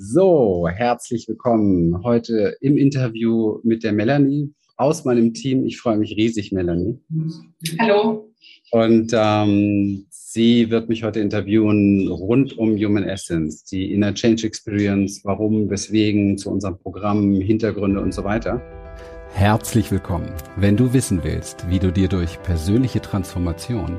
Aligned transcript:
So, 0.00 0.68
herzlich 0.72 1.26
willkommen 1.26 2.04
heute 2.04 2.56
im 2.60 2.76
Interview 2.76 3.58
mit 3.64 3.82
der 3.82 3.92
Melanie 3.92 4.54
aus 4.76 5.04
meinem 5.04 5.34
Team. 5.34 5.66
Ich 5.66 5.80
freue 5.80 5.98
mich 5.98 6.12
riesig, 6.16 6.52
Melanie. 6.52 7.00
Hallo. 7.80 8.30
Und 8.70 9.10
ähm, 9.12 10.06
sie 10.08 10.70
wird 10.70 10.88
mich 10.88 11.02
heute 11.02 11.18
interviewen 11.18 12.06
rund 12.06 12.56
um 12.56 12.76
Human 12.76 13.02
Essence, 13.02 13.64
die 13.64 13.92
Inner 13.92 14.14
Change 14.14 14.46
Experience, 14.46 15.22
warum, 15.24 15.68
weswegen, 15.68 16.38
zu 16.38 16.52
unserem 16.52 16.78
Programm, 16.78 17.40
Hintergründe 17.40 18.00
und 18.00 18.14
so 18.14 18.22
weiter. 18.22 18.62
Herzlich 19.32 19.90
willkommen. 19.90 20.30
Wenn 20.54 20.76
du 20.76 20.92
wissen 20.92 21.24
willst, 21.24 21.68
wie 21.68 21.80
du 21.80 21.90
dir 21.90 22.06
durch 22.06 22.40
persönliche 22.44 23.02
Transformation 23.02 23.98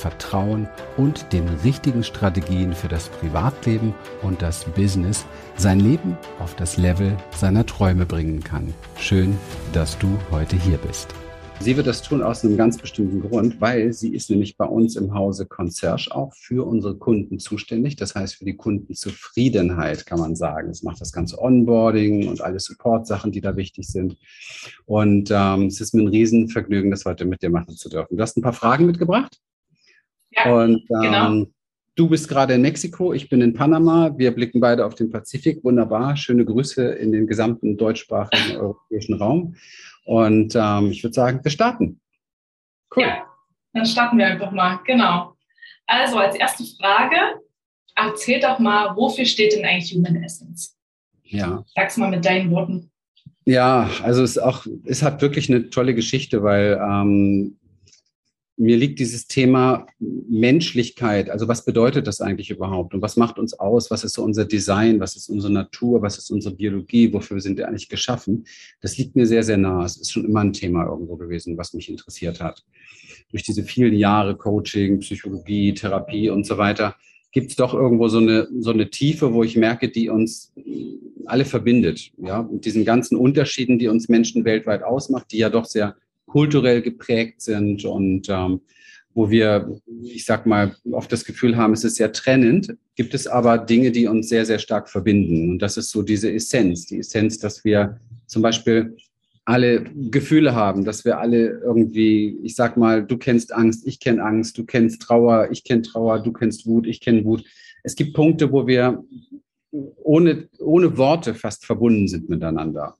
Vertrauen 0.00 0.66
und 0.96 1.32
den 1.32 1.46
richtigen 1.62 2.02
Strategien 2.02 2.72
für 2.72 2.88
das 2.88 3.08
Privatleben 3.08 3.94
und 4.22 4.40
das 4.40 4.64
Business 4.64 5.26
sein 5.56 5.78
Leben 5.78 6.16
auf 6.38 6.56
das 6.56 6.78
Level 6.78 7.16
seiner 7.36 7.66
Träume 7.66 8.06
bringen 8.06 8.42
kann. 8.42 8.72
Schön, 8.96 9.36
dass 9.72 9.98
du 9.98 10.08
heute 10.30 10.56
hier 10.56 10.78
bist. 10.78 11.14
Sie 11.62 11.76
wird 11.76 11.86
das 11.86 12.00
tun 12.00 12.22
aus 12.22 12.42
einem 12.42 12.56
ganz 12.56 12.78
bestimmten 12.78 13.20
Grund, 13.20 13.60
weil 13.60 13.92
sie 13.92 14.14
ist 14.14 14.30
nämlich 14.30 14.56
bei 14.56 14.64
uns 14.64 14.96
im 14.96 15.12
Hause 15.12 15.44
Concierge 15.44 16.08
auch 16.10 16.32
für 16.34 16.66
unsere 16.66 16.96
Kunden 16.96 17.38
zuständig. 17.38 17.96
Das 17.96 18.14
heißt 18.14 18.36
für 18.36 18.46
die 18.46 18.56
Kundenzufriedenheit 18.56 20.06
kann 20.06 20.20
man 20.20 20.36
sagen. 20.36 20.70
Es 20.70 20.82
macht 20.82 21.02
das 21.02 21.12
ganze 21.12 21.38
Onboarding 21.38 22.28
und 22.28 22.40
alle 22.40 22.58
Support-Sachen, 22.58 23.30
die 23.30 23.42
da 23.42 23.56
wichtig 23.56 23.86
sind. 23.88 24.16
Und 24.86 25.30
ähm, 25.30 25.66
es 25.66 25.82
ist 25.82 25.92
mir 25.92 26.00
ein 26.00 26.08
Riesenvergnügen, 26.08 26.90
das 26.90 27.04
heute 27.04 27.26
mit 27.26 27.42
dir 27.42 27.50
machen 27.50 27.76
zu 27.76 27.90
dürfen. 27.90 28.16
Du 28.16 28.22
hast 28.22 28.38
ein 28.38 28.42
paar 28.42 28.54
Fragen 28.54 28.86
mitgebracht. 28.86 29.38
Ja, 30.30 30.54
und 30.54 30.82
ähm, 30.90 31.00
genau. 31.02 31.46
Du 31.96 32.08
bist 32.08 32.28
gerade 32.28 32.54
in 32.54 32.62
Mexiko, 32.62 33.12
ich 33.12 33.28
bin 33.28 33.42
in 33.42 33.52
Panama. 33.52 34.14
Wir 34.16 34.30
blicken 34.30 34.60
beide 34.60 34.86
auf 34.86 34.94
den 34.94 35.10
Pazifik. 35.10 35.62
Wunderbar. 35.64 36.16
Schöne 36.16 36.44
Grüße 36.44 36.82
in 36.82 37.12
den 37.12 37.26
gesamten 37.26 37.76
deutschsprachigen 37.76 38.56
europäischen 38.60 39.14
Raum. 39.14 39.56
Und 40.04 40.54
ähm, 40.56 40.90
ich 40.90 41.02
würde 41.02 41.14
sagen, 41.14 41.40
wir 41.42 41.50
starten. 41.50 42.00
Cool. 42.94 43.02
Ja, 43.02 43.26
dann 43.74 43.86
starten 43.86 44.18
wir 44.18 44.26
einfach 44.26 44.50
mal. 44.50 44.80
Genau. 44.86 45.36
Also 45.86 46.18
als 46.18 46.36
erste 46.36 46.64
Frage, 46.64 47.16
erzähl 47.96 48.40
doch 48.40 48.58
mal, 48.58 48.96
wofür 48.96 49.24
steht 49.24 49.52
denn 49.52 49.64
eigentlich 49.64 49.92
Human 49.94 50.22
Essence? 50.22 50.76
Ja. 51.24 51.64
Sag's 51.74 51.96
mal 51.96 52.10
mit 52.10 52.24
deinen 52.24 52.50
Worten. 52.50 52.90
Ja, 53.44 53.90
also 54.02 54.22
es, 54.22 54.38
auch, 54.38 54.66
es 54.84 55.02
hat 55.02 55.22
wirklich 55.22 55.50
eine 55.50 55.70
tolle 55.70 55.94
Geschichte, 55.94 56.42
weil 56.42 56.80
ähm, 56.82 57.58
mir 58.60 58.76
liegt 58.76 58.98
dieses 58.98 59.26
Thema 59.26 59.86
Menschlichkeit. 59.98 61.30
Also 61.30 61.48
was 61.48 61.64
bedeutet 61.64 62.06
das 62.06 62.20
eigentlich 62.20 62.50
überhaupt? 62.50 62.92
Und 62.92 63.00
was 63.00 63.16
macht 63.16 63.38
uns 63.38 63.58
aus? 63.58 63.90
Was 63.90 64.04
ist 64.04 64.12
so 64.12 64.22
unser 64.22 64.44
Design? 64.44 65.00
Was 65.00 65.16
ist 65.16 65.30
unsere 65.30 65.50
Natur? 65.50 66.02
Was 66.02 66.18
ist 66.18 66.30
unsere 66.30 66.54
Biologie? 66.54 67.10
Wofür 67.10 67.40
sind 67.40 67.56
wir 67.56 67.68
eigentlich 67.68 67.88
geschaffen? 67.88 68.44
Das 68.82 68.98
liegt 68.98 69.16
mir 69.16 69.24
sehr, 69.24 69.42
sehr 69.44 69.56
nah. 69.56 69.82
Es 69.82 69.96
ist 69.96 70.12
schon 70.12 70.26
immer 70.26 70.40
ein 70.40 70.52
Thema 70.52 70.84
irgendwo 70.84 71.16
gewesen, 71.16 71.56
was 71.56 71.72
mich 71.72 71.88
interessiert 71.88 72.42
hat. 72.42 72.62
Durch 73.30 73.44
diese 73.44 73.64
vielen 73.64 73.94
Jahre 73.94 74.36
Coaching, 74.36 75.00
Psychologie, 75.00 75.72
Therapie 75.72 76.28
und 76.28 76.46
so 76.46 76.58
weiter 76.58 76.96
gibt 77.32 77.50
es 77.50 77.56
doch 77.56 77.72
irgendwo 77.72 78.08
so 78.08 78.18
eine, 78.18 78.46
so 78.58 78.72
eine 78.72 78.90
Tiefe, 78.90 79.32
wo 79.32 79.42
ich 79.42 79.56
merke, 79.56 79.88
die 79.88 80.10
uns 80.10 80.52
alle 81.24 81.46
verbindet. 81.46 82.10
Ja, 82.18 82.42
mit 82.42 82.66
diesen 82.66 82.84
ganzen 82.84 83.16
Unterschieden, 83.16 83.78
die 83.78 83.88
uns 83.88 84.10
Menschen 84.10 84.44
weltweit 84.44 84.82
ausmacht, 84.82 85.32
die 85.32 85.38
ja 85.38 85.48
doch 85.48 85.64
sehr 85.64 85.96
kulturell 86.30 86.80
geprägt 86.80 87.42
sind 87.42 87.84
und 87.84 88.28
ähm, 88.28 88.60
wo 89.14 89.28
wir, 89.30 89.76
ich 90.04 90.24
sag 90.24 90.46
mal, 90.46 90.76
oft 90.92 91.10
das 91.10 91.24
Gefühl 91.24 91.56
haben, 91.56 91.72
es 91.72 91.82
ist 91.82 91.96
sehr 91.96 92.12
trennend, 92.12 92.76
gibt 92.94 93.12
es 93.12 93.26
aber 93.26 93.58
Dinge, 93.58 93.90
die 93.90 94.06
uns 94.06 94.28
sehr, 94.28 94.46
sehr 94.46 94.60
stark 94.60 94.88
verbinden. 94.88 95.50
Und 95.50 95.58
das 95.58 95.76
ist 95.76 95.90
so 95.90 96.02
diese 96.02 96.32
Essenz, 96.32 96.86
die 96.86 96.98
Essenz, 96.98 97.38
dass 97.38 97.64
wir 97.64 97.98
zum 98.26 98.42
Beispiel 98.42 98.96
alle 99.44 99.82
Gefühle 100.10 100.54
haben, 100.54 100.84
dass 100.84 101.04
wir 101.04 101.18
alle 101.18 101.60
irgendwie, 101.64 102.38
ich 102.44 102.54
sag 102.54 102.76
mal, 102.76 103.04
du 103.04 103.18
kennst 103.18 103.52
Angst, 103.52 103.84
ich 103.84 103.98
kenne 103.98 104.22
Angst, 104.22 104.56
du 104.56 104.64
kennst 104.64 105.02
Trauer, 105.02 105.48
ich 105.50 105.64
kenne 105.64 105.82
Trauer, 105.82 106.20
du 106.20 106.32
kennst 106.32 106.66
Wut, 106.66 106.86
ich 106.86 107.00
kenne 107.00 107.24
Wut. 107.24 107.44
Es 107.82 107.96
gibt 107.96 108.14
Punkte, 108.14 108.52
wo 108.52 108.68
wir 108.68 109.02
ohne, 109.72 110.48
ohne 110.60 110.96
Worte 110.96 111.34
fast 111.34 111.66
verbunden 111.66 112.06
sind 112.06 112.28
miteinander. 112.28 112.94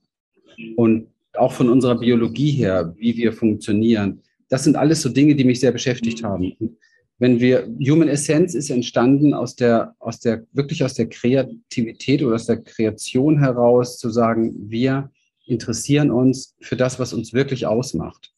Und 0.75 1.07
auch 1.33 1.53
von 1.53 1.69
unserer 1.69 1.97
Biologie 1.97 2.51
her, 2.51 2.93
wie 2.97 3.15
wir 3.17 3.33
funktionieren. 3.33 4.21
Das 4.49 4.63
sind 4.63 4.75
alles 4.75 5.01
so 5.01 5.09
Dinge, 5.09 5.35
die 5.35 5.43
mich 5.43 5.59
sehr 5.59 5.71
beschäftigt 5.71 6.23
haben. 6.23 6.77
wenn 7.19 7.39
wir, 7.39 7.67
Human 7.79 8.07
Essence 8.07 8.55
ist 8.55 8.71
entstanden 8.71 9.33
aus 9.33 9.55
der, 9.55 9.95
aus 9.99 10.19
der, 10.19 10.43
wirklich 10.53 10.83
aus 10.83 10.95
der 10.95 11.07
Kreativität 11.07 12.23
oder 12.23 12.35
aus 12.35 12.47
der 12.47 12.57
Kreation 12.57 13.39
heraus 13.39 13.99
zu 13.99 14.09
sagen, 14.09 14.55
wir 14.69 15.11
interessieren 15.45 16.09
uns 16.09 16.55
für 16.59 16.75
das, 16.75 16.99
was 16.99 17.13
uns 17.13 17.33
wirklich 17.33 17.67
ausmacht. 17.67 18.33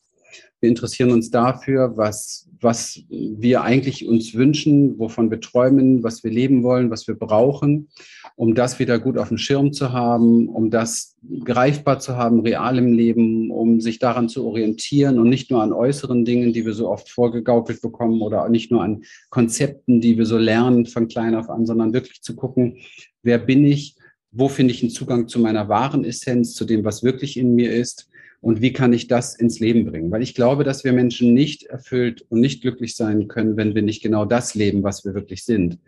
Wir 0.63 0.69
interessieren 0.69 1.11
uns 1.11 1.29
dafür, 1.29 1.97
was, 1.97 2.47
was 2.61 3.03
wir 3.09 3.63
eigentlich 3.63 4.07
uns 4.07 4.33
wünschen, 4.33 4.97
wovon 4.97 5.29
wir 5.29 5.41
träumen, 5.41 6.03
was 6.03 6.23
wir 6.23 6.31
leben 6.31 6.63
wollen, 6.63 6.89
was 6.89 7.05
wir 7.05 7.15
brauchen, 7.15 7.89
um 8.37 8.55
das 8.55 8.79
wieder 8.79 8.97
gut 8.97 9.17
auf 9.17 9.27
dem 9.27 9.37
Schirm 9.37 9.73
zu 9.73 9.91
haben, 9.91 10.47
um 10.47 10.69
das 10.69 11.17
greifbar 11.43 11.99
zu 11.99 12.15
haben, 12.15 12.39
real 12.39 12.77
im 12.77 12.93
Leben, 12.93 13.51
um 13.51 13.81
sich 13.81 13.99
daran 13.99 14.29
zu 14.29 14.47
orientieren 14.47 15.19
und 15.19 15.27
nicht 15.27 15.51
nur 15.51 15.61
an 15.61 15.73
äußeren 15.73 16.23
Dingen, 16.23 16.53
die 16.53 16.65
wir 16.65 16.73
so 16.73 16.89
oft 16.89 17.09
vorgegaukelt 17.09 17.81
bekommen 17.81 18.21
oder 18.21 18.47
nicht 18.47 18.71
nur 18.71 18.83
an 18.83 19.03
Konzepten, 19.31 19.99
die 19.99 20.17
wir 20.17 20.25
so 20.25 20.37
lernen 20.37 20.85
von 20.85 21.09
klein 21.09 21.35
auf 21.35 21.49
an, 21.49 21.65
sondern 21.65 21.91
wirklich 21.91 22.21
zu 22.21 22.37
gucken, 22.37 22.77
wer 23.21 23.37
bin 23.37 23.65
ich, 23.65 23.97
wo 24.31 24.47
finde 24.47 24.73
ich 24.73 24.81
einen 24.81 24.91
Zugang 24.91 25.27
zu 25.27 25.39
meiner 25.39 25.67
wahren 25.67 26.05
Essenz, 26.05 26.53
zu 26.53 26.63
dem, 26.63 26.85
was 26.85 27.03
wirklich 27.03 27.35
in 27.35 27.53
mir 27.53 27.73
ist 27.73 28.07
und 28.43 28.61
wie 28.61 28.73
kann 28.73 28.91
ich 28.91 29.07
das 29.07 29.35
ins 29.35 29.61
Leben 29.61 29.85
bringen? 29.85 30.11
Weil 30.11 30.21
ich 30.21 30.35
glaube, 30.35 30.65
dass 30.65 30.83
wir 30.83 30.91
Menschen 30.91 31.33
nicht 31.33 31.63
erfüllt 31.63 32.25
und 32.27 32.41
nicht 32.41 32.61
glücklich 32.61 32.97
sein 32.97 33.29
können, 33.29 33.55
wenn 33.55 33.73
wir 33.73 33.81
nicht 33.81 34.03
genau 34.03 34.25
das 34.25 34.53
leben, 34.53 34.83
was 34.83 35.05
wir 35.05 35.13
wirklich 35.13 35.45
sind. 35.45 35.79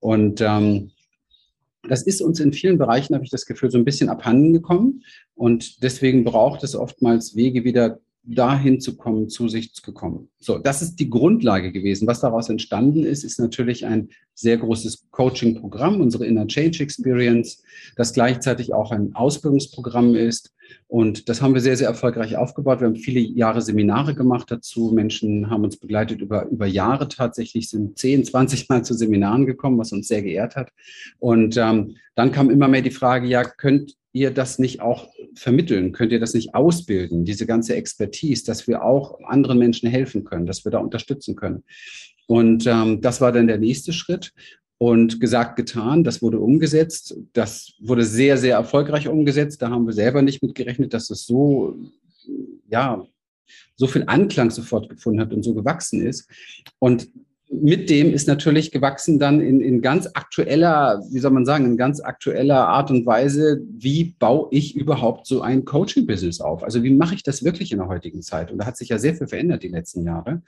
Und 0.00 0.40
ähm, 0.40 0.90
das 1.88 2.02
ist 2.02 2.20
uns 2.20 2.40
in 2.40 2.52
vielen 2.52 2.78
Bereichen, 2.78 3.14
habe 3.14 3.24
ich 3.24 3.30
das 3.30 3.46
Gefühl, 3.46 3.70
so 3.70 3.78
ein 3.78 3.84
bisschen 3.84 4.08
abhanden 4.08 4.52
gekommen. 4.52 5.04
Und 5.36 5.84
deswegen 5.84 6.24
braucht 6.24 6.64
es 6.64 6.74
oftmals 6.74 7.36
Wege 7.36 7.62
wieder 7.62 8.00
dahin 8.24 8.80
zu 8.80 8.96
kommen, 8.96 9.28
zu 9.28 9.48
sich 9.48 9.74
zu 9.74 9.92
kommen. 9.92 10.28
So, 10.38 10.58
das 10.58 10.82
ist 10.82 10.96
die 10.96 11.10
Grundlage 11.10 11.72
gewesen. 11.72 12.06
Was 12.06 12.20
daraus 12.20 12.48
entstanden 12.48 13.04
ist, 13.04 13.24
ist 13.24 13.38
natürlich 13.38 13.84
ein 13.84 14.08
sehr 14.34 14.56
großes 14.56 15.06
Coaching-Programm, 15.10 16.00
unsere 16.00 16.26
Inner 16.26 16.46
Change 16.46 16.82
Experience, 16.82 17.62
das 17.96 18.12
gleichzeitig 18.12 18.72
auch 18.72 18.90
ein 18.90 19.14
Ausbildungsprogramm 19.14 20.14
ist, 20.14 20.54
und 20.86 21.28
das 21.28 21.42
haben 21.42 21.54
wir 21.54 21.60
sehr, 21.60 21.76
sehr 21.76 21.88
erfolgreich 21.88 22.36
aufgebaut. 22.36 22.80
Wir 22.80 22.86
haben 22.86 22.96
viele 22.96 23.20
Jahre 23.20 23.62
Seminare 23.62 24.14
gemacht 24.14 24.50
dazu. 24.50 24.92
Menschen 24.94 25.50
haben 25.50 25.64
uns 25.64 25.76
begleitet 25.76 26.20
über, 26.20 26.46
über 26.46 26.66
Jahre 26.66 27.08
tatsächlich, 27.08 27.68
sind 27.68 27.98
10, 27.98 28.24
20 28.24 28.68
Mal 28.68 28.84
zu 28.84 28.94
Seminaren 28.94 29.46
gekommen, 29.46 29.78
was 29.78 29.92
uns 29.92 30.08
sehr 30.08 30.22
geehrt 30.22 30.56
hat. 30.56 30.70
Und 31.18 31.56
ähm, 31.56 31.96
dann 32.14 32.32
kam 32.32 32.50
immer 32.50 32.68
mehr 32.68 32.82
die 32.82 32.90
Frage, 32.90 33.26
ja, 33.26 33.44
könnt 33.44 33.96
ihr 34.14 34.30
das 34.30 34.58
nicht 34.58 34.80
auch 34.80 35.08
vermitteln? 35.34 35.92
Könnt 35.92 36.12
ihr 36.12 36.20
das 36.20 36.32
nicht 36.32 36.54
ausbilden, 36.54 37.24
diese 37.24 37.44
ganze 37.44 37.74
Expertise, 37.76 38.46
dass 38.46 38.66
wir 38.66 38.82
auch 38.82 39.20
anderen 39.24 39.58
Menschen 39.58 39.90
helfen 39.90 40.24
können, 40.24 40.46
dass 40.46 40.64
wir 40.64 40.72
da 40.72 40.78
unterstützen 40.78 41.36
können? 41.36 41.64
Und 42.26 42.66
ähm, 42.66 43.02
das 43.02 43.20
war 43.20 43.32
dann 43.32 43.48
der 43.48 43.58
nächste 43.58 43.92
Schritt. 43.92 44.32
Und 44.76 45.20
gesagt, 45.20 45.56
getan, 45.56 46.02
das 46.04 46.20
wurde 46.20 46.40
umgesetzt. 46.40 47.16
Das 47.32 47.74
wurde 47.80 48.04
sehr, 48.04 48.36
sehr 48.36 48.56
erfolgreich 48.56 49.08
umgesetzt. 49.08 49.62
Da 49.62 49.70
haben 49.70 49.86
wir 49.86 49.92
selber 49.92 50.20
nicht 50.20 50.42
mit 50.42 50.54
gerechnet, 50.54 50.92
dass 50.92 51.10
es 51.10 51.24
so, 51.26 51.76
ja, 52.68 53.06
so 53.76 53.86
viel 53.86 54.04
Anklang 54.06 54.50
sofort 54.50 54.88
gefunden 54.88 55.20
hat 55.20 55.32
und 55.32 55.42
so 55.42 55.54
gewachsen 55.54 56.04
ist. 56.04 56.28
Und 56.80 57.08
mit 57.50 57.90
dem 57.90 58.12
ist 58.12 58.26
natürlich 58.26 58.70
gewachsen 58.70 59.18
dann 59.18 59.40
in, 59.40 59.60
in 59.60 59.80
ganz 59.80 60.08
aktueller, 60.14 61.02
wie 61.10 61.18
soll 61.18 61.30
man 61.30 61.44
sagen, 61.44 61.66
in 61.66 61.76
ganz 61.76 62.00
aktueller 62.00 62.68
Art 62.68 62.90
und 62.90 63.06
Weise, 63.06 63.62
wie 63.70 64.16
baue 64.18 64.48
ich 64.50 64.74
überhaupt 64.74 65.26
so 65.26 65.42
ein 65.42 65.64
Coaching-Business 65.64 66.40
auf? 66.40 66.62
Also 66.62 66.82
wie 66.82 66.90
mache 66.90 67.14
ich 67.14 67.22
das 67.22 67.44
wirklich 67.44 67.70
in 67.70 67.78
der 67.78 67.88
heutigen 67.88 68.22
Zeit? 68.22 68.50
Und 68.50 68.58
da 68.58 68.66
hat 68.66 68.76
sich 68.76 68.88
ja 68.88 68.98
sehr 68.98 69.14
viel 69.14 69.26
verändert 69.26 69.62
die 69.62 69.68
letzten 69.68 70.04
Jahre. 70.04 70.42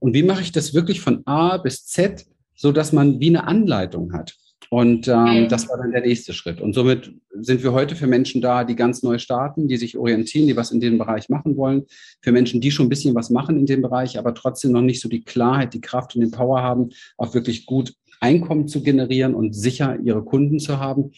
Und 0.00 0.14
wie 0.14 0.22
mache 0.22 0.42
ich 0.42 0.52
das 0.52 0.74
wirklich 0.74 1.00
von 1.00 1.22
A 1.26 1.58
bis 1.58 1.86
Z 1.86 2.26
so 2.62 2.72
dass 2.72 2.92
man 2.92 3.20
wie 3.20 3.28
eine 3.28 3.46
Anleitung 3.46 4.12
hat. 4.12 4.36
Und 4.72 5.06
ähm, 5.06 5.48
das 5.50 5.68
war 5.68 5.76
dann 5.76 5.92
der 5.92 6.00
nächste 6.00 6.32
Schritt. 6.32 6.62
Und 6.62 6.72
somit 6.72 7.12
sind 7.38 7.62
wir 7.62 7.74
heute 7.74 7.94
für 7.94 8.06
Menschen 8.06 8.40
da, 8.40 8.64
die 8.64 8.74
ganz 8.74 9.02
neu 9.02 9.18
starten, 9.18 9.68
die 9.68 9.76
sich 9.76 9.98
orientieren, 9.98 10.46
die 10.46 10.56
was 10.56 10.70
in 10.70 10.80
dem 10.80 10.96
Bereich 10.96 11.28
machen 11.28 11.58
wollen. 11.58 11.84
Für 12.22 12.32
Menschen, 12.32 12.62
die 12.62 12.70
schon 12.70 12.86
ein 12.86 12.88
bisschen 12.88 13.14
was 13.14 13.28
machen 13.28 13.58
in 13.58 13.66
dem 13.66 13.82
Bereich, 13.82 14.18
aber 14.18 14.32
trotzdem 14.32 14.72
noch 14.72 14.80
nicht 14.80 15.02
so 15.02 15.10
die 15.10 15.24
Klarheit, 15.24 15.74
die 15.74 15.82
Kraft 15.82 16.14
und 16.14 16.22
den 16.22 16.30
Power 16.30 16.62
haben, 16.62 16.88
auch 17.18 17.34
wirklich 17.34 17.66
gut 17.66 17.92
Einkommen 18.20 18.66
zu 18.66 18.82
generieren 18.82 19.34
und 19.34 19.52
sicher 19.52 19.98
ihre 20.02 20.24
Kunden 20.24 20.58
zu 20.58 20.78
haben 20.78 21.10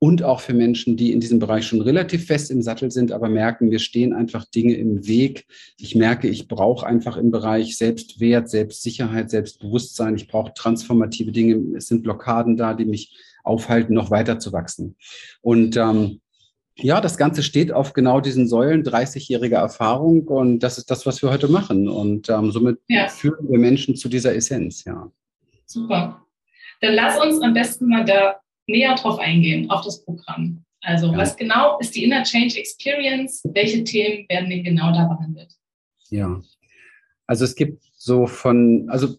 und 0.00 0.22
auch 0.22 0.40
für 0.40 0.54
Menschen, 0.54 0.96
die 0.96 1.12
in 1.12 1.20
diesem 1.20 1.40
Bereich 1.40 1.66
schon 1.66 1.80
relativ 1.80 2.26
fest 2.26 2.50
im 2.50 2.62
Sattel 2.62 2.90
sind, 2.90 3.10
aber 3.10 3.28
merken, 3.28 3.70
wir 3.70 3.80
stehen 3.80 4.12
einfach 4.12 4.44
Dinge 4.44 4.74
im 4.74 5.06
Weg. 5.08 5.46
Ich 5.76 5.96
merke, 5.96 6.28
ich 6.28 6.46
brauche 6.46 6.86
einfach 6.86 7.16
im 7.16 7.30
Bereich 7.30 7.76
Selbstwert, 7.76 8.48
Selbstsicherheit, 8.48 9.30
Selbstbewusstsein. 9.30 10.14
Ich 10.14 10.28
brauche 10.28 10.54
transformative 10.54 11.32
Dinge. 11.32 11.76
Es 11.76 11.88
sind 11.88 12.04
Blockaden 12.04 12.56
da, 12.56 12.74
die 12.74 12.84
mich 12.84 13.16
aufhalten, 13.42 13.94
noch 13.94 14.10
weiter 14.10 14.38
zu 14.38 14.52
wachsen. 14.52 14.96
Und 15.40 15.76
ähm, 15.76 16.20
ja, 16.76 17.00
das 17.00 17.16
Ganze 17.16 17.42
steht 17.42 17.72
auf 17.72 17.92
genau 17.92 18.20
diesen 18.20 18.46
Säulen 18.46 18.84
30-jähriger 18.84 19.56
Erfahrung 19.56 20.28
und 20.28 20.60
das 20.60 20.78
ist 20.78 20.92
das, 20.92 21.06
was 21.06 21.22
wir 21.22 21.30
heute 21.30 21.48
machen. 21.48 21.88
Und 21.88 22.28
ähm, 22.28 22.52
somit 22.52 22.78
ja. 22.86 23.08
führen 23.08 23.50
wir 23.50 23.58
Menschen 23.58 23.96
zu 23.96 24.08
dieser 24.08 24.36
Essenz, 24.36 24.84
ja. 24.84 25.10
Super. 25.66 26.24
Dann 26.80 26.94
lass 26.94 27.20
uns 27.20 27.42
am 27.42 27.52
besten 27.52 27.88
mal 27.88 28.04
da 28.04 28.36
näher 28.68 28.94
drauf 28.94 29.18
eingehen, 29.18 29.70
auf 29.70 29.84
das 29.84 30.04
Programm. 30.04 30.64
Also, 30.82 31.08
ja. 31.08 31.16
was 31.16 31.36
genau 31.36 31.78
ist 31.80 31.94
die 31.96 32.04
Inner 32.04 32.22
Change 32.22 32.58
Experience? 32.58 33.42
Welche 33.52 33.82
Themen 33.82 34.28
werden 34.28 34.48
denn 34.48 34.62
genau 34.62 34.92
da 34.92 35.06
behandelt? 35.06 35.52
Ja, 36.10 36.40
also 37.26 37.44
es 37.44 37.54
gibt 37.54 37.84
so 37.96 38.26
von, 38.26 38.88
also 38.88 39.16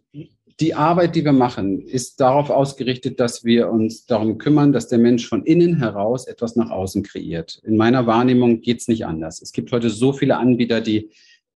die 0.60 0.74
Arbeit, 0.74 1.16
die 1.16 1.24
wir 1.24 1.32
machen, 1.32 1.82
ist 1.82 2.20
darauf 2.20 2.50
ausgerichtet, 2.50 3.20
dass 3.20 3.46
wir 3.46 3.70
uns 3.70 4.06
darum 4.06 4.38
kümmern, 4.38 4.74
dass 4.74 4.88
der 4.88 5.00
Mensch 5.00 5.28
von 5.28 5.44
innen 5.46 5.78
heraus 5.78 6.28
etwas 6.28 6.56
nach 6.56 6.70
außen 6.70 7.04
kreiert. 7.04 7.62
In 7.64 7.78
meiner 7.78 8.08
Wahrnehmung 8.08 8.62
geht 8.62 8.82
es 8.82 8.88
nicht 8.88 9.06
anders. 9.06 9.42
Es 9.42 9.54
gibt 9.54 9.72
heute 9.72 9.90
so 9.90 10.12
viele 10.12 10.38
Anbieter, 10.38 10.82
die 10.82 11.12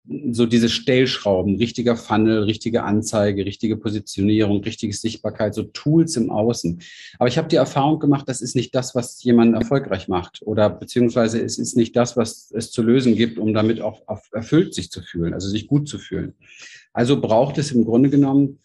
so 0.06 0.44
diese 0.44 0.68
Stellschrauben, 0.68 1.56
richtiger 1.56 1.96
Funnel, 1.96 2.42
richtige 2.42 2.82
Anzeige, 2.82 3.46
richtige 3.46 3.76
Positionierung, 3.76 4.62
richtige 4.62 4.92
Sichtbarkeit, 4.92 5.54
so 5.54 5.62
Tools 5.62 6.16
im 6.16 6.30
Außen. 6.30 6.82
Aber 7.18 7.28
ich 7.28 7.38
habe 7.38 7.48
die 7.48 7.56
Erfahrung 7.56 8.00
gemacht, 8.00 8.28
das 8.28 8.42
ist 8.42 8.54
nicht 8.54 8.74
das, 8.74 8.94
was 8.94 9.22
jemanden 9.22 9.54
erfolgreich 9.54 10.08
macht 10.08 10.42
oder 10.42 10.68
beziehungsweise 10.68 11.40
es 11.40 11.58
ist 11.58 11.76
nicht 11.76 11.96
das, 11.96 12.18
was 12.18 12.50
es 12.54 12.70
zu 12.70 12.82
lösen 12.82 13.14
gibt, 13.14 13.38
um 13.38 13.54
damit 13.54 13.80
auch 13.80 14.02
erfüllt 14.32 14.74
sich 14.74 14.90
zu 14.90 15.00
fühlen, 15.00 15.32
also 15.32 15.48
sich 15.48 15.66
gut 15.66 15.88
zu 15.88 15.98
fühlen. 15.98 16.34
Also 16.92 17.20
braucht 17.20 17.56
es 17.56 17.72
im 17.72 17.84
Grunde 17.84 18.10
genommen 18.10 18.58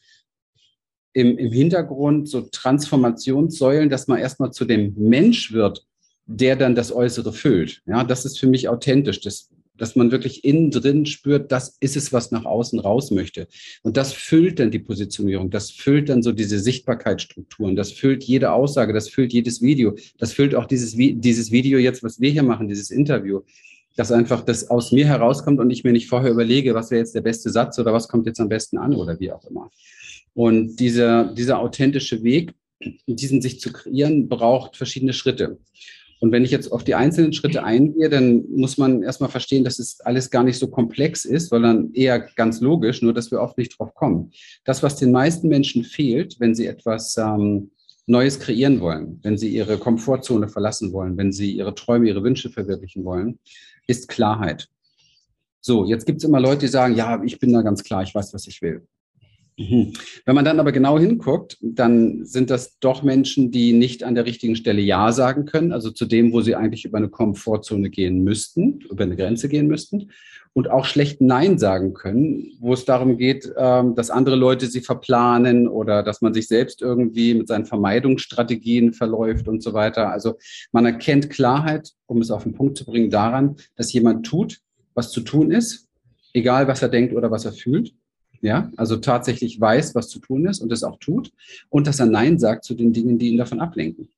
im, 1.13 1.37
im 1.37 1.51
Hintergrund 1.51 2.27
so 2.27 2.41
Transformationssäulen, 2.41 3.89
dass 3.89 4.07
man 4.07 4.19
erstmal 4.19 4.51
zu 4.51 4.65
dem 4.65 4.93
Mensch 4.97 5.53
wird, 5.53 5.85
der 6.25 6.57
dann 6.57 6.75
das 6.75 6.91
Äußere 6.91 7.33
füllt. 7.33 7.81
Ja, 7.85 8.03
das 8.03 8.25
ist 8.25 8.39
für 8.39 8.47
mich 8.47 8.69
authentisch. 8.69 9.21
Das 9.21 9.49
dass 9.79 9.95
man 9.95 10.11
wirklich 10.11 10.43
innen 10.43 10.69
drin 10.71 11.05
spürt, 11.05 11.51
das 11.51 11.77
ist 11.79 11.97
es, 11.97 12.13
was 12.13 12.31
nach 12.31 12.45
außen 12.45 12.79
raus 12.79 13.11
möchte. 13.11 13.47
Und 13.81 13.97
das 13.97 14.13
füllt 14.13 14.59
dann 14.59 14.71
die 14.71 14.79
Positionierung, 14.79 15.49
das 15.49 15.71
füllt 15.71 16.09
dann 16.09 16.21
so 16.21 16.31
diese 16.31 16.59
Sichtbarkeitsstrukturen, 16.59 17.75
das 17.75 17.91
füllt 17.91 18.23
jede 18.23 18.51
Aussage, 18.51 18.93
das 18.93 19.09
füllt 19.09 19.33
jedes 19.33 19.61
Video, 19.61 19.95
das 20.17 20.33
füllt 20.33 20.53
auch 20.55 20.65
dieses, 20.65 20.95
dieses 20.95 21.51
Video 21.51 21.79
jetzt, 21.79 22.03
was 22.03 22.19
wir 22.19 22.29
hier 22.29 22.43
machen, 22.43 22.67
dieses 22.67 22.91
Interview, 22.91 23.41
dass 23.95 24.11
einfach 24.11 24.43
das 24.43 24.69
aus 24.69 24.91
mir 24.91 25.05
herauskommt 25.07 25.59
und 25.59 25.69
ich 25.71 25.83
mir 25.83 25.91
nicht 25.91 26.07
vorher 26.07 26.31
überlege, 26.31 26.75
was 26.75 26.91
wäre 26.91 26.99
jetzt 26.99 27.15
der 27.15 27.21
beste 27.21 27.49
Satz 27.49 27.79
oder 27.79 27.93
was 27.93 28.07
kommt 28.07 28.27
jetzt 28.27 28.39
am 28.39 28.49
besten 28.49 28.77
an 28.77 28.95
oder 28.95 29.19
wie 29.19 29.31
auch 29.31 29.43
immer. 29.45 29.71
Und 30.33 30.77
dieser, 30.77 31.33
dieser 31.33 31.59
authentische 31.59 32.23
Weg, 32.23 32.53
diesen 33.07 33.41
sich 33.41 33.59
zu 33.59 33.73
kreieren, 33.73 34.29
braucht 34.29 34.77
verschiedene 34.77 35.13
Schritte. 35.13 35.57
Und 36.19 36.31
wenn 36.31 36.43
ich 36.43 36.51
jetzt 36.51 36.71
auf 36.71 36.83
die 36.83 36.95
einzelnen 36.95 37.31
Schritte 37.31 37.63
eingehe, 37.63 38.09
dann 38.09 38.43
muss 38.49 38.77
man 38.77 39.03
erstmal 39.03 39.29
verstehen, 39.29 39.63
dass 39.63 39.79
es 39.79 40.01
alles 40.01 40.29
gar 40.29 40.43
nicht 40.43 40.59
so 40.59 40.67
komplex 40.67 41.23
ist, 41.23 41.49
sondern 41.49 41.93
eher 41.93 42.19
ganz 42.19 42.59
logisch, 42.59 43.01
nur 43.01 43.13
dass 43.13 43.31
wir 43.31 43.39
oft 43.39 43.57
nicht 43.57 43.79
drauf 43.79 43.93
kommen. 43.93 44.31
Das, 44.65 44.83
was 44.83 44.97
den 44.97 45.11
meisten 45.11 45.47
Menschen 45.47 45.83
fehlt, 45.83 46.39
wenn 46.39 46.55
sie 46.55 46.67
etwas 46.67 47.15
ähm, 47.17 47.71
Neues 48.05 48.39
kreieren 48.39 48.81
wollen, 48.81 49.19
wenn 49.21 49.37
sie 49.37 49.49
ihre 49.49 49.77
Komfortzone 49.77 50.49
verlassen 50.49 50.91
wollen, 50.91 51.15
wenn 51.15 51.31
sie 51.31 51.51
ihre 51.51 51.75
Träume, 51.75 52.07
ihre 52.07 52.23
Wünsche 52.23 52.49
verwirklichen 52.49 53.05
wollen, 53.05 53.39
ist 53.87 54.07
Klarheit. 54.07 54.67
So, 55.61 55.85
jetzt 55.85 56.05
gibt 56.05 56.17
es 56.19 56.23
immer 56.27 56.39
Leute, 56.39 56.61
die 56.61 56.67
sagen, 56.67 56.95
ja, 56.95 57.21
ich 57.23 57.39
bin 57.39 57.53
da 57.53 57.61
ganz 57.61 57.83
klar, 57.83 58.03
ich 58.03 58.15
weiß, 58.15 58.33
was 58.33 58.47
ich 58.47 58.61
will. 58.61 58.85
Mhm. 59.59 59.91
Wenn 60.25 60.35
man 60.35 60.45
dann 60.45 60.61
aber 60.61 60.71
genau 60.71 60.97
hinguckt, 60.97 61.57
dann 61.61 62.23
sind 62.23 62.49
das 62.49 62.79
doch 62.79 63.03
Menschen, 63.03 63.51
die 63.51 63.73
nicht 63.73 64.05
an 64.05 64.15
der 64.15 64.25
richtigen 64.25 64.55
Stelle 64.55 64.81
Ja 64.81 65.11
sagen 65.11 65.45
können, 65.45 65.73
also 65.73 65.91
zu 65.91 66.05
dem, 66.05 66.31
wo 66.31 66.39
sie 66.39 66.55
eigentlich 66.55 66.85
über 66.85 66.97
eine 66.97 67.09
Komfortzone 67.09 67.89
gehen 67.89 68.23
müssten, 68.23 68.79
über 68.89 69.03
eine 69.03 69.17
Grenze 69.17 69.49
gehen 69.49 69.67
müssten 69.67 70.11
und 70.53 70.71
auch 70.71 70.85
schlecht 70.85 71.19
Nein 71.19 71.59
sagen 71.59 71.93
können, 71.93 72.53
wo 72.61 72.73
es 72.73 72.85
darum 72.85 73.17
geht, 73.17 73.51
ähm, 73.57 73.95
dass 73.95 74.09
andere 74.09 74.37
Leute 74.37 74.65
sie 74.67 74.79
verplanen 74.79 75.67
oder 75.67 76.03
dass 76.03 76.21
man 76.21 76.33
sich 76.33 76.47
selbst 76.47 76.81
irgendwie 76.81 77.33
mit 77.33 77.49
seinen 77.49 77.65
Vermeidungsstrategien 77.65 78.93
verläuft 78.93 79.49
und 79.49 79.61
so 79.61 79.73
weiter. 79.73 80.09
Also 80.09 80.37
man 80.71 80.85
erkennt 80.85 81.29
Klarheit, 81.29 81.91
um 82.05 82.21
es 82.21 82.31
auf 82.31 82.43
den 82.43 82.53
Punkt 82.53 82.77
zu 82.77 82.85
bringen, 82.85 83.09
daran, 83.09 83.57
dass 83.75 83.91
jemand 83.91 84.25
tut, 84.25 84.59
was 84.93 85.11
zu 85.11 85.19
tun 85.19 85.51
ist, 85.51 85.89
egal 86.33 86.69
was 86.69 86.81
er 86.81 86.89
denkt 86.89 87.13
oder 87.13 87.29
was 87.29 87.43
er 87.43 87.51
fühlt 87.51 87.93
ja, 88.41 88.71
also 88.77 88.97
tatsächlich 88.97 89.59
weiß, 89.59 89.95
was 89.95 90.09
zu 90.09 90.19
tun 90.19 90.45
ist 90.45 90.61
und 90.61 90.71
es 90.71 90.83
auch 90.83 90.97
tut 90.99 91.31
und 91.69 91.87
dass 91.87 91.99
er 91.99 92.05
Nein 92.05 92.39
sagt 92.39 92.63
zu 92.63 92.73
den 92.73 92.93
Dingen, 92.93 93.19
die 93.19 93.29
ihn 93.29 93.37
davon 93.37 93.59
ablenken. 93.59 94.09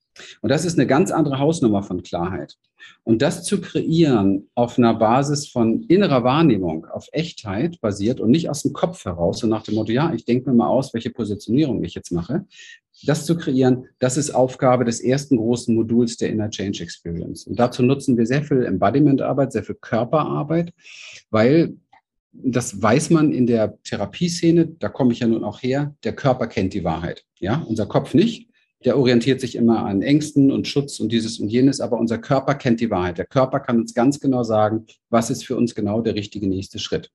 Und 0.41 0.49
das 0.49 0.65
ist 0.65 0.77
eine 0.77 0.87
ganz 0.87 1.11
andere 1.11 1.39
Hausnummer 1.39 1.83
von 1.83 2.03
Klarheit. 2.03 2.57
Und 3.03 3.21
das 3.21 3.43
zu 3.43 3.61
kreieren 3.61 4.49
auf 4.55 4.77
einer 4.77 4.93
Basis 4.93 5.47
von 5.47 5.83
innerer 5.83 6.23
Wahrnehmung, 6.23 6.85
auf 6.85 7.07
Echtheit 7.11 7.79
basiert 7.81 8.19
und 8.19 8.31
nicht 8.31 8.49
aus 8.49 8.63
dem 8.63 8.73
Kopf 8.73 9.05
heraus, 9.05 9.39
so 9.39 9.47
nach 9.47 9.63
dem 9.63 9.75
Motto, 9.75 9.91
ja, 9.91 10.13
ich 10.13 10.25
denke 10.25 10.49
mir 10.49 10.55
mal 10.55 10.67
aus, 10.67 10.93
welche 10.93 11.11
Positionierung 11.11 11.83
ich 11.83 11.93
jetzt 11.93 12.11
mache. 12.11 12.45
Das 13.03 13.25
zu 13.25 13.35
kreieren, 13.35 13.85
das 13.99 14.17
ist 14.17 14.31
Aufgabe 14.31 14.85
des 14.85 14.99
ersten 14.99 15.37
großen 15.37 15.73
Moduls 15.73 16.17
der 16.17 16.29
Inner 16.29 16.49
Change 16.49 16.83
Experience. 16.83 17.47
Und 17.47 17.59
dazu 17.59 17.81
nutzen 17.81 18.17
wir 18.17 18.27
sehr 18.27 18.43
viel 18.43 18.63
Embodiment-Arbeit, 18.63 19.53
sehr 19.53 19.63
viel 19.63 19.75
Körperarbeit, 19.75 20.73
weil 21.31 21.77
das 22.33 22.81
weiß 22.81 23.09
man 23.09 23.33
in 23.33 23.45
der 23.45 23.77
Therapieszene, 23.83 24.67
da 24.79 24.89
komme 24.89 25.13
ich 25.13 25.19
ja 25.19 25.27
nun 25.27 25.43
auch 25.43 25.61
her, 25.61 25.95
der 26.03 26.15
Körper 26.15 26.47
kennt 26.47 26.73
die 26.73 26.83
Wahrheit. 26.83 27.25
Ja, 27.39 27.65
unser 27.67 27.85
Kopf 27.85 28.13
nicht. 28.13 28.49
Der 28.83 28.97
orientiert 28.97 29.39
sich 29.39 29.55
immer 29.55 29.85
an 29.85 30.01
Ängsten 30.01 30.51
und 30.51 30.67
Schutz 30.67 30.99
und 30.99 31.11
dieses 31.11 31.39
und 31.39 31.49
jenes, 31.49 31.81
aber 31.81 31.99
unser 31.99 32.17
Körper 32.17 32.55
kennt 32.55 32.79
die 32.79 32.89
Wahrheit. 32.89 33.19
Der 33.19 33.27
Körper 33.27 33.59
kann 33.59 33.79
uns 33.79 33.93
ganz 33.93 34.19
genau 34.19 34.41
sagen, 34.41 34.87
was 35.11 35.29
ist 35.29 35.45
für 35.45 35.55
uns 35.55 35.75
genau 35.75 36.01
der 36.01 36.15
richtige 36.15 36.47
nächste 36.47 36.79
Schritt. 36.79 37.11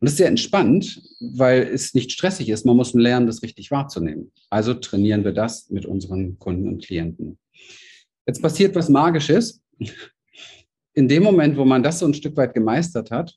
Und 0.00 0.06
das 0.06 0.12
ist 0.12 0.18
sehr 0.18 0.28
entspannt, 0.28 1.02
weil 1.20 1.62
es 1.62 1.94
nicht 1.94 2.12
stressig 2.12 2.48
ist. 2.48 2.64
Man 2.64 2.76
muss 2.76 2.94
lernen, 2.94 3.26
das 3.26 3.42
richtig 3.42 3.72
wahrzunehmen. 3.72 4.30
Also 4.50 4.74
trainieren 4.74 5.24
wir 5.24 5.32
das 5.32 5.68
mit 5.68 5.84
unseren 5.84 6.38
Kunden 6.38 6.68
und 6.68 6.84
Klienten. 6.84 7.38
Jetzt 8.24 8.40
passiert 8.40 8.76
was 8.76 8.88
Magisches. 8.88 9.60
In 10.94 11.08
dem 11.08 11.24
Moment, 11.24 11.56
wo 11.56 11.64
man 11.64 11.82
das 11.82 11.98
so 11.98 12.06
ein 12.06 12.14
Stück 12.14 12.36
weit 12.36 12.54
gemeistert 12.54 13.10
hat, 13.10 13.36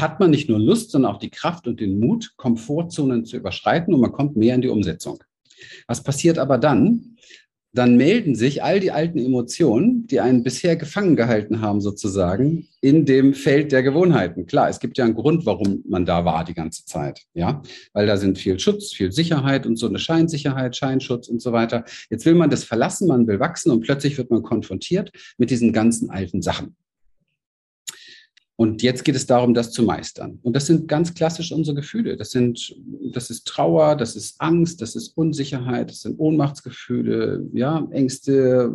hat 0.00 0.20
man 0.20 0.30
nicht 0.30 0.48
nur 0.48 0.58
Lust, 0.58 0.90
sondern 0.90 1.12
auch 1.12 1.18
die 1.18 1.30
Kraft 1.30 1.66
und 1.66 1.80
den 1.80 1.98
Mut, 1.98 2.34
Komfortzonen 2.36 3.24
zu 3.24 3.36
überschreiten 3.36 3.94
und 3.94 4.00
man 4.00 4.12
kommt 4.12 4.36
mehr 4.36 4.54
in 4.54 4.62
die 4.62 4.68
Umsetzung. 4.68 5.22
Was 5.86 6.02
passiert 6.02 6.38
aber 6.38 6.58
dann? 6.58 7.16
Dann 7.72 7.98
melden 7.98 8.34
sich 8.34 8.62
all 8.62 8.80
die 8.80 8.90
alten 8.90 9.18
Emotionen, 9.18 10.06
die 10.06 10.20
einen 10.20 10.42
bisher 10.42 10.76
gefangen 10.76 11.14
gehalten 11.14 11.60
haben, 11.60 11.82
sozusagen, 11.82 12.68
in 12.80 13.04
dem 13.04 13.34
Feld 13.34 13.70
der 13.70 13.82
Gewohnheiten. 13.82 14.46
Klar, 14.46 14.70
es 14.70 14.80
gibt 14.80 14.96
ja 14.96 15.04
einen 15.04 15.14
Grund, 15.14 15.44
warum 15.44 15.82
man 15.86 16.06
da 16.06 16.24
war 16.24 16.44
die 16.44 16.54
ganze 16.54 16.86
Zeit. 16.86 17.24
Ja, 17.34 17.62
weil 17.92 18.06
da 18.06 18.16
sind 18.16 18.38
viel 18.38 18.58
Schutz, 18.58 18.94
viel 18.94 19.12
Sicherheit 19.12 19.66
und 19.66 19.76
so 19.76 19.88
eine 19.88 19.98
Scheinsicherheit, 19.98 20.74
Scheinschutz 20.74 21.28
und 21.28 21.42
so 21.42 21.52
weiter. 21.52 21.84
Jetzt 22.08 22.24
will 22.24 22.34
man 22.34 22.48
das 22.48 22.64
verlassen, 22.64 23.08
man 23.08 23.26
will 23.26 23.40
wachsen 23.40 23.70
und 23.70 23.80
plötzlich 23.80 24.16
wird 24.16 24.30
man 24.30 24.42
konfrontiert 24.42 25.12
mit 25.36 25.50
diesen 25.50 25.74
ganzen 25.74 26.08
alten 26.08 26.40
Sachen. 26.40 26.76
Und 28.58 28.82
jetzt 28.82 29.04
geht 29.04 29.16
es 29.16 29.26
darum, 29.26 29.52
das 29.52 29.70
zu 29.70 29.82
meistern. 29.82 30.38
Und 30.42 30.56
das 30.56 30.64
sind 30.64 30.88
ganz 30.88 31.12
klassisch 31.12 31.52
unsere 31.52 31.76
Gefühle. 31.76 32.16
Das 32.16 32.30
sind, 32.30 32.74
das 33.12 33.28
ist 33.28 33.46
Trauer, 33.46 33.96
das 33.96 34.16
ist 34.16 34.40
Angst, 34.40 34.80
das 34.80 34.96
ist 34.96 35.14
Unsicherheit, 35.14 35.90
das 35.90 36.00
sind 36.00 36.18
Ohnmachtsgefühle, 36.18 37.46
ja, 37.52 37.86
Ängste, 37.90 38.74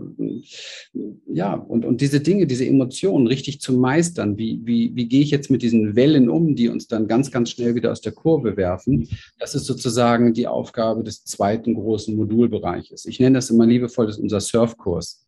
ja, 1.25 1.53
und, 1.55 1.85
und 1.85 1.99
diese 1.99 2.19
Dinge, 2.19 2.45
diese 2.45 2.65
Emotionen 2.67 3.25
richtig 3.25 3.59
zu 3.59 3.73
meistern. 3.73 4.37
Wie, 4.37 4.61
wie, 4.63 4.95
wie 4.95 5.07
gehe 5.07 5.23
ich 5.23 5.31
jetzt 5.31 5.49
mit 5.49 5.63
diesen 5.63 5.95
Wellen 5.95 6.29
um, 6.29 6.55
die 6.55 6.69
uns 6.69 6.87
dann 6.87 7.07
ganz, 7.07 7.31
ganz 7.31 7.49
schnell 7.49 7.73
wieder 7.73 7.91
aus 7.91 8.01
der 8.01 8.11
Kurve 8.11 8.57
werfen? 8.57 9.09
Das 9.39 9.55
ist 9.55 9.65
sozusagen 9.65 10.33
die 10.33 10.45
Aufgabe 10.45 11.03
des 11.03 11.23
zweiten 11.25 11.73
großen 11.73 12.15
Modulbereiches. 12.15 13.05
Ich 13.05 13.19
nenne 13.19 13.39
das 13.39 13.49
immer 13.49 13.65
liebevoll, 13.65 14.05
das 14.05 14.17
ist 14.17 14.21
unser 14.21 14.41
Surfkurs. 14.41 15.25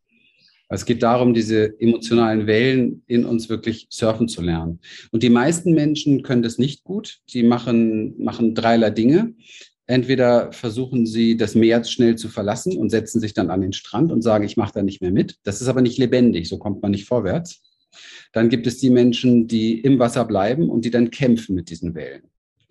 Es 0.73 0.85
geht 0.85 1.03
darum, 1.03 1.33
diese 1.33 1.79
emotionalen 1.79 2.47
Wellen 2.47 3.03
in 3.07 3.25
uns 3.25 3.49
wirklich 3.49 3.87
surfen 3.89 4.27
zu 4.27 4.41
lernen. 4.41 4.79
Und 5.11 5.23
die 5.23 5.29
meisten 5.29 5.73
Menschen 5.73 6.23
können 6.23 6.41
das 6.41 6.57
nicht 6.57 6.83
gut. 6.83 7.19
Die 7.29 7.43
machen, 7.43 8.15
machen 8.21 8.55
dreierlei 8.55 8.89
Dinge. 8.89 9.33
Entweder 9.85 10.51
versuchen 10.51 11.05
sie, 11.05 11.35
das 11.35 11.55
Meer 11.55 11.83
schnell 11.83 12.15
zu 12.15 12.29
verlassen 12.29 12.77
und 12.77 12.89
setzen 12.89 13.19
sich 13.19 13.33
dann 13.33 13.49
an 13.49 13.61
den 13.61 13.73
Strand 13.73 14.11
und 14.11 14.21
sagen, 14.21 14.45
ich 14.45 14.57
mache 14.57 14.73
da 14.73 14.81
nicht 14.81 15.01
mehr 15.01 15.11
mit. 15.11 15.37
Das 15.43 15.61
ist 15.61 15.67
aber 15.67 15.81
nicht 15.81 15.97
lebendig, 15.97 16.47
so 16.47 16.57
kommt 16.57 16.81
man 16.81 16.91
nicht 16.91 17.05
vorwärts. 17.05 17.61
Dann 18.31 18.49
gibt 18.49 18.65
es 18.65 18.77
die 18.79 18.89
Menschen, 18.89 19.47
die 19.47 19.79
im 19.79 19.99
Wasser 19.99 20.25
bleiben 20.25 20.69
und 20.69 20.85
die 20.85 20.91
dann 20.91 21.11
kämpfen 21.11 21.53
mit 21.53 21.69
diesen 21.69 21.93
Wellen. 21.95 22.23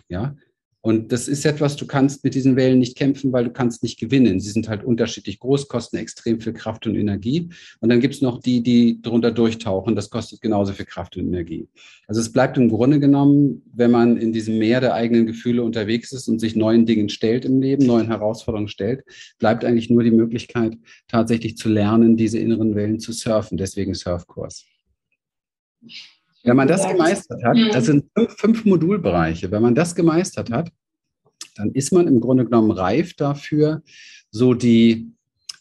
Ja, 0.08 0.36
und 0.84 1.12
das 1.12 1.28
ist 1.28 1.46
etwas, 1.46 1.76
du 1.76 1.86
kannst 1.86 2.24
mit 2.24 2.34
diesen 2.34 2.56
Wellen 2.56 2.80
nicht 2.80 2.96
kämpfen, 2.96 3.32
weil 3.32 3.44
du 3.44 3.50
kannst 3.50 3.84
nicht 3.84 4.00
gewinnen. 4.00 4.40
Sie 4.40 4.50
sind 4.50 4.68
halt 4.68 4.82
unterschiedlich 4.82 5.38
groß, 5.38 5.68
kosten 5.68 5.96
extrem 5.96 6.40
viel 6.40 6.52
Kraft 6.52 6.88
und 6.88 6.96
Energie. 6.96 7.50
Und 7.78 7.88
dann 7.88 8.00
gibt 8.00 8.14
es 8.14 8.20
noch 8.20 8.40
die, 8.40 8.64
die 8.64 9.00
drunter 9.00 9.30
durchtauchen. 9.30 9.94
Das 9.94 10.10
kostet 10.10 10.40
genauso 10.40 10.72
viel 10.72 10.84
Kraft 10.84 11.16
und 11.16 11.28
Energie. 11.28 11.68
Also 12.08 12.20
es 12.20 12.32
bleibt 12.32 12.56
im 12.56 12.68
Grunde 12.68 12.98
genommen, 12.98 13.62
wenn 13.72 13.92
man 13.92 14.16
in 14.16 14.32
diesem 14.32 14.58
Meer 14.58 14.80
der 14.80 14.94
eigenen 14.94 15.24
Gefühle 15.24 15.62
unterwegs 15.62 16.10
ist 16.10 16.26
und 16.26 16.40
sich 16.40 16.56
neuen 16.56 16.84
Dingen 16.84 17.08
stellt 17.08 17.44
im 17.44 17.60
Leben, 17.60 17.86
neuen 17.86 18.08
Herausforderungen 18.08 18.66
stellt, 18.66 19.04
bleibt 19.38 19.64
eigentlich 19.64 19.88
nur 19.88 20.02
die 20.02 20.10
Möglichkeit, 20.10 20.76
tatsächlich 21.06 21.56
zu 21.56 21.68
lernen, 21.68 22.16
diese 22.16 22.40
inneren 22.40 22.74
Wellen 22.74 22.98
zu 22.98 23.12
surfen. 23.12 23.56
Deswegen 23.56 23.94
Surfkurs. 23.94 24.64
Wenn 26.44 26.56
man 26.56 26.68
das 26.68 26.86
gemeistert 26.88 27.44
hat, 27.44 27.56
das 27.72 27.86
sind 27.86 28.06
fünf, 28.16 28.32
fünf, 28.36 28.64
Modulbereiche, 28.64 29.50
wenn 29.50 29.62
man 29.62 29.74
das 29.74 29.94
gemeistert 29.94 30.50
hat, 30.50 30.70
dann 31.56 31.70
ist 31.72 31.92
man 31.92 32.08
im 32.08 32.20
Grunde 32.20 32.44
genommen 32.44 32.70
reif 32.70 33.14
dafür, 33.14 33.82
so 34.30 34.54
die, 34.54 35.12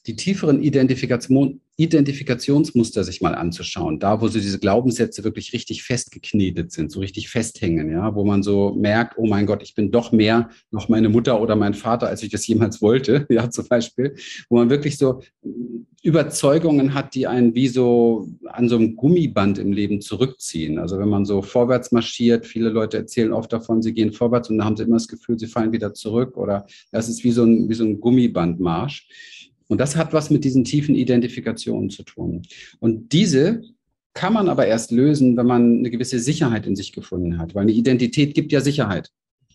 die 0.08 0.16
tieferen 0.16 0.64
Identifikation, 0.64 1.62
Identifikationsmuster 1.82 3.04
sich 3.04 3.22
mal 3.22 3.36
anzuschauen, 3.36 4.00
da 4.00 4.22
wo 4.22 4.28
so 4.28 4.40
diese 4.40 4.60
Glaubenssätze 4.60 5.24
wirklich 5.24 5.54
richtig 5.54 5.84
festgeknetet 5.84 6.72
sind, 6.72 6.92
so 6.92 7.00
richtig 7.00 7.30
festhängen, 7.30 7.92
ja, 7.92 8.16
wo 8.16 8.24
man 8.24 8.44
so 8.44 8.74
merkt, 8.74 9.18
oh 9.18 9.28
mein 9.28 9.46
Gott, 9.46 9.64
ich 9.64 9.76
bin 9.76 9.92
doch 9.92 10.12
mehr 10.12 10.50
noch 10.72 10.90
meine 10.90 11.10
Mutter 11.10 11.42
oder 11.42 11.56
mein 11.56 11.74
Vater, 11.74 12.08
als 12.08 12.24
ich 12.24 12.30
das 12.30 12.46
jemals 12.48 12.82
wollte, 12.82 13.26
ja, 13.30 13.50
zum 13.50 13.68
Beispiel, 13.68 14.16
wo 14.50 14.58
man 14.58 14.70
wirklich 14.70 14.98
so 14.98 15.22
Überzeugungen 16.04 16.96
hat, 16.96 17.14
die 17.14 17.28
einen 17.28 17.54
wie 17.54 17.68
so 17.68 18.28
an 18.46 18.70
so 18.70 18.76
einem 18.76 18.96
Gummiband 18.96 19.60
im 19.60 19.72
Leben 19.72 20.02
zurückziehen. 20.02 20.80
Also 20.80 20.98
wenn 20.98 21.10
man 21.10 21.26
so 21.26 21.44
vorwärts 21.44 21.92
marschiert, 21.92 22.48
viele 22.48 22.70
Leute 22.70 22.98
erzählen 22.98 23.32
oft 23.32 23.54
davon, 23.54 23.84
sie 23.84 23.94
gehen 23.94 24.12
vorwärts 24.12 24.50
und 24.50 24.58
dann 24.58 24.66
haben 24.66 24.78
sie 24.78 24.84
immer 24.84 24.96
das 24.96 25.08
Gefühl, 25.08 25.38
sie 25.38 25.48
fallen 25.48 25.72
wieder 25.72 25.94
zurück 25.94 26.38
oder 26.38 26.66
das 26.92 27.08
ist 27.08 27.24
wie 27.24 27.32
so 27.32 27.44
ein, 27.44 27.70
wie 27.70 27.76
so 27.76 27.84
ein 27.84 28.00
Gummibandmarsch. 28.00 29.08
Und 29.72 29.78
das 29.78 29.96
hat 29.96 30.12
was 30.12 30.30
mit 30.30 30.44
diesen 30.44 30.66
tiefen 30.66 30.96
Identifikationen 30.96 31.90
zu 31.90 32.04
tun. 32.04 32.42
Und 32.82 33.14
diese 33.14 33.62
kann 34.14 34.34
man 34.34 34.50
aber 34.50 34.68
erst 34.68 34.92
lösen, 34.92 35.38
wenn 35.38 35.46
man 35.46 35.78
eine 35.78 35.90
gewisse 35.90 36.20
Sicherheit 36.20 36.68
in 36.68 36.76
sich 36.76 36.92
gefunden 36.92 37.38
hat, 37.38 37.56
weil 37.56 37.62
eine 37.62 37.72
Identität 37.72 38.34
gibt 38.34 38.52
ja 38.52 38.60
Sicherheit. 38.60 39.12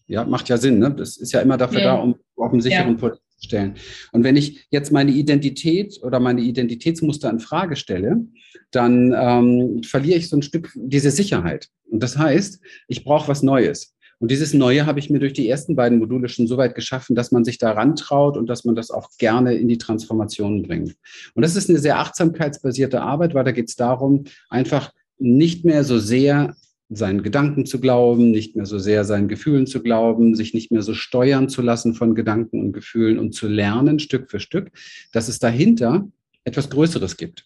Ja, 0.07 0.25
macht 0.25 0.49
ja 0.49 0.57
Sinn. 0.57 0.79
Ne? 0.79 0.91
Das 0.97 1.19
ist 1.19 1.33
ja 1.33 1.43
immer 1.43 1.59
dafür 1.59 1.81
ja. 1.81 1.97
da, 1.97 2.01
um 2.01 2.15
auf 2.37 2.51
einem 2.51 2.63
sicheren 2.63 2.93
ja. 2.93 2.99
Pol 2.99 3.13
zu 3.13 3.45
stellen. 3.45 3.75
Und 4.13 4.25
wenn 4.25 4.37
ich 4.37 4.67
jetzt 4.71 4.91
meine 4.91 5.11
Identität 5.11 6.01
oder 6.03 6.19
meine 6.19 6.41
Identitätsmuster 6.41 7.29
in 7.29 7.39
Frage 7.39 7.77
stelle, 7.77 8.25
dann 8.71 9.15
ähm, 9.15 9.83
verliere 9.83 10.17
ich 10.17 10.31
so 10.31 10.39
ein 10.39 10.43
Stück 10.43 10.73
diese 10.77 11.11
Sicherheit. 11.11 11.69
Und 11.91 12.03
das 12.03 12.17
heißt, 12.17 12.59
ich 12.89 13.05
brauche 13.05 13.29
was 13.29 13.43
Neues. 13.43 13.95
Und 14.19 14.31
dieses 14.31 14.55
Neue 14.55 14.87
habe 14.87 14.99
ich 14.99 15.11
mir 15.11 15.19
durch 15.19 15.35
die 15.35 15.49
ersten 15.49 15.77
beiden 15.77 15.99
Module 15.99 16.29
schon 16.29 16.47
so 16.47 16.57
weit 16.57 16.75
geschaffen, 16.75 17.15
dass 17.15 17.33
man 17.33 17.45
sich 17.45 17.59
daran 17.59 17.97
traut 17.97 18.37
und 18.37 18.49
dass 18.49 18.65
man 18.65 18.75
das 18.75 18.91
auch 18.91 19.11
gerne 19.19 19.55
in 19.55 19.69
die 19.69 19.79
Transformation 19.79 20.63
bringt. 20.63 20.97
Und 21.35 21.43
das 21.43 21.55
ist 21.55 21.69
eine 21.69 21.79
sehr 21.79 21.99
achtsamkeitsbasierte 21.99 23.03
Arbeit, 23.03 23.35
weil 23.35 23.45
da 23.45 23.53
geht 23.53 23.69
es 23.69 23.77
darum, 23.77 24.25
einfach 24.49 24.93
nicht 25.19 25.65
mehr 25.65 25.85
so 25.85 25.99
sehr 25.99 26.57
seinen 26.89 27.23
Gedanken 27.23 27.67
zu 27.67 27.81
glauben, 27.81 28.31
nicht 28.31 28.55
mehr 28.55 28.65
so 28.65 28.79
sehr 28.79 29.05
seinen 29.05 29.29
Gefühlen 29.29 29.67
zu 29.67 29.83
glauben, 29.83 30.35
sich 30.35 30.55
nicht 30.55 30.71
mehr 30.71 30.83
so 30.83 30.95
steuern 30.95 31.49
zu 31.49 31.61
lassen 31.61 31.95
von 31.95 32.15
Gedanken 32.15 32.61
und 32.61 32.73
Gefühlen 32.73 33.19
und 33.19 33.33
zu 33.33 33.49
lernen, 33.49 33.99
Stück 33.99 34.31
für 34.31 34.41
Stück, 34.41 34.71
dass 35.13 35.29
es 35.29 35.39
dahinter 35.39 36.09
etwas 36.45 36.71
Größeres 36.71 37.17
gibt 37.17 37.45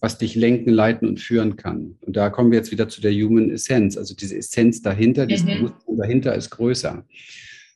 was 0.00 0.18
dich 0.18 0.34
lenken, 0.34 0.70
leiten 0.70 1.08
und 1.08 1.20
führen 1.20 1.56
kann. 1.56 1.96
Und 2.00 2.16
da 2.16 2.30
kommen 2.30 2.50
wir 2.50 2.58
jetzt 2.58 2.72
wieder 2.72 2.88
zu 2.88 3.00
der 3.00 3.12
Human 3.12 3.50
Essence. 3.50 3.96
Also 3.96 4.14
diese 4.14 4.36
Essenz 4.36 4.82
dahinter, 4.82 5.24
mhm. 5.24 5.28
dieses 5.28 5.46
Bewusstsein 5.46 5.96
dahinter 5.96 6.34
ist 6.34 6.50
größer. 6.50 7.04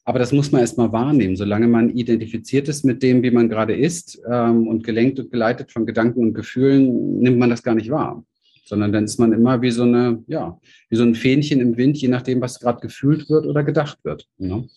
Aber 0.04 0.18
das 0.18 0.32
muss 0.32 0.50
man 0.50 0.60
erstmal 0.60 0.92
wahrnehmen. 0.92 1.36
Solange 1.36 1.68
man 1.68 1.90
identifiziert 1.90 2.68
ist 2.68 2.84
mit 2.84 3.02
dem, 3.02 3.22
wie 3.22 3.30
man 3.30 3.48
gerade 3.48 3.74
ist 3.74 4.20
ähm, 4.30 4.66
und 4.66 4.84
gelenkt 4.84 5.20
und 5.20 5.30
geleitet 5.30 5.70
von 5.70 5.86
Gedanken 5.86 6.20
und 6.20 6.34
Gefühlen, 6.34 7.20
nimmt 7.20 7.38
man 7.38 7.50
das 7.50 7.62
gar 7.62 7.74
nicht 7.74 7.90
wahr. 7.90 8.24
Sondern 8.64 8.92
dann 8.92 9.04
ist 9.04 9.18
man 9.18 9.32
immer 9.32 9.62
wie 9.62 9.70
so 9.70 9.82
eine, 9.82 10.22
ja, 10.26 10.58
wie 10.88 10.96
so 10.96 11.02
ein 11.02 11.14
Fähnchen 11.14 11.60
im 11.60 11.76
Wind, 11.76 11.98
je 11.98 12.08
nachdem, 12.08 12.40
was 12.40 12.60
gerade 12.60 12.80
gefühlt 12.80 13.28
wird 13.28 13.46
oder 13.46 13.62
gedacht 13.62 13.98
wird. 14.04 14.26
Ne? 14.38 14.68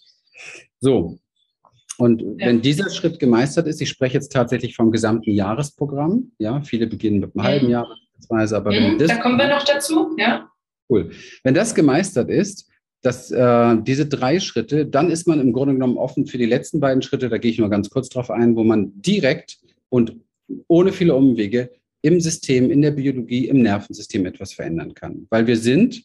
So, 0.79 1.19
und 1.97 2.21
ja. 2.21 2.47
wenn 2.47 2.62
dieser 2.62 2.89
Schritt 2.89 3.19
gemeistert 3.19 3.67
ist, 3.67 3.81
ich 3.81 3.89
spreche 3.89 4.15
jetzt 4.15 4.31
tatsächlich 4.31 4.75
vom 4.75 4.91
gesamten 4.91 5.31
Jahresprogramm, 5.31 6.31
ja, 6.39 6.62
viele 6.62 6.88
beginnen 6.88 7.19
mit 7.19 7.35
einem 7.35 7.43
halben 7.43 7.69
Jahr 7.69 7.88
beispielsweise, 7.88 8.57
aber 8.57 8.71
wenn 8.71 8.93
mhm, 8.93 8.97
das. 8.97 9.09
Da 9.09 9.17
kommen 9.17 9.38
wir 9.38 9.47
noch 9.47 9.63
dazu, 9.63 10.15
ja. 10.17 10.50
Cool. 10.89 11.12
Wenn 11.43 11.53
das 11.53 11.75
gemeistert 11.75 12.29
ist, 12.29 12.69
dass 13.01 13.31
äh, 13.31 13.77
diese 13.81 14.05
drei 14.07 14.39
Schritte, 14.39 14.85
dann 14.85 15.12
ist 15.12 15.27
man 15.27 15.39
im 15.39 15.53
Grunde 15.53 15.73
genommen 15.73 15.97
offen 15.97 16.25
für 16.25 16.38
die 16.38 16.45
letzten 16.45 16.79
beiden 16.79 17.01
Schritte, 17.01 17.29
da 17.29 17.38
gehe 17.38 17.51
ich 17.51 17.59
nur 17.59 17.69
ganz 17.69 17.89
kurz 17.89 18.09
drauf 18.09 18.31
ein, 18.31 18.55
wo 18.55 18.63
man 18.63 18.91
direkt 19.01 19.59
und 19.89 20.15
ohne 20.67 20.91
viele 20.91 21.15
Umwege 21.15 21.69
im 22.01 22.19
System, 22.19 22.69
in 22.69 22.81
der 22.81 22.91
Biologie, 22.91 23.47
im 23.47 23.62
Nervensystem 23.62 24.25
etwas 24.25 24.53
verändern 24.53 24.93
kann. 24.93 25.27
Weil 25.29 25.47
wir 25.47 25.57
sind 25.57 26.03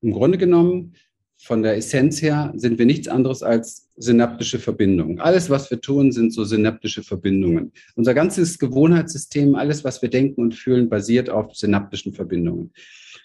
im 0.00 0.12
Grunde 0.12 0.38
genommen 0.38 0.94
von 1.42 1.64
der 1.64 1.76
Essenz 1.76 2.22
her 2.22 2.52
sind 2.54 2.78
wir 2.78 2.86
nichts 2.86 3.08
anderes 3.08 3.42
als 3.42 3.88
synaptische 3.96 4.60
Verbindungen. 4.60 5.18
Alles, 5.18 5.50
was 5.50 5.68
wir 5.72 5.80
tun, 5.80 6.12
sind 6.12 6.32
so 6.32 6.44
synaptische 6.44 7.02
Verbindungen. 7.02 7.72
Unser 7.96 8.14
ganzes 8.14 8.60
Gewohnheitssystem, 8.60 9.56
alles, 9.56 9.82
was 9.82 10.02
wir 10.02 10.08
denken 10.08 10.40
und 10.40 10.54
fühlen, 10.54 10.88
basiert 10.88 11.30
auf 11.30 11.56
synaptischen 11.56 12.12
Verbindungen. 12.14 12.72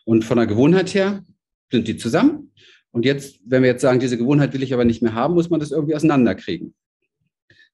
Und 0.03 0.25
von 0.25 0.38
der 0.38 0.47
Gewohnheit 0.47 0.95
her 0.95 1.24
sind 1.71 1.88
die 1.88 1.97
zusammen. 1.97 2.51
Und 2.89 3.05
jetzt, 3.05 3.39
wenn 3.45 3.62
wir 3.62 3.69
jetzt 3.69 3.81
sagen, 3.83 4.00
diese 4.00 4.17
Gewohnheit 4.17 4.51
will 4.53 4.63
ich 4.63 4.74
aber 4.74 4.86
nicht 4.86 5.03
mehr 5.03 5.13
haben, 5.13 5.36
muss 5.36 5.51
man 5.51 5.59
das 5.59 5.69
irgendwie 5.69 5.93
auseinanderkriegen. 5.93 6.74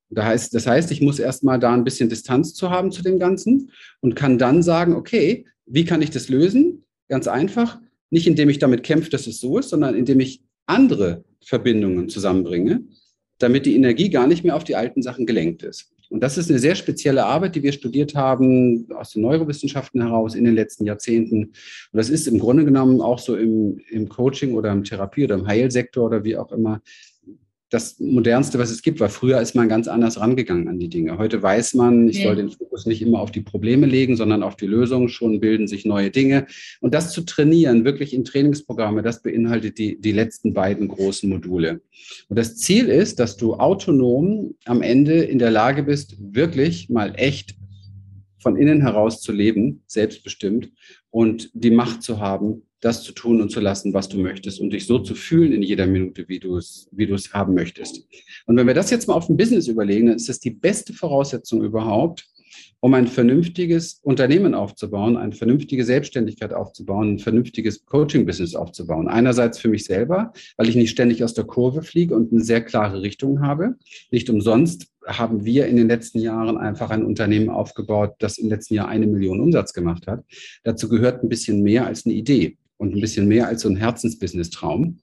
Das 0.09 0.25
heißt, 0.25 0.53
das 0.53 0.67
heißt, 0.67 0.91
ich 0.91 0.99
muss 0.99 1.19
erstmal 1.19 1.57
da 1.57 1.73
ein 1.73 1.85
bisschen 1.85 2.09
Distanz 2.09 2.53
zu 2.53 2.69
haben 2.69 2.91
zu 2.91 3.01
dem 3.01 3.17
Ganzen 3.17 3.71
und 4.01 4.15
kann 4.15 4.37
dann 4.37 4.61
sagen, 4.61 4.93
okay, 4.93 5.45
wie 5.65 5.85
kann 5.85 6.01
ich 6.01 6.11
das 6.11 6.27
lösen? 6.27 6.83
Ganz 7.07 7.29
einfach, 7.29 7.79
nicht 8.13 8.27
indem 8.27 8.47
ich 8.49 8.59
damit 8.59 8.83
kämpfe, 8.83 9.09
dass 9.09 9.25
es 9.25 9.39
so 9.39 9.57
ist, 9.57 9.69
sondern 9.69 9.95
indem 9.95 10.19
ich 10.19 10.43
andere 10.67 11.23
Verbindungen 11.43 12.09
zusammenbringe, 12.09 12.83
damit 13.39 13.65
die 13.65 13.75
Energie 13.75 14.11
gar 14.11 14.27
nicht 14.27 14.43
mehr 14.43 14.55
auf 14.55 14.63
die 14.63 14.75
alten 14.75 15.01
Sachen 15.01 15.25
gelenkt 15.25 15.63
ist. 15.63 15.91
Und 16.11 16.21
das 16.21 16.37
ist 16.37 16.47
eine 16.51 16.59
sehr 16.59 16.75
spezielle 16.75 17.25
Arbeit, 17.25 17.55
die 17.55 17.63
wir 17.63 17.71
studiert 17.71 18.13
haben 18.13 18.87
aus 18.91 19.13
den 19.13 19.23
Neurowissenschaften 19.23 19.99
heraus 19.99 20.35
in 20.35 20.43
den 20.43 20.53
letzten 20.53 20.85
Jahrzehnten. 20.85 21.45
Und 21.45 21.53
das 21.91 22.09
ist 22.09 22.27
im 22.27 22.37
Grunde 22.37 22.65
genommen 22.65 23.01
auch 23.01 23.17
so 23.17 23.35
im, 23.35 23.79
im 23.89 24.07
Coaching 24.07 24.53
oder 24.53 24.71
im 24.71 24.83
Therapie 24.83 25.23
oder 25.23 25.33
im 25.33 25.47
Heilsektor 25.47 26.05
oder 26.05 26.23
wie 26.23 26.37
auch 26.37 26.51
immer 26.51 26.83
das 27.73 27.99
Modernste, 27.99 28.59
was 28.59 28.69
es 28.69 28.83
gibt, 28.83 28.99
weil 28.99 29.09
früher 29.09 29.41
ist 29.41 29.55
man 29.55 29.67
ganz 29.67 29.87
anders 29.87 30.19
rangegangen 30.19 30.67
an 30.67 30.77
die 30.77 30.89
Dinge. 30.89 31.17
Heute 31.17 31.41
weiß 31.41 31.73
man, 31.73 32.07
ich 32.07 32.19
ja. 32.19 32.25
soll 32.25 32.35
den 32.35 32.51
Fokus 32.51 32.85
nicht 32.85 33.01
immer 33.01 33.19
auf 33.19 33.31
die 33.31 33.41
Probleme 33.41 33.87
legen, 33.87 34.15
sondern 34.15 34.43
auf 34.43 34.55
die 34.55 34.67
Lösungen. 34.67 35.09
Schon 35.09 35.39
bilden 35.39 35.67
sich 35.67 35.83
neue 35.83 36.11
Dinge. 36.11 36.45
Und 36.81 36.93
das 36.93 37.11
zu 37.11 37.21
trainieren, 37.21 37.83
wirklich 37.83 38.13
in 38.13 38.25
Trainingsprogramme, 38.25 39.01
das 39.01 39.23
beinhaltet 39.23 39.79
die, 39.79 39.99
die 39.99 40.11
letzten 40.11 40.53
beiden 40.53 40.87
großen 40.87 41.27
Module. 41.27 41.81
Und 42.29 42.37
das 42.37 42.57
Ziel 42.57 42.89
ist, 42.89 43.19
dass 43.19 43.37
du 43.37 43.55
autonom 43.55 44.53
am 44.65 44.83
Ende 44.83 45.23
in 45.23 45.39
der 45.39 45.51
Lage 45.51 45.81
bist, 45.81 46.15
wirklich 46.19 46.89
mal 46.89 47.13
echt 47.15 47.55
von 48.37 48.55
innen 48.55 48.81
heraus 48.81 49.21
zu 49.21 49.31
leben, 49.31 49.81
selbstbestimmt 49.87 50.71
und 51.09 51.49
die 51.53 51.71
Macht 51.71 52.03
zu 52.03 52.19
haben, 52.19 52.63
das 52.83 53.01
zu 53.03 53.13
tun 53.13 53.41
und 53.41 53.49
zu 53.49 53.61
lassen, 53.61 53.93
was 53.93 54.09
du 54.09 54.19
möchtest 54.19 54.59
und 54.59 54.71
dich 54.71 54.85
so 54.85 54.99
zu 54.99 55.15
fühlen 55.15 55.53
in 55.53 55.63
jeder 55.63 55.87
Minute, 55.87 56.25
wie 56.27 56.39
du 56.39 56.57
es, 56.57 56.89
wie 56.91 57.07
du 57.07 57.15
es 57.15 57.33
haben 57.33 57.53
möchtest. 57.53 58.05
Und 58.45 58.57
wenn 58.57 58.67
wir 58.67 58.73
das 58.73 58.89
jetzt 58.89 59.07
mal 59.07 59.13
auf 59.13 59.29
ein 59.29 59.37
Business 59.37 59.67
überlegen, 59.67 60.07
dann 60.07 60.17
ist 60.17 60.27
das 60.27 60.39
die 60.39 60.51
beste 60.51 60.91
Voraussetzung 60.93 61.63
überhaupt, 61.63 62.27
um 62.81 62.93
ein 62.93 63.07
vernünftiges 63.07 64.01
Unternehmen 64.03 64.53
aufzubauen, 64.53 65.15
eine 65.15 65.31
vernünftige 65.31 65.85
Selbstständigkeit 65.85 66.53
aufzubauen, 66.53 67.13
ein 67.13 67.19
vernünftiges 67.19 67.85
Coaching-Business 67.85 68.53
aufzubauen. 68.55 69.07
Einerseits 69.07 69.59
für 69.59 69.69
mich 69.69 69.85
selber, 69.85 70.33
weil 70.57 70.67
ich 70.67 70.75
nicht 70.75 70.91
ständig 70.91 71.23
aus 71.23 71.33
der 71.33 71.45
Kurve 71.45 71.83
fliege 71.83 72.13
und 72.13 72.33
eine 72.33 72.43
sehr 72.43 72.61
klare 72.61 73.01
Richtung 73.01 73.39
habe. 73.39 73.75
Nicht 74.11 74.29
umsonst 74.29 74.87
haben 75.05 75.45
wir 75.45 75.67
in 75.67 75.77
den 75.77 75.87
letzten 75.87 76.19
Jahren 76.19 76.57
einfach 76.57 76.89
ein 76.89 77.05
Unternehmen 77.05 77.49
aufgebaut, 77.49 78.15
das 78.19 78.37
im 78.37 78.49
letzten 78.49 78.73
Jahr 78.73 78.89
eine 78.89 79.07
Million 79.07 79.39
Umsatz 79.39 79.71
gemacht 79.71 80.05
hat. 80.07 80.25
Dazu 80.63 80.89
gehört 80.89 81.23
ein 81.23 81.29
bisschen 81.29 81.61
mehr 81.61 81.85
als 81.85 82.05
eine 82.05 82.15
Idee 82.15 82.57
und 82.83 82.93
ein 82.93 83.01
bisschen 83.01 83.27
mehr 83.27 83.47
als 83.47 83.61
so 83.61 83.69
ein 83.69 83.77
Herzensbusiness-Traum. 83.77 84.99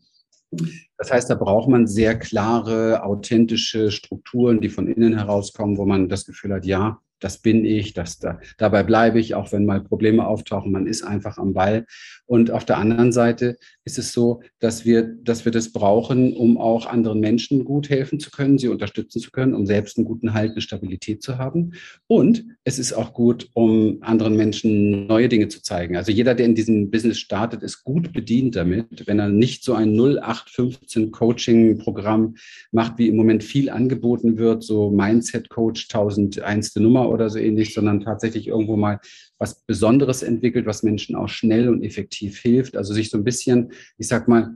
Das 0.98 1.10
heißt, 1.10 1.30
da 1.30 1.34
braucht 1.34 1.68
man 1.68 1.86
sehr 1.86 2.18
klare, 2.18 3.02
authentische 3.02 3.90
Strukturen, 3.90 4.60
die 4.60 4.68
von 4.68 4.86
innen 4.86 5.16
herauskommen, 5.16 5.78
wo 5.78 5.86
man 5.86 6.08
das 6.08 6.26
Gefühl 6.26 6.52
hat, 6.52 6.66
ja, 6.66 7.00
das 7.20 7.38
bin 7.38 7.64
ich, 7.64 7.94
das 7.94 8.18
da, 8.18 8.38
dabei 8.58 8.82
bleibe 8.82 9.18
ich, 9.18 9.34
auch 9.34 9.52
wenn 9.52 9.64
mal 9.64 9.82
Probleme 9.82 10.26
auftauchen, 10.26 10.72
man 10.72 10.86
ist 10.86 11.02
einfach 11.02 11.38
am 11.38 11.54
Ball. 11.54 11.86
Und 12.30 12.52
auf 12.52 12.64
der 12.64 12.78
anderen 12.78 13.10
Seite 13.10 13.56
ist 13.84 13.98
es 13.98 14.12
so, 14.12 14.40
dass 14.60 14.84
wir, 14.84 15.02
dass 15.02 15.44
wir 15.44 15.50
das 15.50 15.72
brauchen, 15.72 16.36
um 16.36 16.58
auch 16.58 16.86
anderen 16.86 17.18
Menschen 17.18 17.64
gut 17.64 17.90
helfen 17.90 18.20
zu 18.20 18.30
können, 18.30 18.56
sie 18.56 18.68
unterstützen 18.68 19.20
zu 19.20 19.32
können, 19.32 19.52
um 19.52 19.66
selbst 19.66 19.98
einen 19.98 20.06
guten 20.06 20.32
Halt, 20.32 20.52
eine 20.52 20.60
Stabilität 20.60 21.24
zu 21.24 21.38
haben. 21.38 21.72
Und 22.06 22.44
es 22.62 22.78
ist 22.78 22.92
auch 22.92 23.14
gut, 23.14 23.48
um 23.54 23.98
anderen 24.02 24.36
Menschen 24.36 25.08
neue 25.08 25.28
Dinge 25.28 25.48
zu 25.48 25.60
zeigen. 25.60 25.96
Also 25.96 26.12
jeder, 26.12 26.36
der 26.36 26.46
in 26.46 26.54
diesem 26.54 26.92
Business 26.92 27.18
startet, 27.18 27.64
ist 27.64 27.82
gut 27.82 28.12
bedient 28.12 28.54
damit, 28.54 29.08
wenn 29.08 29.18
er 29.18 29.28
nicht 29.28 29.64
so 29.64 29.74
ein 29.74 29.98
0815 29.98 31.10
Coaching-Programm 31.10 32.36
macht, 32.70 32.96
wie 32.98 33.08
im 33.08 33.16
Moment 33.16 33.42
viel 33.42 33.68
angeboten 33.68 34.38
wird, 34.38 34.62
so 34.62 34.92
Mindset-Coach 34.92 35.88
1001. 35.92 36.76
Nummer 36.76 37.08
oder 37.08 37.28
so 37.28 37.40
ähnlich, 37.40 37.74
sondern 37.74 38.02
tatsächlich 38.02 38.46
irgendwo 38.46 38.76
mal 38.76 39.00
was 39.40 39.62
Besonderes 39.62 40.22
entwickelt, 40.22 40.66
was 40.66 40.84
Menschen 40.84 41.16
auch 41.16 41.28
schnell 41.28 41.68
und 41.68 41.82
effektiv 41.82 42.38
hilft. 42.38 42.76
Also 42.76 42.94
sich 42.94 43.10
so 43.10 43.18
ein 43.18 43.24
bisschen, 43.24 43.72
ich 43.98 44.06
sag 44.06 44.28
mal, 44.28 44.54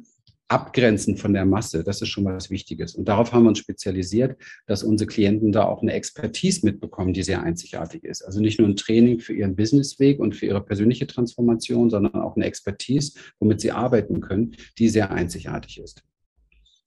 abgrenzen 0.49 1.17
von 1.17 1.33
der 1.33 1.47
Masse. 1.47 1.83
Das 1.83 2.03
ist 2.03 2.09
schon 2.09 2.26
was 2.26 2.50
Wichtiges. 2.50 2.95
Und 2.95 3.07
darauf 3.07 3.33
haben 3.33 3.45
wir 3.45 3.49
uns 3.49 3.59
spezialisiert, 3.59 4.37
dass 4.67 4.85
unsere 4.85 5.09
Klienten 5.09 5.53
da 5.53 5.64
auch 5.64 5.81
eine 5.81 5.95
Expertise 5.95 6.67
mitbekommen, 6.67 7.14
die 7.14 7.23
sehr 7.23 7.43
einzigartig 7.43 8.05
ist. 8.05 8.23
Also 8.23 8.41
nicht 8.41 8.59
nur 8.59 8.69
ein 8.69 8.76
Training 8.76 9.21
für 9.21 9.33
ihren 9.33 9.57
Businessweg 9.57 10.21
und 10.21 10.37
für 10.37 10.47
ihre 10.47 10.62
persönliche 10.62 11.07
Transformation, 11.07 11.88
sondern 11.88 12.14
auch 12.17 12.37
eine 12.37 12.45
Expertise, 12.45 13.19
womit 13.41 13.62
sie 13.62 13.73
arbeiten 13.73 14.21
können, 14.21 14.55
die 14.79 14.88
sehr 14.91 15.11
einzigartig 15.11 15.81
ist. 15.81 16.03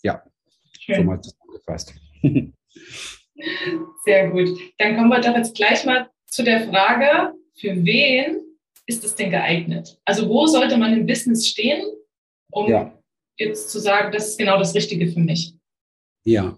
Ja, 0.03 0.21
Schön. 0.79 0.97
so 0.97 1.03
mal 1.03 1.19
zusammengefasst. 1.21 1.95
Sehr 4.05 4.29
gut. 4.29 4.49
Dann 4.77 4.95
kommen 4.95 5.09
wir 5.09 5.19
doch 5.19 5.35
jetzt 5.35 5.55
gleich 5.55 5.83
mal 5.83 6.09
zu 6.27 6.43
der 6.43 6.67
Frage, 6.69 7.33
für 7.59 7.75
wen 7.85 8.41
ist 8.85 9.03
es 9.03 9.15
denn 9.15 9.31
geeignet? 9.31 9.99
Also 10.05 10.29
wo 10.29 10.47
sollte 10.47 10.77
man 10.77 10.93
im 10.93 11.05
Business 11.05 11.47
stehen, 11.47 11.83
um 12.51 12.69
ja. 12.69 12.93
jetzt 13.37 13.69
zu 13.69 13.79
sagen, 13.79 14.11
das 14.11 14.29
ist 14.29 14.39
genau 14.39 14.57
das 14.57 14.73
Richtige 14.73 15.07
für 15.11 15.19
mich? 15.19 15.53
Ja. 16.23 16.57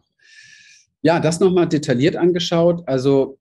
Ja, 1.01 1.19
das 1.19 1.39
nochmal 1.39 1.67
detailliert 1.67 2.15
angeschaut. 2.15 2.83
Also 2.87 3.39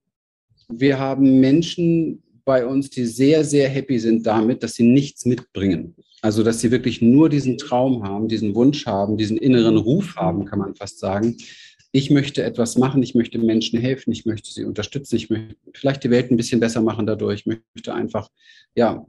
wir 0.69 0.99
haben 0.99 1.41
Menschen 1.41 2.23
bei 2.45 2.65
uns, 2.65 2.88
die 2.88 3.05
sehr, 3.05 3.45
sehr 3.45 3.69
happy 3.69 3.99
sind 3.99 4.27
damit, 4.27 4.62
dass 4.62 4.75
sie 4.75 4.85
nichts 4.85 5.27
mitbringen. 5.27 5.95
Also, 6.23 6.43
dass 6.43 6.61
sie 6.61 6.71
wirklich 6.71 7.00
nur 7.03 7.29
diesen 7.29 7.59
Traum 7.59 8.03
haben, 8.03 8.27
diesen 8.27 8.55
Wunsch 8.55 8.87
haben, 8.87 9.17
diesen 9.17 9.37
inneren 9.37 9.77
Ruf 9.77 10.17
haben, 10.17 10.47
kann 10.47 10.59
man 10.59 10.75
fast 10.75 10.99
sagen, 10.99 11.37
ich 11.92 12.11
möchte 12.11 12.42
etwas 12.42 12.76
machen, 12.76 13.02
ich 13.02 13.14
möchte 13.14 13.38
Menschen 13.38 13.80
helfen, 13.80 14.12
ich 14.12 14.26
möchte 14.26 14.52
sie 14.52 14.64
unterstützen, 14.64 15.16
ich 15.16 15.30
möchte 15.30 15.57
vielleicht 15.73 16.04
die 16.04 16.11
Welt 16.11 16.30
ein 16.30 16.37
bisschen 16.37 16.61
besser 16.61 16.83
machen 16.83 17.07
dadurch, 17.07 17.40
ich 17.40 17.47
möchte 17.47 17.95
einfach, 17.95 18.28
ja, 18.75 19.07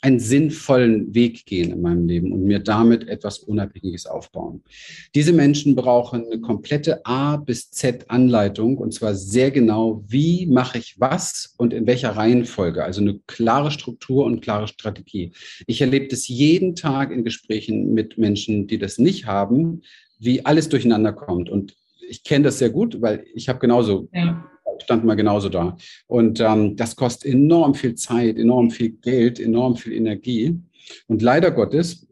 einen 0.00 0.20
sinnvollen 0.20 1.14
Weg 1.14 1.44
gehen 1.44 1.72
in 1.72 1.82
meinem 1.82 2.06
Leben 2.06 2.32
und 2.32 2.44
mir 2.44 2.60
damit 2.60 3.08
etwas 3.08 3.40
Unabhängiges 3.40 4.06
aufbauen. 4.06 4.62
Diese 5.14 5.32
Menschen 5.32 5.74
brauchen 5.74 6.24
eine 6.24 6.40
komplette 6.40 7.04
A 7.04 7.36
bis 7.36 7.70
Z 7.70 8.08
Anleitung 8.08 8.78
und 8.78 8.94
zwar 8.94 9.14
sehr 9.14 9.50
genau, 9.50 10.04
wie 10.06 10.46
mache 10.46 10.78
ich 10.78 11.00
was 11.00 11.54
und 11.56 11.72
in 11.72 11.86
welcher 11.86 12.10
Reihenfolge. 12.10 12.84
Also 12.84 13.00
eine 13.00 13.18
klare 13.26 13.70
Struktur 13.70 14.24
und 14.24 14.40
klare 14.40 14.68
Strategie. 14.68 15.32
Ich 15.66 15.80
erlebe 15.80 16.08
das 16.08 16.28
jeden 16.28 16.76
Tag 16.76 17.10
in 17.10 17.24
Gesprächen 17.24 17.92
mit 17.92 18.18
Menschen, 18.18 18.68
die 18.68 18.78
das 18.78 18.98
nicht 18.98 19.26
haben, 19.26 19.82
wie 20.20 20.44
alles 20.46 20.68
durcheinander 20.68 21.12
kommt. 21.12 21.50
Und 21.50 21.74
ich 22.08 22.22
kenne 22.22 22.44
das 22.44 22.58
sehr 22.58 22.70
gut, 22.70 23.02
weil 23.02 23.24
ich 23.34 23.48
habe 23.48 23.58
genauso, 23.58 24.08
ja. 24.12 24.47
Stand 24.82 25.04
mal 25.04 25.14
genauso 25.14 25.48
da. 25.48 25.76
Und 26.06 26.40
ähm, 26.40 26.76
das 26.76 26.96
kostet 26.96 27.32
enorm 27.32 27.74
viel 27.74 27.94
Zeit, 27.94 28.38
enorm 28.38 28.70
viel 28.70 28.90
Geld, 28.90 29.40
enorm 29.40 29.76
viel 29.76 29.92
Energie. 29.92 30.58
Und 31.06 31.22
leider 31.22 31.50
Gottes, 31.50 32.06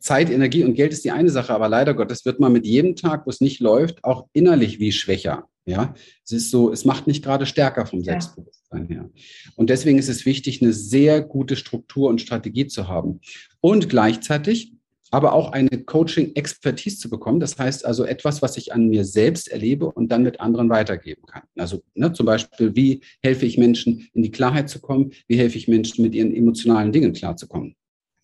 Zeit, 0.00 0.30
Energie 0.30 0.64
und 0.64 0.74
Geld 0.74 0.92
ist 0.92 1.04
die 1.04 1.10
eine 1.10 1.30
Sache, 1.30 1.52
aber 1.52 1.68
leider 1.68 1.94
Gottes 1.94 2.24
wird 2.24 2.40
man 2.40 2.52
mit 2.52 2.64
jedem 2.64 2.96
Tag, 2.96 3.26
wo 3.26 3.30
es 3.30 3.40
nicht 3.40 3.60
läuft, 3.60 4.04
auch 4.04 4.26
innerlich 4.32 4.78
wie 4.78 4.92
schwächer. 4.92 5.48
Ja, 5.66 5.94
es 6.24 6.32
ist 6.32 6.50
so, 6.50 6.72
es 6.72 6.86
macht 6.86 7.06
nicht 7.06 7.22
gerade 7.22 7.44
stärker 7.44 7.84
vom 7.84 8.02
Selbstbewusstsein 8.02 8.86
her. 8.86 9.10
Und 9.54 9.68
deswegen 9.68 9.98
ist 9.98 10.08
es 10.08 10.24
wichtig, 10.24 10.62
eine 10.62 10.72
sehr 10.72 11.20
gute 11.20 11.56
Struktur 11.56 12.08
und 12.08 12.22
Strategie 12.22 12.66
zu 12.68 12.88
haben. 12.88 13.20
Und 13.60 13.90
gleichzeitig 13.90 14.72
aber 15.10 15.32
auch 15.32 15.52
eine 15.52 15.70
Coaching-Expertise 15.70 16.98
zu 16.98 17.10
bekommen. 17.10 17.40
Das 17.40 17.58
heißt 17.58 17.84
also 17.84 18.04
etwas, 18.04 18.42
was 18.42 18.56
ich 18.56 18.72
an 18.72 18.88
mir 18.88 19.04
selbst 19.04 19.48
erlebe 19.48 19.86
und 19.86 20.10
dann 20.12 20.22
mit 20.22 20.40
anderen 20.40 20.68
weitergeben 20.68 21.22
kann. 21.26 21.42
Also 21.56 21.82
ne, 21.94 22.12
zum 22.12 22.26
Beispiel, 22.26 22.74
wie 22.76 23.00
helfe 23.22 23.46
ich 23.46 23.58
Menschen 23.58 24.08
in 24.12 24.22
die 24.22 24.30
Klarheit 24.30 24.68
zu 24.68 24.80
kommen? 24.80 25.12
Wie 25.26 25.38
helfe 25.38 25.58
ich 25.58 25.68
Menschen 25.68 26.02
mit 26.02 26.14
ihren 26.14 26.34
emotionalen 26.34 26.92
Dingen 26.92 27.12
klarzukommen? 27.12 27.74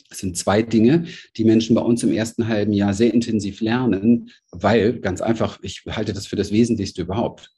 Das 0.08 0.18
sind 0.18 0.36
zwei 0.36 0.62
Dinge, 0.62 1.06
die 1.36 1.44
Menschen 1.44 1.74
bei 1.74 1.82
uns 1.82 2.02
im 2.02 2.12
ersten 2.12 2.46
halben 2.46 2.72
Jahr 2.72 2.94
sehr 2.94 3.12
intensiv 3.12 3.60
lernen, 3.60 4.30
weil 4.52 5.00
ganz 5.00 5.20
einfach, 5.20 5.58
ich 5.62 5.82
halte 5.88 6.12
das 6.12 6.26
für 6.26 6.36
das 6.36 6.52
Wesentlichste 6.52 7.02
überhaupt. 7.02 7.50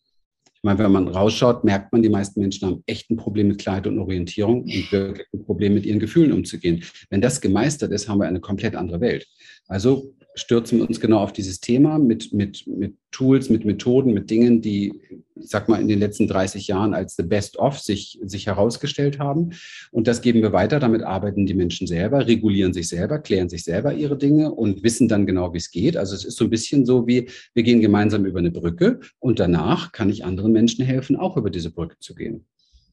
Meine, 0.67 0.81
wenn 0.81 0.91
man 0.91 1.07
rausschaut, 1.07 1.63
merkt 1.63 1.93
man, 1.93 2.03
die 2.03 2.09
meisten 2.09 2.41
Menschen 2.41 2.67
haben 2.67 2.83
echt 2.87 3.09
ein 3.09 3.17
Problem 3.17 3.47
mit 3.47 3.59
Klarheit 3.59 3.87
und 3.87 4.01
Orientierung 4.01 4.63
und 4.63 4.91
wirklich 4.91 5.29
ein 5.33 5.45
Problem 5.45 5.75
mit 5.75 5.87
ihren 5.87 6.01
Gefühlen 6.01 6.33
umzugehen. 6.33 6.83
Wenn 7.09 7.21
das 7.21 7.41
gemeistert 7.41 7.93
ist, 7.93 8.09
haben 8.09 8.19
wir 8.19 8.27
eine 8.27 8.41
komplett 8.41 8.75
andere 8.75 9.01
Welt. 9.01 9.29
Also 9.69 10.13
stürzen 10.37 10.79
wir 10.79 10.89
uns 10.89 11.01
genau 11.01 11.19
auf 11.19 11.33
dieses 11.33 11.61
Thema 11.61 11.99
mit, 11.99 12.33
mit, 12.33 12.67
mit 12.67 12.95
Tools, 13.11 13.49
mit 13.49 13.65
Methoden, 13.65 14.13
mit 14.13 14.31
Dingen, 14.31 14.61
die, 14.61 15.01
ich 15.35 15.49
sag 15.49 15.69
mal, 15.69 15.81
in 15.81 15.89
den 15.89 15.99
letzten 15.99 16.29
30 16.29 16.69
Jahren 16.69 16.93
als 16.93 17.17
the 17.17 17.23
best 17.23 17.59
of 17.59 17.79
sich, 17.79 18.21
sich 18.23 18.47
herausgestellt 18.47 19.19
haben. 19.19 19.51
Und 19.91 20.07
das 20.07 20.21
geben 20.21 20.43
wir 20.43 20.53
weiter. 20.53 20.79
Damit 20.79 21.03
arbeiten 21.03 21.47
die 21.47 21.55
Menschen 21.55 21.87
selber, 21.87 22.27
regulieren 22.27 22.75
sich 22.75 22.89
selber, 22.89 23.19
klären 23.19 23.49
sich 23.49 23.65
selber 23.65 23.95
ihre 23.95 24.19
Dinge 24.19 24.53
und 24.53 24.83
wissen 24.83 25.09
dann 25.09 25.27
genau, 25.27 25.55
wie 25.55 25.59
es 25.59 25.71
geht. 25.71 25.97
Also 25.97 26.15
es 26.15 26.25
ist 26.25 26.37
so 26.37 26.45
ein 26.45 26.51
bisschen 26.51 26.85
so 26.85 27.07
wie, 27.07 27.29
wir 27.55 27.63
gehen 27.63 27.81
gemeinsam 27.81 28.27
über 28.27 28.39
eine 28.39 28.51
Brücke 28.51 29.01
und 29.19 29.41
danach 29.41 29.93
kann 29.93 30.11
ich 30.11 30.25
anderen 30.25 30.53
Menschen 30.53 30.85
helfen, 30.85 31.17
auch 31.17 31.39
über 31.39 31.49
diese 31.49 31.71
Brücke 31.71 31.97
zu 31.99 32.15
gehen. 32.15 32.45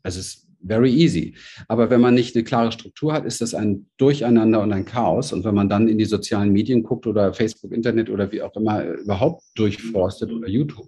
Also 0.03 0.19
es 0.19 0.27
ist 0.27 0.47
very 0.65 0.91
easy. 0.91 1.35
Aber 1.67 1.89
wenn 1.89 2.01
man 2.01 2.13
nicht 2.13 2.35
eine 2.35 2.43
klare 2.43 2.71
Struktur 2.71 3.13
hat, 3.13 3.25
ist 3.25 3.41
das 3.41 3.53
ein 3.53 3.87
Durcheinander 3.97 4.61
und 4.61 4.71
ein 4.71 4.85
Chaos. 4.85 5.33
Und 5.33 5.43
wenn 5.43 5.55
man 5.55 5.69
dann 5.69 5.87
in 5.87 5.97
die 5.97 6.05
sozialen 6.05 6.51
Medien 6.53 6.83
guckt 6.83 7.07
oder 7.07 7.33
Facebook, 7.33 7.71
Internet 7.71 8.09
oder 8.09 8.31
wie 8.31 8.41
auch 8.41 8.55
immer 8.55 8.83
überhaupt 8.85 9.43
durchforstet 9.55 10.31
oder 10.31 10.47
YouTube, 10.47 10.87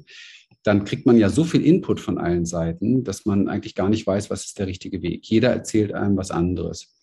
dann 0.64 0.84
kriegt 0.84 1.06
man 1.06 1.18
ja 1.18 1.30
so 1.30 1.44
viel 1.44 1.64
Input 1.64 2.00
von 2.00 2.18
allen 2.18 2.46
Seiten, 2.46 3.04
dass 3.04 3.26
man 3.26 3.48
eigentlich 3.48 3.76
gar 3.76 3.90
nicht 3.90 4.08
weiß, 4.08 4.30
was 4.30 4.46
ist 4.46 4.60
der 4.60 4.68
richtige 4.68 5.02
Weg. 5.02 5.26
Jeder 5.26 5.50
erzählt 5.50 5.94
einem 5.94 6.18
was 6.18 6.32
anderes. 6.32 6.96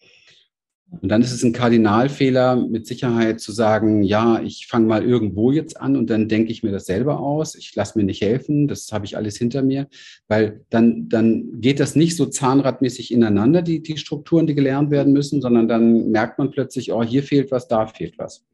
Und 1.00 1.08
dann 1.08 1.22
ist 1.22 1.32
es 1.32 1.42
ein 1.42 1.54
Kardinalfehler, 1.54 2.54
mit 2.56 2.86
Sicherheit 2.86 3.40
zu 3.40 3.50
sagen, 3.50 4.02
ja, 4.02 4.42
ich 4.42 4.66
fange 4.66 4.86
mal 4.86 5.02
irgendwo 5.02 5.50
jetzt 5.50 5.80
an 5.80 5.96
und 5.96 6.10
dann 6.10 6.28
denke 6.28 6.52
ich 6.52 6.62
mir 6.62 6.70
das 6.70 6.84
selber 6.84 7.18
aus. 7.18 7.54
Ich 7.54 7.74
lasse 7.74 7.98
mir 7.98 8.04
nicht 8.04 8.20
helfen, 8.20 8.68
das 8.68 8.92
habe 8.92 9.06
ich 9.06 9.16
alles 9.16 9.38
hinter 9.38 9.62
mir, 9.62 9.88
weil 10.28 10.60
dann, 10.68 11.08
dann 11.08 11.60
geht 11.60 11.80
das 11.80 11.96
nicht 11.96 12.16
so 12.16 12.26
zahnradmäßig 12.26 13.10
ineinander, 13.10 13.62
die, 13.62 13.82
die 13.82 13.96
Strukturen, 13.96 14.46
die 14.46 14.54
gelernt 14.54 14.90
werden 14.90 15.14
müssen, 15.14 15.40
sondern 15.40 15.66
dann 15.66 16.10
merkt 16.10 16.38
man 16.38 16.50
plötzlich, 16.50 16.92
oh, 16.92 17.02
hier 17.02 17.22
fehlt 17.22 17.50
was, 17.50 17.68
da 17.68 17.86
fehlt 17.86 18.18
was. 18.18 18.44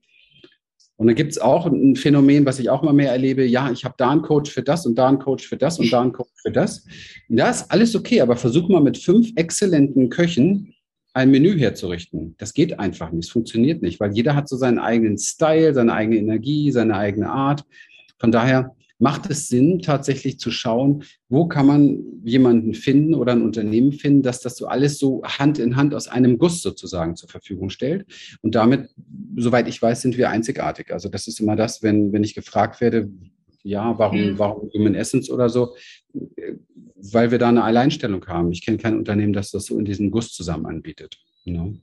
Und 0.97 1.09
dann 1.09 1.17
gibt 1.17 1.33
es 1.33 1.39
auch 1.39 1.67
ein 1.67 1.97
Phänomen, 1.97 2.47
was 2.47 2.61
ich 2.61 2.71
auch 2.71 2.83
immer 2.83 2.93
mehr 2.93 3.11
erlebe, 3.11 3.45
ja, 3.45 3.71
ich 3.71 3.85
habe 3.85 3.95
da 3.99 4.11
einen 4.11 4.23
Coach 4.23 4.51
für 4.51 4.63
das 4.63 4.87
und 4.87 4.97
da 4.97 5.09
einen 5.09 5.19
Coach 5.19 5.47
für 5.47 5.57
das 5.57 5.79
und 5.81 5.93
da 5.93 6.03
einen 6.03 6.13
Coach 6.13 6.31
für 6.43 6.53
das. 6.53 6.85
Das 7.29 7.63
ist 7.63 7.71
alles 7.71 7.97
okay, 7.97 8.21
aber 8.21 8.37
versuch 8.37 8.69
mal 8.69 8.81
mit 8.81 8.99
fünf 8.99 9.31
exzellenten 9.35 10.09
Köchen 10.09 10.75
ein 11.19 11.31
Menü 11.31 11.59
herzurichten. 11.59 12.37
Das 12.39 12.55
geht 12.55 12.79
einfach 12.79 13.11
nicht, 13.11 13.27
es 13.27 13.31
funktioniert 13.31 13.83
nicht, 13.83 13.99
weil 13.99 14.13
jeder 14.13 14.35
hat 14.37 14.49
so 14.49 14.57
seinen 14.57 14.79
eigenen 14.79 15.19
Style, 15.19 15.75
seine 15.75 15.93
eigene 15.93 16.17
Energie, 16.17 16.71
seine 16.71 16.97
eigene 16.97 17.29
Art. 17.29 17.65
Von 18.19 18.31
daher 18.31 18.75
macht 19.01 19.31
es 19.31 19.49
Sinn, 19.49 19.81
tatsächlich 19.81 20.39
zu 20.39 20.51
schauen, 20.51 21.05
wo 21.29 21.47
kann 21.47 21.67
man 21.67 21.99
jemanden 22.25 22.75
finden 22.75 23.15
oder 23.15 23.33
ein 23.33 23.43
Unternehmen 23.43 23.93
finden, 23.93 24.23
dass 24.23 24.41
das 24.41 24.57
so 24.57 24.67
alles 24.67 24.99
so 24.99 25.23
Hand 25.25 25.59
in 25.59 25.77
Hand 25.77 25.95
aus 25.95 26.09
einem 26.09 26.39
Guss 26.39 26.63
sozusagen 26.63 27.17
zur 27.17 27.29
Verfügung 27.29 27.71
stellt. 27.71 28.07
Und 28.43 28.55
damit, 28.55 28.89
soweit 29.37 29.69
ich 29.69 29.81
weiß, 29.81 30.03
sind 30.03 30.17
wir 30.19 30.31
einzigartig. 30.31 30.93
Also 30.93 31.09
das 31.09 31.27
ist 31.29 31.41
immer 31.41 31.57
das, 31.57 31.83
wenn, 31.83 32.13
wenn 32.13 32.25
ich 32.25 32.35
gefragt 32.35 32.81
werde, 32.81 33.11
ja, 33.63 33.99
warum, 33.99 34.33
mhm. 34.33 34.39
warum 34.39 34.71
Human 34.73 34.95
Essence 34.95 35.31
oder 35.31 35.49
so? 35.49 35.75
Weil 37.01 37.31
wir 37.31 37.39
da 37.39 37.49
eine 37.49 37.63
Alleinstellung 37.63 38.27
haben. 38.27 38.51
Ich 38.51 38.65
kenne 38.65 38.79
kein 38.79 38.99
Unternehmen, 38.99 39.33
das 39.33 39.51
das 39.51 39.67
so 39.67 39.79
in 39.79 39.85
diesem 39.85 40.11
Guss 40.11 40.33
zusammen 40.33 40.67
anbietet. 40.67 41.17
Know? 41.45 41.75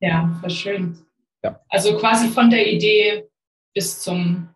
Ja, 0.00 0.38
war 0.40 0.50
schön. 0.50 0.98
Ja. 1.44 1.60
Also 1.68 1.96
quasi 1.98 2.28
von 2.28 2.50
der 2.50 2.72
Idee 2.72 3.24
bis 3.74 4.00
zum 4.00 4.48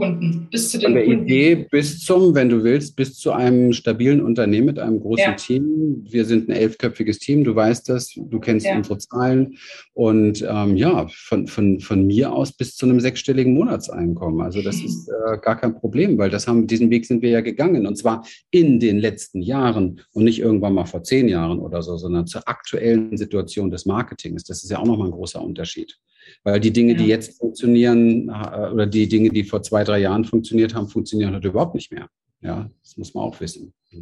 Kunden, 0.00 0.48
bis 0.50 0.70
zu 0.70 0.78
den 0.78 0.86
Von 0.86 0.94
der 0.94 1.04
Kunden. 1.04 1.24
Idee 1.24 1.66
bis 1.70 2.00
zum, 2.00 2.34
wenn 2.34 2.48
du 2.48 2.64
willst, 2.64 2.96
bis 2.96 3.14
zu 3.16 3.32
einem 3.32 3.72
stabilen 3.74 4.22
Unternehmen 4.22 4.66
mit 4.66 4.78
einem 4.78 4.98
großen 4.98 5.24
ja. 5.24 5.32
Team. 5.34 6.04
Wir 6.08 6.24
sind 6.24 6.48
ein 6.48 6.52
elfköpfiges 6.52 7.18
Team, 7.18 7.44
du 7.44 7.54
weißt 7.54 7.88
das, 7.88 8.14
du 8.16 8.40
kennst 8.40 8.66
ja. 8.66 8.76
unsere 8.76 8.98
Zahlen. 8.98 9.58
Und 9.92 10.42
ähm, 10.48 10.76
ja, 10.76 11.06
von, 11.10 11.46
von, 11.46 11.80
von 11.80 12.06
mir 12.06 12.32
aus 12.32 12.52
bis 12.52 12.76
zu 12.76 12.86
einem 12.86 13.00
sechsstelligen 13.00 13.52
Monatseinkommen. 13.52 14.40
Also 14.40 14.62
das 14.62 14.76
ist 14.76 15.08
äh, 15.08 15.36
gar 15.38 15.60
kein 15.60 15.74
Problem, 15.74 16.16
weil 16.16 16.30
das 16.30 16.48
haben, 16.48 16.66
diesen 16.66 16.90
Weg 16.90 17.04
sind 17.04 17.20
wir 17.20 17.30
ja 17.30 17.42
gegangen. 17.42 17.86
Und 17.86 17.96
zwar 17.96 18.26
in 18.50 18.80
den 18.80 18.98
letzten 18.98 19.42
Jahren 19.42 20.00
und 20.12 20.24
nicht 20.24 20.40
irgendwann 20.40 20.72
mal 20.72 20.86
vor 20.86 21.02
zehn 21.02 21.28
Jahren 21.28 21.58
oder 21.58 21.82
so, 21.82 21.98
sondern 21.98 22.26
zur 22.26 22.48
aktuellen 22.48 23.16
Situation 23.16 23.70
des 23.70 23.84
Marketings. 23.84 24.44
Das 24.44 24.64
ist 24.64 24.70
ja 24.70 24.78
auch 24.78 24.86
nochmal 24.86 25.08
ein 25.08 25.12
großer 25.12 25.42
Unterschied. 25.42 25.98
Weil 26.42 26.60
die 26.60 26.72
Dinge, 26.72 26.92
ja. 26.92 26.98
die 26.98 27.06
jetzt 27.06 27.38
funktionieren 27.38 28.28
äh, 28.28 28.70
oder 28.72 28.86
die 28.86 29.08
Dinge, 29.08 29.30
die 29.30 29.44
vor 29.44 29.62
zwei, 29.62 29.84
drei 29.84 29.98
Jahren 29.98 30.24
funktioniert 30.24 30.74
haben, 30.74 30.88
funktionieren 30.88 31.34
heute 31.34 31.48
überhaupt 31.48 31.74
nicht 31.74 31.92
mehr. 31.92 32.08
Ja, 32.40 32.70
das 32.82 32.96
muss 32.96 33.14
man 33.14 33.24
auch 33.24 33.40
wissen. 33.40 33.72
Ja. 33.90 34.00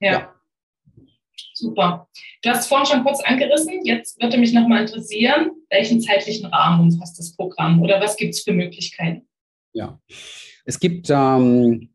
ja. 0.00 0.34
Super. 1.54 2.08
Du 2.42 2.50
hast 2.50 2.68
vorhin 2.68 2.86
schon 2.86 3.04
kurz 3.04 3.22
angerissen. 3.22 3.84
Jetzt 3.84 4.20
würde 4.20 4.38
mich 4.38 4.52
nochmal 4.52 4.82
interessieren, 4.82 5.50
welchen 5.68 6.00
zeitlichen 6.00 6.46
Rahmen 6.46 6.80
umfasst 6.80 7.18
das 7.18 7.36
Programm 7.36 7.82
oder 7.82 8.00
was 8.00 8.16
gibt 8.16 8.34
es 8.34 8.42
für 8.42 8.52
Möglichkeiten? 8.52 9.28
Ja, 9.72 10.00
es 10.64 10.80
gibt 10.80 11.10
ähm, 11.10 11.90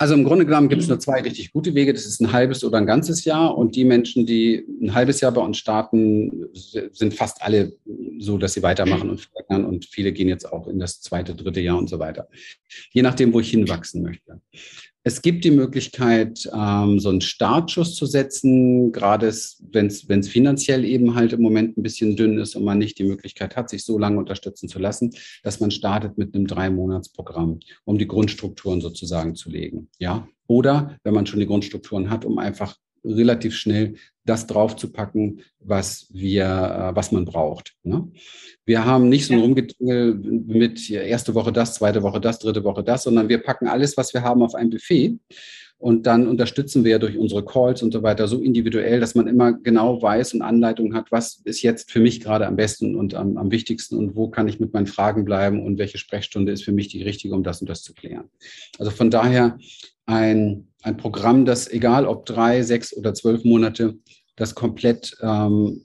also 0.00 0.14
im 0.14 0.24
Grunde 0.24 0.46
genommen 0.46 0.70
gibt 0.70 0.80
es 0.80 0.88
nur 0.88 0.98
zwei 0.98 1.20
richtig 1.20 1.52
gute 1.52 1.74
Wege. 1.74 1.92
Das 1.92 2.06
ist 2.06 2.22
ein 2.22 2.32
halbes 2.32 2.64
oder 2.64 2.78
ein 2.78 2.86
ganzes 2.86 3.26
Jahr. 3.26 3.58
Und 3.58 3.76
die 3.76 3.84
Menschen, 3.84 4.24
die 4.24 4.64
ein 4.80 4.94
halbes 4.94 5.20
Jahr 5.20 5.30
bei 5.30 5.42
uns 5.42 5.58
starten, 5.58 6.46
sind 6.54 7.12
fast 7.12 7.42
alle 7.42 7.74
so, 8.18 8.38
dass 8.38 8.54
sie 8.54 8.62
weitermachen 8.62 9.10
und 9.10 9.20
verlängern. 9.20 9.66
Und 9.66 9.84
viele 9.84 10.12
gehen 10.12 10.28
jetzt 10.28 10.50
auch 10.50 10.68
in 10.68 10.78
das 10.78 11.02
zweite, 11.02 11.34
dritte 11.34 11.60
Jahr 11.60 11.76
und 11.76 11.90
so 11.90 11.98
weiter. 11.98 12.28
Je 12.92 13.02
nachdem, 13.02 13.34
wo 13.34 13.40
ich 13.40 13.50
hinwachsen 13.50 14.02
möchte. 14.02 14.40
Es 15.02 15.22
gibt 15.22 15.44
die 15.44 15.50
Möglichkeit, 15.50 16.46
ähm, 16.54 17.00
so 17.00 17.08
einen 17.08 17.22
Startschuss 17.22 17.94
zu 17.94 18.04
setzen, 18.04 18.92
gerade 18.92 19.32
wenn 19.72 19.86
es 19.86 20.28
finanziell 20.28 20.84
eben 20.84 21.14
halt 21.14 21.32
im 21.32 21.40
Moment 21.40 21.78
ein 21.78 21.82
bisschen 21.82 22.16
dünn 22.16 22.38
ist 22.38 22.54
und 22.54 22.64
man 22.64 22.78
nicht 22.78 22.98
die 22.98 23.04
Möglichkeit 23.04 23.56
hat, 23.56 23.70
sich 23.70 23.82
so 23.84 23.96
lange 23.96 24.18
unterstützen 24.18 24.68
zu 24.68 24.78
lassen, 24.78 25.12
dass 25.42 25.58
man 25.58 25.70
startet 25.70 26.18
mit 26.18 26.34
einem 26.34 26.46
Drei-Monats-Programm, 26.46 27.60
um 27.84 27.98
die 27.98 28.06
Grundstrukturen 28.06 28.82
sozusagen 28.82 29.34
zu 29.34 29.48
legen. 29.48 29.88
Ja? 29.98 30.28
Oder 30.46 30.98
wenn 31.02 31.14
man 31.14 31.26
schon 31.26 31.40
die 31.40 31.46
Grundstrukturen 31.46 32.10
hat, 32.10 32.26
um 32.26 32.38
einfach 32.38 32.76
relativ 33.04 33.56
schnell 33.56 33.94
das 34.24 34.46
draufzupacken, 34.46 35.40
was 35.58 36.06
wir, 36.10 36.44
äh, 36.44 36.96
was 36.96 37.12
man 37.12 37.24
braucht. 37.24 37.74
Ne? 37.82 38.08
Wir 38.64 38.84
haben 38.84 39.08
nicht 39.08 39.26
so 39.26 39.34
ein 39.34 39.40
Rumgetingel 39.40 40.14
mit 40.14 40.90
erste 40.90 41.34
Woche 41.34 41.52
das, 41.52 41.74
zweite 41.74 42.02
Woche 42.02 42.20
das, 42.20 42.38
dritte 42.38 42.64
Woche 42.64 42.84
das, 42.84 43.04
sondern 43.04 43.28
wir 43.28 43.38
packen 43.38 43.66
alles, 43.66 43.96
was 43.96 44.14
wir 44.14 44.22
haben, 44.22 44.42
auf 44.42 44.54
ein 44.54 44.70
Buffet. 44.70 45.18
Und 45.80 46.06
dann 46.06 46.28
unterstützen 46.28 46.84
wir 46.84 46.98
durch 46.98 47.16
unsere 47.16 47.42
Calls 47.42 47.82
und 47.82 47.90
so 47.90 48.02
weiter 48.02 48.28
so 48.28 48.38
individuell, 48.38 49.00
dass 49.00 49.14
man 49.14 49.26
immer 49.26 49.54
genau 49.54 50.02
weiß 50.02 50.34
und 50.34 50.42
Anleitung 50.42 50.94
hat, 50.94 51.10
was 51.10 51.40
ist 51.44 51.62
jetzt 51.62 51.90
für 51.90 52.00
mich 52.00 52.20
gerade 52.20 52.46
am 52.46 52.56
besten 52.56 52.94
und 52.94 53.14
am, 53.14 53.38
am 53.38 53.50
wichtigsten 53.50 53.96
und 53.96 54.14
wo 54.14 54.28
kann 54.28 54.46
ich 54.46 54.60
mit 54.60 54.74
meinen 54.74 54.86
Fragen 54.86 55.24
bleiben 55.24 55.64
und 55.64 55.78
welche 55.78 55.96
Sprechstunde 55.96 56.52
ist 56.52 56.64
für 56.64 56.72
mich 56.72 56.88
die 56.88 57.02
richtige, 57.02 57.34
um 57.34 57.42
das 57.42 57.62
und 57.62 57.70
das 57.70 57.82
zu 57.82 57.94
klären. 57.94 58.28
Also 58.78 58.90
von 58.90 59.10
daher 59.10 59.56
ein, 60.04 60.68
ein 60.82 60.96
Programm, 60.96 61.44
das 61.44 61.68
egal 61.70 62.06
ob 62.06 62.26
drei, 62.26 62.62
sechs 62.62 62.96
oder 62.96 63.14
zwölf 63.14 63.44
Monate, 63.44 63.98
das 64.36 64.54
komplett 64.54 65.16
ähm, 65.22 65.84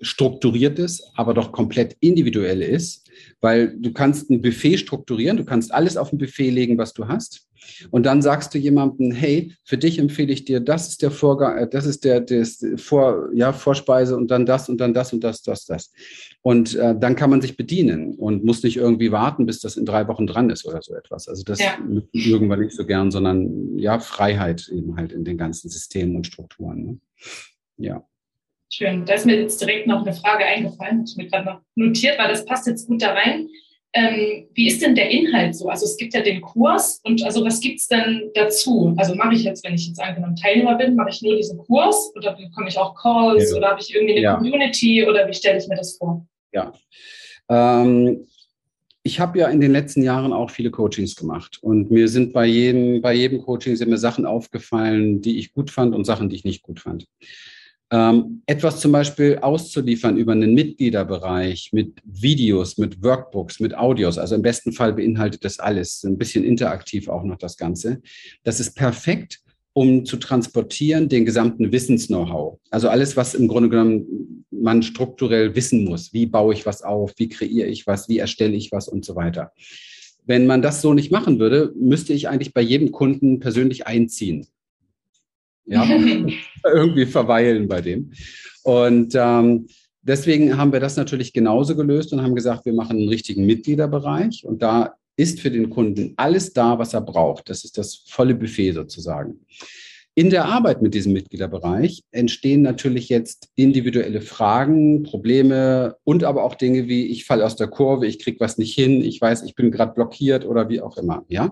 strukturiert 0.00 0.78
ist, 0.78 1.10
aber 1.14 1.34
doch 1.34 1.52
komplett 1.52 1.96
individuell 2.00 2.62
ist, 2.62 3.08
weil 3.40 3.76
du 3.78 3.92
kannst 3.92 4.30
ein 4.30 4.42
Buffet 4.42 4.78
strukturieren, 4.78 5.36
du 5.36 5.44
kannst 5.44 5.72
alles 5.72 5.96
auf 5.96 6.12
ein 6.12 6.18
Buffet 6.18 6.50
legen, 6.50 6.78
was 6.78 6.92
du 6.92 7.08
hast. 7.08 7.46
Und 7.90 8.06
dann 8.06 8.22
sagst 8.22 8.54
du 8.54 8.58
jemandem, 8.58 9.10
hey, 9.10 9.52
für 9.64 9.78
dich 9.78 9.98
empfehle 9.98 10.32
ich 10.32 10.44
dir, 10.44 10.60
das 10.60 10.88
ist 10.88 11.02
der 11.02 11.10
Vorgang, 11.10 11.58
äh, 11.58 11.68
das 11.68 11.86
ist 11.86 12.04
der 12.04 12.20
das 12.20 12.64
Vor, 12.76 13.28
ja, 13.34 13.52
Vorspeise 13.52 14.16
und 14.16 14.30
dann 14.30 14.46
das 14.46 14.68
und 14.68 14.78
dann 14.78 14.94
das 14.94 15.12
und 15.12 15.24
das, 15.24 15.42
das, 15.42 15.66
das. 15.66 15.92
Und 16.42 16.74
äh, 16.76 16.94
dann 16.98 17.16
kann 17.16 17.30
man 17.30 17.40
sich 17.40 17.56
bedienen 17.56 18.14
und 18.14 18.44
muss 18.44 18.62
nicht 18.62 18.76
irgendwie 18.76 19.12
warten, 19.12 19.46
bis 19.46 19.60
das 19.60 19.76
in 19.76 19.84
drei 19.84 20.06
Wochen 20.08 20.26
dran 20.26 20.50
ist 20.50 20.64
oder 20.64 20.80
so 20.82 20.94
etwas. 20.94 21.28
Also 21.28 21.42
das 21.44 21.58
ja. 21.60 21.76
mögen 22.12 22.48
wir 22.48 22.56
nicht 22.56 22.76
so 22.76 22.86
gern, 22.86 23.10
sondern 23.10 23.78
ja, 23.78 23.98
Freiheit 23.98 24.68
eben 24.68 24.96
halt 24.96 25.12
in 25.12 25.24
den 25.24 25.38
ganzen 25.38 25.68
Systemen 25.68 26.16
und 26.16 26.26
Strukturen. 26.26 26.84
Ne? 26.84 26.98
Ja. 27.78 28.06
Schön. 28.72 29.04
Da 29.04 29.14
ist 29.14 29.26
mir 29.26 29.40
jetzt 29.40 29.60
direkt 29.60 29.86
noch 29.86 30.02
eine 30.02 30.12
Frage 30.12 30.44
eingefallen, 30.44 31.04
ich 31.06 31.16
mir 31.16 31.28
gerade 31.28 31.44
noch 31.44 31.60
notiert, 31.76 32.18
weil 32.18 32.28
das 32.28 32.44
passt 32.44 32.66
jetzt 32.66 32.88
gut 32.88 33.02
da 33.02 33.12
rein. 33.12 33.48
Ähm, 33.92 34.48
wie 34.52 34.66
ist 34.66 34.82
denn 34.82 34.94
der 34.94 35.10
Inhalt 35.10 35.54
so? 35.54 35.68
Also 35.68 35.86
es 35.86 35.96
gibt 35.96 36.12
ja 36.12 36.20
den 36.20 36.42
Kurs 36.42 37.00
und 37.04 37.22
also 37.22 37.42
was 37.44 37.60
gibt 37.60 37.78
es 37.78 37.88
denn 37.88 38.30
dazu? 38.34 38.94
Also 38.98 39.14
mache 39.14 39.34
ich 39.34 39.44
jetzt, 39.44 39.64
wenn 39.64 39.74
ich 39.74 39.86
jetzt 39.86 40.00
angenommen 40.00 40.36
Teilnehmer 40.36 40.74
bin, 40.74 40.96
mache 40.96 41.10
ich 41.10 41.22
nur 41.22 41.36
diesen 41.36 41.56
Kurs 41.58 42.12
oder 42.14 42.36
bekomme 42.36 42.68
ich 42.68 42.76
auch 42.76 42.94
Calls 42.94 43.50
ja. 43.50 43.56
oder 43.56 43.68
habe 43.70 43.80
ich 43.80 43.94
irgendwie 43.94 44.14
eine 44.14 44.22
ja. 44.22 44.36
Community 44.36 45.06
oder 45.08 45.26
wie 45.26 45.32
stelle 45.32 45.58
ich 45.58 45.68
mir 45.68 45.76
das 45.76 45.96
vor? 45.96 46.26
Ja. 46.52 46.72
Ähm, 47.48 48.26
ich 49.02 49.20
habe 49.20 49.38
ja 49.38 49.48
in 49.48 49.60
den 49.60 49.72
letzten 49.72 50.02
Jahren 50.02 50.32
auch 50.32 50.50
viele 50.50 50.70
Coachings 50.70 51.14
gemacht 51.14 51.58
und 51.62 51.90
mir 51.90 52.08
sind 52.08 52.32
bei 52.32 52.44
jedem, 52.44 53.00
bei 53.00 53.14
jedem 53.14 53.40
Coaching 53.40 53.76
sind 53.76 53.88
mir 53.88 53.98
Sachen 53.98 54.26
aufgefallen, 54.26 55.22
die 55.22 55.38
ich 55.38 55.54
gut 55.54 55.70
fand 55.70 55.94
und 55.94 56.04
Sachen, 56.04 56.28
die 56.28 56.36
ich 56.36 56.44
nicht 56.44 56.62
gut 56.62 56.80
fand. 56.80 57.06
Ähm, 57.92 58.42
etwas 58.46 58.80
zum 58.80 58.90
Beispiel 58.90 59.38
auszuliefern 59.40 60.16
über 60.16 60.32
einen 60.32 60.54
Mitgliederbereich 60.54 61.70
mit 61.72 62.00
Videos, 62.04 62.78
mit 62.78 63.00
Workbooks, 63.02 63.60
mit 63.60 63.76
Audios. 63.76 64.18
Also 64.18 64.34
im 64.34 64.42
besten 64.42 64.72
Fall 64.72 64.92
beinhaltet 64.92 65.44
das 65.44 65.60
alles, 65.60 66.02
ein 66.02 66.18
bisschen 66.18 66.42
interaktiv 66.42 67.08
auch 67.08 67.22
noch 67.22 67.38
das 67.38 67.56
Ganze. 67.56 68.00
Das 68.42 68.58
ist 68.58 68.74
perfekt, 68.74 69.40
um 69.72 70.04
zu 70.04 70.16
transportieren 70.16 71.08
den 71.08 71.24
gesamten 71.24 71.70
Wissens-Know-how. 71.70 72.58
Also 72.70 72.88
alles, 72.88 73.16
was 73.16 73.34
im 73.34 73.46
Grunde 73.46 73.68
genommen 73.68 74.44
man 74.50 74.82
strukturell 74.82 75.54
wissen 75.54 75.84
muss. 75.84 76.12
Wie 76.12 76.26
baue 76.26 76.54
ich 76.54 76.66
was 76.66 76.82
auf? 76.82 77.12
Wie 77.18 77.28
kreiere 77.28 77.68
ich 77.68 77.86
was? 77.86 78.08
Wie 78.08 78.18
erstelle 78.18 78.56
ich 78.56 78.72
was 78.72 78.88
und 78.88 79.04
so 79.04 79.14
weiter. 79.14 79.52
Wenn 80.24 80.46
man 80.46 80.60
das 80.60 80.82
so 80.82 80.92
nicht 80.92 81.12
machen 81.12 81.38
würde, 81.38 81.72
müsste 81.76 82.14
ich 82.14 82.28
eigentlich 82.28 82.52
bei 82.52 82.62
jedem 82.62 82.90
Kunden 82.90 83.38
persönlich 83.38 83.86
einziehen 83.86 84.48
ja, 85.66 85.84
irgendwie 86.64 87.06
verweilen 87.06 87.68
bei 87.68 87.80
dem. 87.80 88.12
Und 88.62 89.14
ähm, 89.14 89.66
deswegen 90.02 90.56
haben 90.56 90.72
wir 90.72 90.80
das 90.80 90.96
natürlich 90.96 91.32
genauso 91.32 91.76
gelöst 91.76 92.12
und 92.12 92.22
haben 92.22 92.34
gesagt, 92.34 92.64
wir 92.64 92.72
machen 92.72 92.98
einen 92.98 93.08
richtigen 93.08 93.46
Mitgliederbereich 93.46 94.44
und 94.44 94.62
da 94.62 94.94
ist 95.16 95.40
für 95.40 95.50
den 95.50 95.70
Kunden 95.70 96.12
alles 96.16 96.52
da, 96.52 96.78
was 96.78 96.94
er 96.94 97.00
braucht. 97.00 97.48
Das 97.48 97.64
ist 97.64 97.78
das 97.78 98.02
volle 98.06 98.34
Buffet 98.34 98.72
sozusagen. 98.72 99.40
In 100.18 100.30
der 100.30 100.46
Arbeit 100.46 100.80
mit 100.80 100.94
diesem 100.94 101.12
Mitgliederbereich 101.12 102.02
entstehen 102.10 102.62
natürlich 102.62 103.10
jetzt 103.10 103.50
individuelle 103.54 104.22
Fragen, 104.22 105.02
Probleme 105.02 105.96
und 106.04 106.24
aber 106.24 106.42
auch 106.44 106.54
Dinge 106.54 106.88
wie 106.88 107.04
ich 107.08 107.26
falle 107.26 107.44
aus 107.44 107.54
der 107.54 107.66
Kurve, 107.66 108.06
ich 108.06 108.18
kriege 108.18 108.40
was 108.40 108.56
nicht 108.56 108.74
hin, 108.74 109.02
ich 109.02 109.20
weiß, 109.20 109.42
ich 109.42 109.54
bin 109.54 109.70
gerade 109.70 109.92
blockiert 109.92 110.46
oder 110.46 110.70
wie 110.70 110.80
auch 110.80 110.96
immer. 110.96 111.26
Ja, 111.28 111.50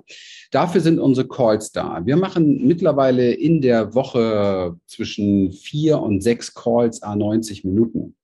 dafür 0.51 0.81
sind 0.81 0.99
unsere 0.99 1.29
Calls 1.29 1.73
da. 1.73 2.01
Wir 2.07 2.17
machen 2.17 2.67
mittlerweile 2.67 3.35
in 3.35 3.61
der 3.61 3.95
Woche 3.95 4.75
zwischen 4.87 5.53
vier 5.53 6.01
und 6.01 6.23
sechs 6.23 6.55
Calls 6.55 7.03
a 7.03 7.15
90 7.15 7.65
Minuten 7.65 8.15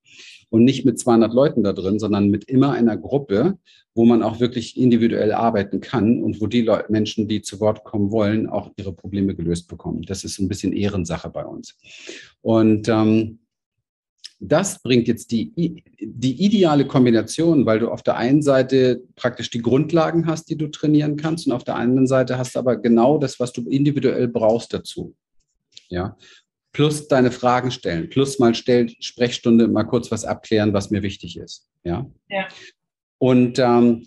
und 0.50 0.64
nicht 0.64 0.84
mit 0.84 0.98
200 0.98 1.32
Leuten 1.32 1.62
da 1.62 1.72
drin, 1.72 1.98
sondern 1.98 2.28
mit 2.28 2.44
immer 2.44 2.72
einer 2.72 2.96
Gruppe, 2.96 3.58
wo 3.94 4.04
man 4.04 4.22
auch 4.22 4.40
wirklich 4.40 4.76
individuell 4.76 5.32
arbeiten 5.32 5.80
kann 5.80 6.22
und 6.22 6.40
wo 6.40 6.46
die 6.46 6.62
Leute, 6.62 6.90
Menschen, 6.90 7.28
die 7.28 7.42
zu 7.42 7.60
Wort 7.60 7.84
kommen 7.84 8.10
wollen, 8.10 8.48
auch 8.48 8.70
ihre 8.76 8.92
Probleme 8.92 9.34
gelöst 9.34 9.68
bekommen. 9.68 10.02
Das 10.02 10.24
ist 10.24 10.38
ein 10.38 10.48
bisschen 10.48 10.72
Ehrensache 10.72 11.30
bei 11.30 11.44
uns. 11.44 11.76
Und 12.42 12.88
ähm, 12.88 13.38
das 14.40 14.82
bringt 14.82 15.06
jetzt 15.06 15.30
die, 15.32 15.52
die 16.00 16.44
ideale 16.44 16.86
Kombination, 16.86 17.66
weil 17.66 17.78
du 17.78 17.90
auf 17.90 18.02
der 18.02 18.16
einen 18.16 18.40
Seite 18.40 19.02
praktisch 19.14 19.50
die 19.50 19.60
Grundlagen 19.60 20.26
hast, 20.26 20.48
die 20.48 20.56
du 20.56 20.68
trainieren 20.68 21.16
kannst, 21.16 21.46
und 21.46 21.52
auf 21.52 21.64
der 21.64 21.76
anderen 21.76 22.06
Seite 22.06 22.38
hast 22.38 22.54
du 22.54 22.58
aber 22.58 22.76
genau 22.76 23.18
das, 23.18 23.38
was 23.38 23.52
du 23.52 23.68
individuell 23.68 24.28
brauchst 24.28 24.72
dazu. 24.72 25.14
Ja, 25.90 26.16
plus 26.72 27.08
deine 27.08 27.30
Fragen 27.30 27.70
stellen, 27.70 28.08
plus 28.08 28.38
mal 28.38 28.54
stell, 28.54 28.88
Sprechstunde 29.00 29.68
mal 29.68 29.84
kurz 29.84 30.10
was 30.10 30.24
abklären, 30.24 30.72
was 30.72 30.90
mir 30.90 31.02
wichtig 31.02 31.36
ist. 31.36 31.68
Ja. 31.84 32.08
ja. 32.28 32.46
Und 33.18 33.58
ähm, 33.58 34.06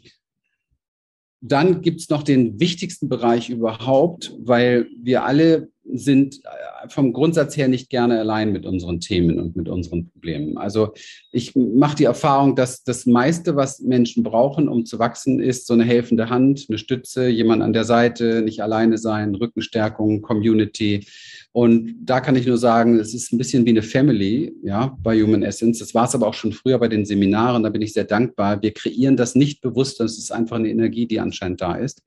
dann 1.41 1.81
gibt 1.81 1.99
es 1.99 2.09
noch 2.09 2.23
den 2.23 2.59
wichtigsten 2.59 3.09
Bereich 3.09 3.49
überhaupt, 3.49 4.33
weil 4.39 4.87
wir 5.01 5.23
alle 5.23 5.67
sind 5.83 6.39
äh, 6.45 6.87
vom 6.87 7.11
Grundsatz 7.11 7.57
her 7.57 7.67
nicht 7.67 7.89
gerne 7.89 8.19
allein 8.19 8.53
mit 8.53 8.65
unseren 8.65 9.01
Themen 9.01 9.39
und 9.39 9.55
mit 9.55 9.67
unseren 9.67 10.09
Problemen. 10.09 10.57
Also 10.57 10.93
ich 11.33 11.53
mache 11.55 11.97
die 11.97 12.05
Erfahrung, 12.05 12.55
dass 12.55 12.83
das 12.83 13.05
meiste, 13.05 13.57
was 13.57 13.79
Menschen 13.79 14.23
brauchen, 14.23 14.69
um 14.69 14.85
zu 14.85 14.99
wachsen, 14.99 15.41
ist 15.41 15.67
so 15.67 15.73
eine 15.73 15.83
helfende 15.83 16.29
Hand, 16.29 16.67
eine 16.69 16.77
Stütze, 16.77 17.27
jemand 17.27 17.61
an 17.61 17.73
der 17.73 17.83
Seite, 17.83 18.41
nicht 18.41 18.61
alleine 18.61 18.97
sein, 18.97 19.35
Rückenstärkung, 19.35 20.21
Community. 20.21 21.05
Und 21.53 21.97
da 22.03 22.19
kann 22.19 22.35
ich 22.35 22.47
nur 22.47 22.57
sagen, 22.57 22.97
es 22.97 23.13
ist 23.13 23.31
ein 23.31 23.37
bisschen 23.37 23.63
wie 23.67 23.69
eine 23.69 23.83
Family, 23.83 24.55
ja, 24.63 24.97
bei 25.03 25.21
Human 25.21 25.43
Essence. 25.43 25.77
Das 25.77 25.93
war 25.93 26.05
es 26.05 26.15
aber 26.15 26.25
auch 26.25 26.33
schon 26.33 26.51
früher 26.51 26.79
bei 26.79 26.87
den 26.87 27.05
Seminaren. 27.05 27.61
Da 27.61 27.69
bin 27.69 27.83
ich 27.83 27.93
sehr 27.93 28.05
dankbar. 28.05 28.59
Wir 28.63 28.73
kreieren 28.73 29.15
das 29.15 29.35
nicht 29.35 29.61
bewusst. 29.61 29.99
Das 29.99 30.17
ist 30.17 30.31
einfach 30.31 30.55
eine 30.55 30.69
Energie, 30.69 31.05
die 31.05 31.19
anscheinend 31.19 31.61
da 31.61 31.75
ist, 31.75 32.01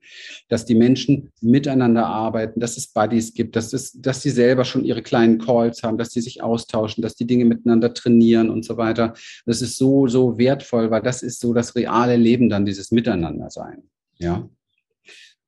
dass 0.49 0.65
die 0.65 0.75
Menschen 0.75 1.31
miteinander 1.39 2.05
arbeiten, 2.05 2.59
dass 2.59 2.75
es 2.75 2.87
Buddies 2.87 3.33
gibt, 3.33 3.55
dass 3.55 3.71
es, 3.71 3.93
dass 3.93 4.21
sie 4.21 4.31
selber 4.31 4.65
schon 4.65 4.83
ihre 4.83 5.01
kleinen 5.01 5.39
Calls 5.39 5.81
haben, 5.81 5.97
dass 5.97 6.11
sie 6.11 6.21
sich 6.21 6.43
austauschen, 6.43 7.01
dass 7.01 7.15
die 7.15 7.25
Dinge 7.25 7.45
miteinander 7.45 7.93
trainieren 7.93 8.49
und 8.49 8.65
so 8.65 8.75
weiter. 8.75 9.13
Das 9.45 9.61
ist 9.61 9.77
so, 9.77 10.07
so 10.07 10.37
wertvoll, 10.37 10.91
weil 10.91 11.01
das 11.01 11.23
ist 11.23 11.39
so 11.39 11.53
das 11.53 11.73
reale 11.73 12.17
Leben 12.17 12.49
dann, 12.49 12.65
dieses 12.65 12.91
Miteinander 12.91 13.49
sein. 13.49 13.83
Ja. 14.17 14.49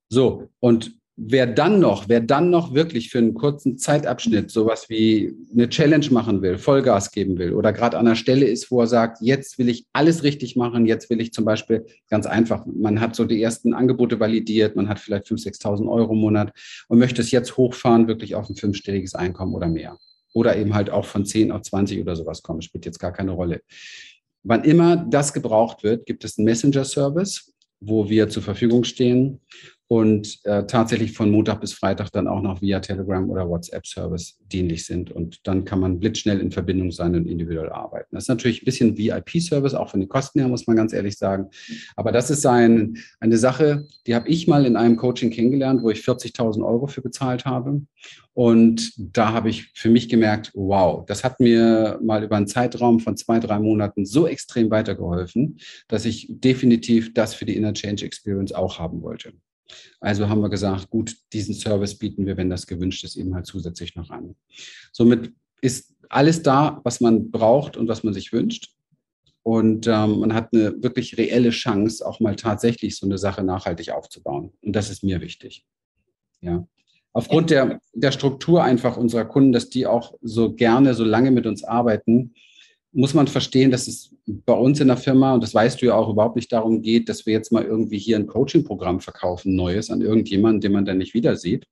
So. 0.07 0.47
Und 0.61 0.98
wer 1.21 1.45
dann 1.47 1.79
noch, 1.79 2.07
wer 2.07 2.21
dann 2.21 2.49
noch 2.49 2.73
wirklich 2.73 3.09
für 3.09 3.17
einen 3.17 3.33
kurzen 3.33 3.77
Zeitabschnitt 3.77 4.51
sowas 4.51 4.89
wie 4.89 5.35
eine 5.51 5.67
Challenge 5.67 6.07
machen 6.11 6.41
will, 6.41 6.57
Vollgas 6.57 7.11
geben 7.11 7.37
will 7.37 7.53
oder 7.53 7.73
gerade 7.73 7.97
an 7.97 8.05
der 8.05 8.15
Stelle 8.15 8.45
ist, 8.45 8.71
wo 8.71 8.79
er 8.79 8.87
sagt, 8.87 9.17
jetzt 9.21 9.59
will 9.59 9.67
ich 9.67 9.85
alles 9.91 10.23
richtig 10.23 10.55
machen, 10.55 10.85
jetzt 10.85 11.09
will 11.09 11.19
ich 11.19 11.33
zum 11.33 11.43
Beispiel 11.43 11.85
ganz 12.09 12.25
einfach, 12.25 12.65
man 12.65 13.01
hat 13.01 13.15
so 13.15 13.25
die 13.25 13.41
ersten 13.41 13.73
Angebote 13.73 14.19
validiert, 14.19 14.77
man 14.77 14.87
hat 14.87 14.99
vielleicht 14.99 15.25
5.000, 15.25 15.61
6.000 15.61 15.91
Euro 15.91 16.13
im 16.13 16.19
Monat 16.19 16.53
und 16.87 16.99
möchte 16.99 17.21
es 17.21 17.31
jetzt 17.31 17.57
hochfahren, 17.57 18.07
wirklich 18.07 18.35
auf 18.35 18.49
ein 18.49 18.55
fünfstelliges 18.55 19.13
Einkommen 19.13 19.53
oder 19.53 19.67
mehr. 19.67 19.97
Oder 20.33 20.55
eben 20.55 20.73
halt 20.73 20.89
auch 20.89 21.05
von 21.05 21.25
10 21.25 21.51
auf 21.51 21.63
20 21.63 22.01
oder 22.01 22.15
sowas 22.15 22.43
kommen, 22.43 22.61
spielt 22.61 22.85
jetzt 22.85 22.99
gar 22.99 23.11
keine 23.11 23.31
Rolle. 23.31 23.61
Wann 24.43 24.63
immer 24.63 24.95
das 24.95 25.33
gebraucht 25.33 25.83
wird, 25.83 26.05
gibt 26.05 26.23
es 26.23 26.37
einen 26.37 26.45
Messenger-Service, 26.45 27.51
wo 27.81 28.09
wir 28.09 28.29
zur 28.29 28.43
Verfügung 28.43 28.83
stehen 28.83 29.41
und 29.89 30.37
äh, 30.45 30.67
tatsächlich 30.67 31.13
von 31.13 31.31
Montag 31.31 31.61
bis 31.61 31.73
Freitag 31.73 32.11
dann 32.11 32.27
auch 32.27 32.43
noch 32.43 32.61
via 32.61 32.79
Telegram 32.79 33.27
oder 33.27 33.49
WhatsApp-Service 33.49 34.37
dienlich 34.45 34.85
sind. 34.85 35.11
Und 35.11 35.47
dann 35.47 35.65
kann 35.65 35.79
man 35.79 35.99
blitzschnell 35.99 36.39
in 36.39 36.51
Verbindung 36.51 36.91
sein 36.91 37.15
und 37.15 37.25
individuell 37.25 37.71
arbeiten. 37.71 38.09
Das 38.11 38.25
ist 38.25 38.27
natürlich 38.27 38.61
ein 38.61 38.65
bisschen 38.65 38.99
VIP-Service, 38.99 39.73
auch 39.73 39.89
von 39.89 39.99
den 39.99 40.07
Kosten 40.07 40.41
her, 40.41 40.47
muss 40.47 40.67
man 40.67 40.75
ganz 40.75 40.93
ehrlich 40.93 41.17
sagen. 41.17 41.49
Aber 41.95 42.11
das 42.11 42.29
ist 42.29 42.45
ein, 42.45 42.99
eine 43.19 43.39
Sache, 43.39 43.87
die 44.05 44.13
habe 44.13 44.29
ich 44.29 44.47
mal 44.47 44.67
in 44.67 44.75
einem 44.75 44.95
Coaching 44.95 45.31
kennengelernt, 45.31 45.81
wo 45.81 45.89
ich 45.89 46.01
40.000 46.01 46.63
Euro 46.63 46.85
für 46.85 47.01
bezahlt 47.01 47.45
habe. 47.45 47.81
Und 48.33 48.93
da 48.95 49.33
habe 49.33 49.49
ich 49.49 49.71
für 49.73 49.89
mich 49.89 50.07
gemerkt, 50.07 50.51
wow, 50.53 51.03
das 51.07 51.23
hat 51.23 51.39
mir 51.39 51.99
mal 52.03 52.23
über 52.23 52.37
einen 52.37 52.45
Zeitraum 52.45 52.99
von 52.99 53.17
zwei, 53.17 53.39
drei 53.39 53.57
Monaten 53.57 54.05
so 54.05 54.27
extrem 54.27 54.69
weitergeholfen, 54.69 55.57
dass 55.87 56.05
ich 56.05 56.27
definitiv 56.29 57.11
das 57.15 57.33
für 57.33 57.45
die 57.45 57.55
Inner 57.55 57.73
Change 57.73 58.05
Experience 58.05 58.51
auch 58.53 58.77
haben 58.77 59.01
wollte. 59.01 59.33
Also 59.99 60.29
haben 60.29 60.41
wir 60.41 60.49
gesagt, 60.49 60.89
gut, 60.89 61.15
diesen 61.33 61.53
Service 61.53 61.97
bieten 61.97 62.25
wir, 62.25 62.37
wenn 62.37 62.49
das 62.49 62.67
gewünscht 62.67 63.03
ist, 63.03 63.15
eben 63.15 63.35
halt 63.35 63.45
zusätzlich 63.45 63.95
noch 63.95 64.09
an. 64.09 64.35
Somit 64.91 65.33
ist 65.61 65.93
alles 66.09 66.41
da, 66.41 66.81
was 66.83 67.01
man 67.01 67.31
braucht 67.31 67.77
und 67.77 67.87
was 67.87 68.03
man 68.03 68.13
sich 68.13 68.33
wünscht. 68.33 68.73
Und 69.43 69.87
ähm, 69.87 70.19
man 70.19 70.33
hat 70.33 70.53
eine 70.53 70.81
wirklich 70.83 71.17
reelle 71.17 71.49
Chance, 71.49 72.05
auch 72.05 72.19
mal 72.19 72.35
tatsächlich 72.35 72.97
so 72.97 73.05
eine 73.05 73.17
Sache 73.17 73.43
nachhaltig 73.43 73.91
aufzubauen. 73.91 74.51
Und 74.61 74.75
das 74.75 74.89
ist 74.89 75.03
mir 75.03 75.21
wichtig. 75.21 75.65
Ja. 76.41 76.67
Aufgrund 77.13 77.49
der, 77.49 77.81
der 77.93 78.11
Struktur 78.11 78.63
einfach 78.63 78.95
unserer 78.95 79.25
Kunden, 79.25 79.51
dass 79.51 79.69
die 79.69 79.87
auch 79.87 80.13
so 80.21 80.53
gerne, 80.53 80.93
so 80.93 81.03
lange 81.03 81.31
mit 81.31 81.47
uns 81.47 81.63
arbeiten, 81.63 82.33
muss 82.91 83.13
man 83.13 83.27
verstehen, 83.27 83.71
dass 83.71 83.87
es 83.87 84.15
bei 84.25 84.53
uns 84.53 84.79
in 84.79 84.87
der 84.87 84.97
Firma, 84.97 85.33
und 85.33 85.43
das 85.43 85.53
weißt 85.53 85.81
du 85.81 85.87
ja 85.87 85.95
auch, 85.95 86.09
überhaupt 86.09 86.35
nicht 86.35 86.51
darum 86.51 86.81
geht, 86.81 87.07
dass 87.07 87.25
wir 87.25 87.33
jetzt 87.33 87.51
mal 87.51 87.63
irgendwie 87.63 87.99
hier 87.99 88.17
ein 88.17 88.27
Coaching-Programm 88.27 88.99
verkaufen, 88.99 89.55
neues, 89.55 89.91
an 89.91 90.01
irgendjemanden, 90.01 90.61
den 90.61 90.71
man 90.71 90.85
dann 90.85 90.97
nicht 90.97 91.13
wieder 91.13 91.35
sieht. 91.35 91.65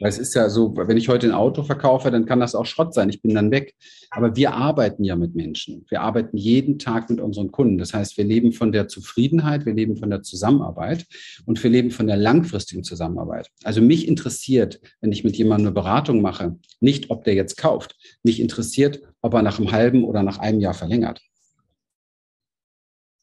Weil 0.00 0.08
es 0.08 0.18
ist 0.18 0.34
ja 0.34 0.48
so, 0.48 0.76
wenn 0.76 0.96
ich 0.96 1.08
heute 1.08 1.26
ein 1.26 1.32
Auto 1.32 1.62
verkaufe, 1.62 2.10
dann 2.10 2.26
kann 2.26 2.40
das 2.40 2.54
auch 2.54 2.66
Schrott 2.66 2.92
sein, 2.92 3.08
ich 3.08 3.22
bin 3.22 3.34
dann 3.34 3.50
weg. 3.50 3.74
Aber 4.10 4.36
wir 4.36 4.52
arbeiten 4.52 5.04
ja 5.04 5.16
mit 5.16 5.34
Menschen. 5.34 5.86
Wir 5.88 6.02
arbeiten 6.02 6.36
jeden 6.36 6.78
Tag 6.78 7.08
mit 7.08 7.20
unseren 7.20 7.50
Kunden. 7.50 7.78
Das 7.78 7.94
heißt, 7.94 8.18
wir 8.18 8.24
leben 8.24 8.52
von 8.52 8.72
der 8.72 8.88
Zufriedenheit, 8.88 9.64
wir 9.64 9.72
leben 9.72 9.96
von 9.96 10.10
der 10.10 10.22
Zusammenarbeit 10.22 11.06
und 11.46 11.62
wir 11.62 11.70
leben 11.70 11.90
von 11.90 12.06
der 12.06 12.16
langfristigen 12.16 12.84
Zusammenarbeit. 12.84 13.48
Also 13.64 13.80
mich 13.80 14.06
interessiert, 14.06 14.80
wenn 15.00 15.12
ich 15.12 15.24
mit 15.24 15.36
jemandem 15.36 15.68
eine 15.68 15.74
Beratung 15.74 16.20
mache, 16.20 16.58
nicht, 16.80 17.10
ob 17.10 17.24
der 17.24 17.34
jetzt 17.34 17.56
kauft. 17.56 17.96
Mich 18.22 18.40
interessiert, 18.40 19.00
ob 19.22 19.34
er 19.34 19.42
nach 19.42 19.58
einem 19.58 19.72
halben 19.72 20.04
oder 20.04 20.22
nach 20.22 20.38
einem 20.38 20.60
Jahr 20.60 20.74
verlängert. 20.74 21.22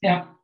Ja. 0.01 0.38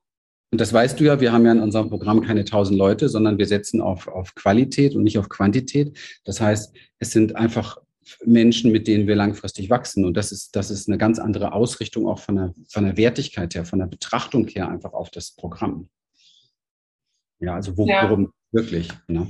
Und 0.51 0.61
das 0.61 0.71
weißt 0.71 0.99
du 0.99 1.03
ja, 1.03 1.19
wir 1.19 1.33
haben 1.33 1.45
ja 1.45 1.51
in 1.51 1.59
unserem 1.59 1.89
Programm 1.89 2.21
keine 2.21 2.41
1000 2.41 2.77
Leute, 2.77 3.09
sondern 3.09 3.37
wir 3.37 3.47
setzen 3.47 3.81
auf, 3.81 4.07
auf 4.07 4.35
Qualität 4.35 4.95
und 4.95 5.03
nicht 5.03 5.17
auf 5.17 5.27
Quantität. 5.27 5.97
Das 6.23 6.39
heißt, 6.39 6.73
es 6.99 7.11
sind 7.11 7.35
einfach 7.35 7.77
Menschen, 8.23 8.71
mit 8.71 8.87
denen 8.87 9.07
wir 9.07 9.15
langfristig 9.15 9.69
wachsen. 9.69 10.05
Und 10.05 10.15
das 10.15 10.31
ist, 10.31 10.55
das 10.55 10.69
ist 10.69 10.87
eine 10.87 10.97
ganz 10.97 11.19
andere 11.19 11.53
Ausrichtung 11.53 12.07
auch 12.07 12.19
von 12.19 12.35
der, 12.35 12.53
von 12.69 12.85
der 12.85 12.97
Wertigkeit 12.97 13.55
her, 13.55 13.65
von 13.65 13.79
der 13.79 13.87
Betrachtung 13.87 14.47
her 14.47 14.69
einfach 14.69 14.93
auf 14.93 15.09
das 15.09 15.31
Programm. 15.31 15.89
Ja, 17.39 17.55
also 17.55 17.75
wo, 17.77 17.87
ja. 17.87 18.03
worum 18.03 18.31
wirklich. 18.51 18.89
Ne? 19.07 19.27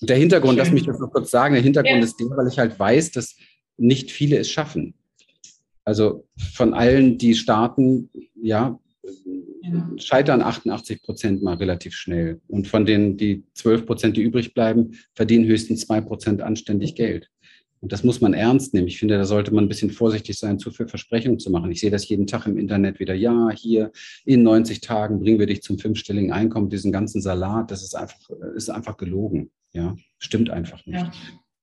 Und 0.00 0.10
der 0.10 0.16
Hintergrund, 0.16 0.52
Schön. 0.52 0.58
lass 0.58 0.72
mich 0.72 0.86
das 0.86 0.98
noch 0.98 1.10
kurz 1.10 1.30
sagen, 1.30 1.54
der 1.54 1.62
Hintergrund 1.62 1.98
ja. 1.98 2.04
ist 2.04 2.16
der, 2.18 2.30
weil 2.30 2.48
ich 2.48 2.58
halt 2.58 2.78
weiß, 2.78 3.10
dass 3.12 3.36
nicht 3.76 4.10
viele 4.10 4.38
es 4.38 4.50
schaffen. 4.50 4.94
Also 5.84 6.26
von 6.54 6.74
allen, 6.74 7.18
die 7.18 7.34
starten, 7.34 8.10
ja, 8.40 8.78
ja. 9.24 9.37
Scheitern 9.96 10.42
88 10.42 11.02
Prozent 11.02 11.42
mal 11.42 11.54
relativ 11.54 11.94
schnell. 11.94 12.40
Und 12.48 12.68
von 12.68 12.86
denen, 12.86 13.16
die 13.16 13.44
12 13.54 13.86
Prozent, 13.86 14.16
die 14.16 14.22
übrig 14.22 14.54
bleiben, 14.54 14.92
verdienen 15.14 15.46
höchstens 15.46 15.86
2 15.86 16.00
Prozent 16.02 16.42
anständig 16.42 16.94
Geld. 16.94 17.30
Und 17.80 17.92
das 17.92 18.02
muss 18.02 18.20
man 18.20 18.34
ernst 18.34 18.74
nehmen. 18.74 18.88
Ich 18.88 18.98
finde, 18.98 19.16
da 19.16 19.24
sollte 19.24 19.54
man 19.54 19.64
ein 19.64 19.68
bisschen 19.68 19.90
vorsichtig 19.90 20.36
sein, 20.36 20.58
zu 20.58 20.70
viel 20.70 20.88
Versprechungen 20.88 21.38
zu 21.38 21.50
machen. 21.50 21.70
Ich 21.70 21.80
sehe 21.80 21.90
das 21.90 22.08
jeden 22.08 22.26
Tag 22.26 22.46
im 22.46 22.58
Internet 22.58 22.98
wieder. 22.98 23.14
Ja, 23.14 23.50
hier 23.50 23.92
in 24.24 24.42
90 24.42 24.80
Tagen 24.80 25.20
bringen 25.20 25.38
wir 25.38 25.46
dich 25.46 25.62
zum 25.62 25.78
fünfstelligen 25.78 26.32
Einkommen. 26.32 26.70
Diesen 26.70 26.90
ganzen 26.90 27.20
Salat, 27.20 27.70
das 27.70 27.82
ist 27.82 27.94
einfach, 27.94 28.30
ist 28.56 28.70
einfach 28.70 28.96
gelogen. 28.96 29.50
Ja, 29.72 29.96
stimmt 30.18 30.50
einfach 30.50 30.84
nicht. 30.86 30.98
Ja. 30.98 31.12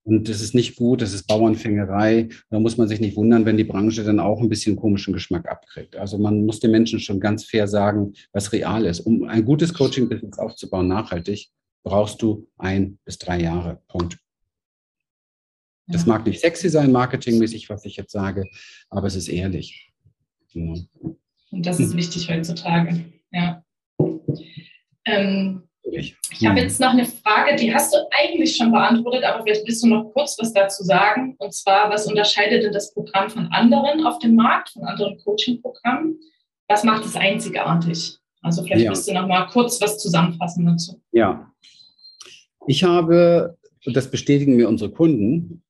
Und 0.06 0.30
das 0.30 0.40
ist 0.40 0.54
nicht 0.54 0.76
gut, 0.76 1.02
das 1.02 1.14
ist 1.14 1.26
Bauernfängerei. 1.26 2.30
Da 2.52 2.60
muss 2.60 2.78
man 2.78 2.88
sich 2.88 3.00
nicht 3.00 3.18
wundern, 3.18 3.46
wenn 3.46 3.58
die 3.58 3.64
Branche 3.64 4.04
dann 4.04 4.20
auch 4.20 4.40
ein 4.40 4.50
bisschen 4.50 4.76
komischen 4.76 5.14
Geschmack 5.14 5.50
abkriegt. 5.50 5.96
Also 5.96 6.20
man 6.20 6.46
muss 6.46 6.60
den 6.60 6.70
Menschen 6.70 7.00
schon 7.00 7.20
ganz 7.20 7.44
fair 7.44 7.68
sagen, 7.68 8.14
was 8.32 8.54
real 8.54 8.86
ist. 8.86 9.00
Um 9.00 9.24
ein 9.24 9.44
gutes 9.44 9.74
Coaching-Business 9.74 10.38
aufzubauen, 10.38 10.88
nachhaltig, 10.88 11.50
brauchst 11.84 12.22
du 12.22 12.48
ein 12.60 13.00
bis 13.04 13.18
drei 13.18 13.42
Jahre. 13.42 13.82
Punkt. 13.88 14.20
Das 15.88 16.04
ja. 16.04 16.10
mag 16.10 16.26
nicht 16.28 16.40
sexy 16.40 16.70
sein, 16.70 16.92
marketingmäßig, 16.92 17.70
was 17.70 17.84
ich 17.86 17.96
jetzt 17.96 18.12
sage, 18.12 18.46
aber 18.90 19.08
es 19.08 19.16
ist 19.16 19.28
ehrlich. 19.28 19.92
Ja. 20.52 20.76
Und 21.52 21.66
das 21.66 21.80
ist 21.80 21.96
wichtig 21.96 22.30
heutzutage. 22.30 23.06
Ja. 23.32 23.64
Ähm, 25.06 25.64
ich 25.92 26.46
habe 26.46 26.60
jetzt 26.60 26.80
noch 26.80 26.92
eine 26.92 27.06
Frage, 27.06 27.56
die 27.56 27.74
hast 27.74 27.94
du 27.94 27.98
eigentlich 28.12 28.56
schon 28.56 28.72
beantwortet, 28.72 29.24
aber 29.24 29.44
vielleicht 29.44 29.66
willst 29.66 29.84
du 29.84 29.88
noch 29.88 30.12
kurz 30.14 30.38
was 30.40 30.54
dazu 30.54 30.84
sagen. 30.84 31.36
Und 31.38 31.54
zwar, 31.54 31.90
was 31.90 32.08
unterscheidet 32.08 32.64
denn 32.64 32.74
das 32.74 32.94
Programm 32.94 33.30
von 33.30 33.48
anderen 33.52 34.06
auf 34.06 34.20
dem 34.20 34.36
Markt, 34.36 34.70
von 34.70 34.84
anderen 34.84 35.18
Coaching-Programmen? 35.24 36.20
Was 36.68 36.84
macht 36.84 37.06
es 37.06 37.16
einzigartig? 37.16 38.18
Also 38.42 38.64
vielleicht 38.64 38.86
ja. 38.86 38.90
willst 38.90 39.08
du 39.08 39.14
noch 39.14 39.28
mal 39.28 39.46
kurz 39.48 39.80
was 39.82 39.98
zusammenfassen 39.98 40.66
dazu. 40.66 41.02
Ja, 41.12 41.52
ich 42.68 42.84
habe, 42.84 43.58
und 43.86 43.96
das 43.96 44.10
bestätigen 44.10 44.56
mir 44.56 44.68
unsere 44.68 44.92
Kunden, 44.92 45.64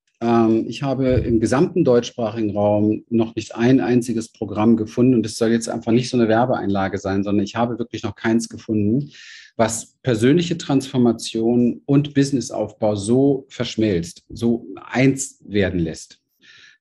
ich 0.68 0.82
habe 0.82 1.08
im 1.08 1.40
gesamten 1.40 1.84
deutschsprachigen 1.84 2.52
Raum 2.52 3.04
noch 3.10 3.36
nicht 3.36 3.56
ein 3.56 3.82
einziges 3.82 4.32
Programm 4.32 4.78
gefunden 4.78 5.14
und 5.14 5.26
es 5.26 5.38
soll 5.38 5.50
jetzt 5.50 5.68
einfach 5.68 5.92
nicht 5.92 6.10
so 6.10 6.18
eine 6.18 6.30
Werbeeinlage 6.30 6.98
sein, 6.98 7.24
sondern 7.24 7.44
ich 7.44 7.56
habe 7.56 7.78
wirklich 7.80 8.04
noch 8.04 8.16
keins 8.16 8.48
gefunden, 8.48 9.12
was 9.58 9.96
persönliche 10.04 10.58
Transformation 10.58 11.82
und 11.86 12.14
Businessaufbau 12.14 12.96
so 12.96 13.46
verschmelzt, 13.50 14.24
so 14.30 14.68
eins 14.76 15.40
werden 15.46 15.80
lässt. 15.80 16.22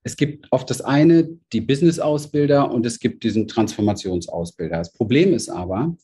Es 0.03 0.17
gibt 0.17 0.47
oft 0.51 0.69
das 0.69 0.83
eine, 0.83 1.29
die 1.53 1.63
Business-Ausbilder 1.63 2.71
und 2.71 2.85
es 2.85 3.01
gibt 3.01 3.25
diesen 3.25 3.49
Transformationsausbilder. 3.49 4.79
Das 4.79 4.93
Problem 4.93 5.33
ist 5.33 5.49
aber, 5.49 5.97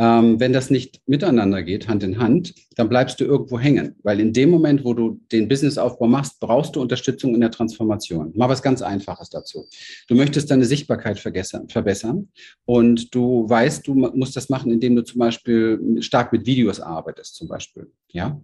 ähm, 0.00 0.38
wenn 0.38 0.52
das 0.52 0.70
nicht 0.70 1.00
miteinander 1.06 1.62
geht, 1.62 1.88
Hand 1.88 2.04
in 2.04 2.18
Hand, 2.18 2.54
dann 2.76 2.88
bleibst 2.88 3.18
du 3.18 3.24
irgendwo 3.24 3.58
hängen. 3.58 3.96
Weil 4.04 4.20
in 4.20 4.32
dem 4.32 4.48
Moment, 4.48 4.84
wo 4.84 4.94
du 4.94 5.20
den 5.32 5.48
Businessaufbau 5.48 6.06
machst, 6.06 6.38
brauchst 6.38 6.76
du 6.76 6.80
Unterstützung 6.80 7.34
in 7.34 7.40
der 7.40 7.50
Transformation. 7.50 8.32
Mal 8.36 8.48
was 8.48 8.62
ganz 8.62 8.80
Einfaches 8.80 9.28
dazu. 9.28 9.66
Du 10.06 10.14
möchtest 10.14 10.50
deine 10.50 10.66
Sichtbarkeit 10.66 11.18
verbessern 11.18 12.28
und 12.64 13.12
du 13.14 13.48
weißt, 13.48 13.86
du 13.88 13.94
musst 13.94 14.36
das 14.36 14.48
machen, 14.48 14.70
indem 14.70 14.94
du 14.94 15.02
zum 15.02 15.18
Beispiel 15.18 15.98
stark 16.00 16.32
mit 16.32 16.46
Videos 16.46 16.78
arbeitest, 16.78 17.34
zum 17.34 17.48
Beispiel. 17.48 17.90
Ja. 18.12 18.40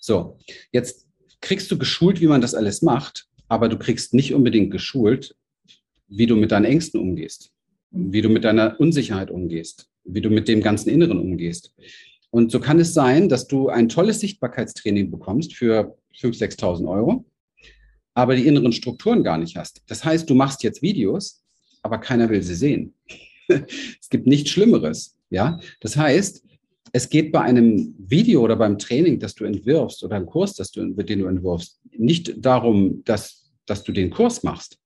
So, 0.00 0.38
jetzt 0.70 1.08
kriegst 1.40 1.70
du 1.70 1.78
geschult, 1.78 2.20
wie 2.20 2.28
man 2.28 2.40
das 2.40 2.54
alles 2.54 2.80
macht, 2.80 3.26
aber 3.48 3.68
du 3.68 3.76
kriegst 3.76 4.14
nicht 4.14 4.34
unbedingt 4.34 4.70
geschult, 4.70 5.34
wie 6.06 6.26
du 6.26 6.36
mit 6.36 6.52
deinen 6.52 6.66
Ängsten 6.66 7.00
umgehst, 7.00 7.50
wie 7.90 8.22
du 8.22 8.28
mit 8.28 8.44
deiner 8.44 8.78
Unsicherheit 8.78 9.30
umgehst, 9.30 9.88
wie 10.04 10.20
du 10.20 10.30
mit 10.30 10.48
dem 10.48 10.60
ganzen 10.60 10.90
Inneren 10.90 11.18
umgehst. 11.18 11.74
Und 12.30 12.50
so 12.50 12.60
kann 12.60 12.80
es 12.80 12.94
sein, 12.94 13.28
dass 13.28 13.46
du 13.46 13.68
ein 13.68 13.88
tolles 13.88 14.20
Sichtbarkeitstraining 14.20 15.10
bekommst 15.10 15.54
für 15.54 15.96
5.000, 16.18 16.58
6.000 16.58 16.88
Euro, 16.88 17.24
aber 18.14 18.36
die 18.36 18.46
inneren 18.46 18.72
Strukturen 18.72 19.22
gar 19.22 19.38
nicht 19.38 19.56
hast. 19.56 19.82
Das 19.86 20.04
heißt, 20.04 20.28
du 20.28 20.34
machst 20.34 20.62
jetzt 20.62 20.82
Videos, 20.82 21.42
aber 21.82 21.98
keiner 21.98 22.28
will 22.30 22.42
sie 22.42 22.54
sehen. 22.54 22.94
es 23.48 24.08
gibt 24.08 24.26
nichts 24.26 24.50
Schlimmeres. 24.50 25.16
Ja, 25.30 25.58
das 25.80 25.96
heißt, 25.96 26.44
es 26.92 27.08
geht 27.08 27.32
bei 27.32 27.40
einem 27.40 27.94
Video 27.98 28.42
oder 28.42 28.56
beim 28.56 28.78
Training, 28.78 29.18
das 29.18 29.34
du 29.34 29.44
entwirfst 29.44 30.04
oder 30.04 30.16
einem 30.16 30.26
Kurs, 30.26 30.54
das 30.54 30.70
du, 30.70 30.90
den 30.90 31.18
du 31.20 31.26
entwirfst, 31.26 31.80
nicht 31.96 32.34
darum, 32.36 33.02
dass, 33.04 33.50
dass 33.64 33.82
du 33.82 33.92
den 33.92 34.10
Kurs 34.10 34.42
machst. 34.42 34.78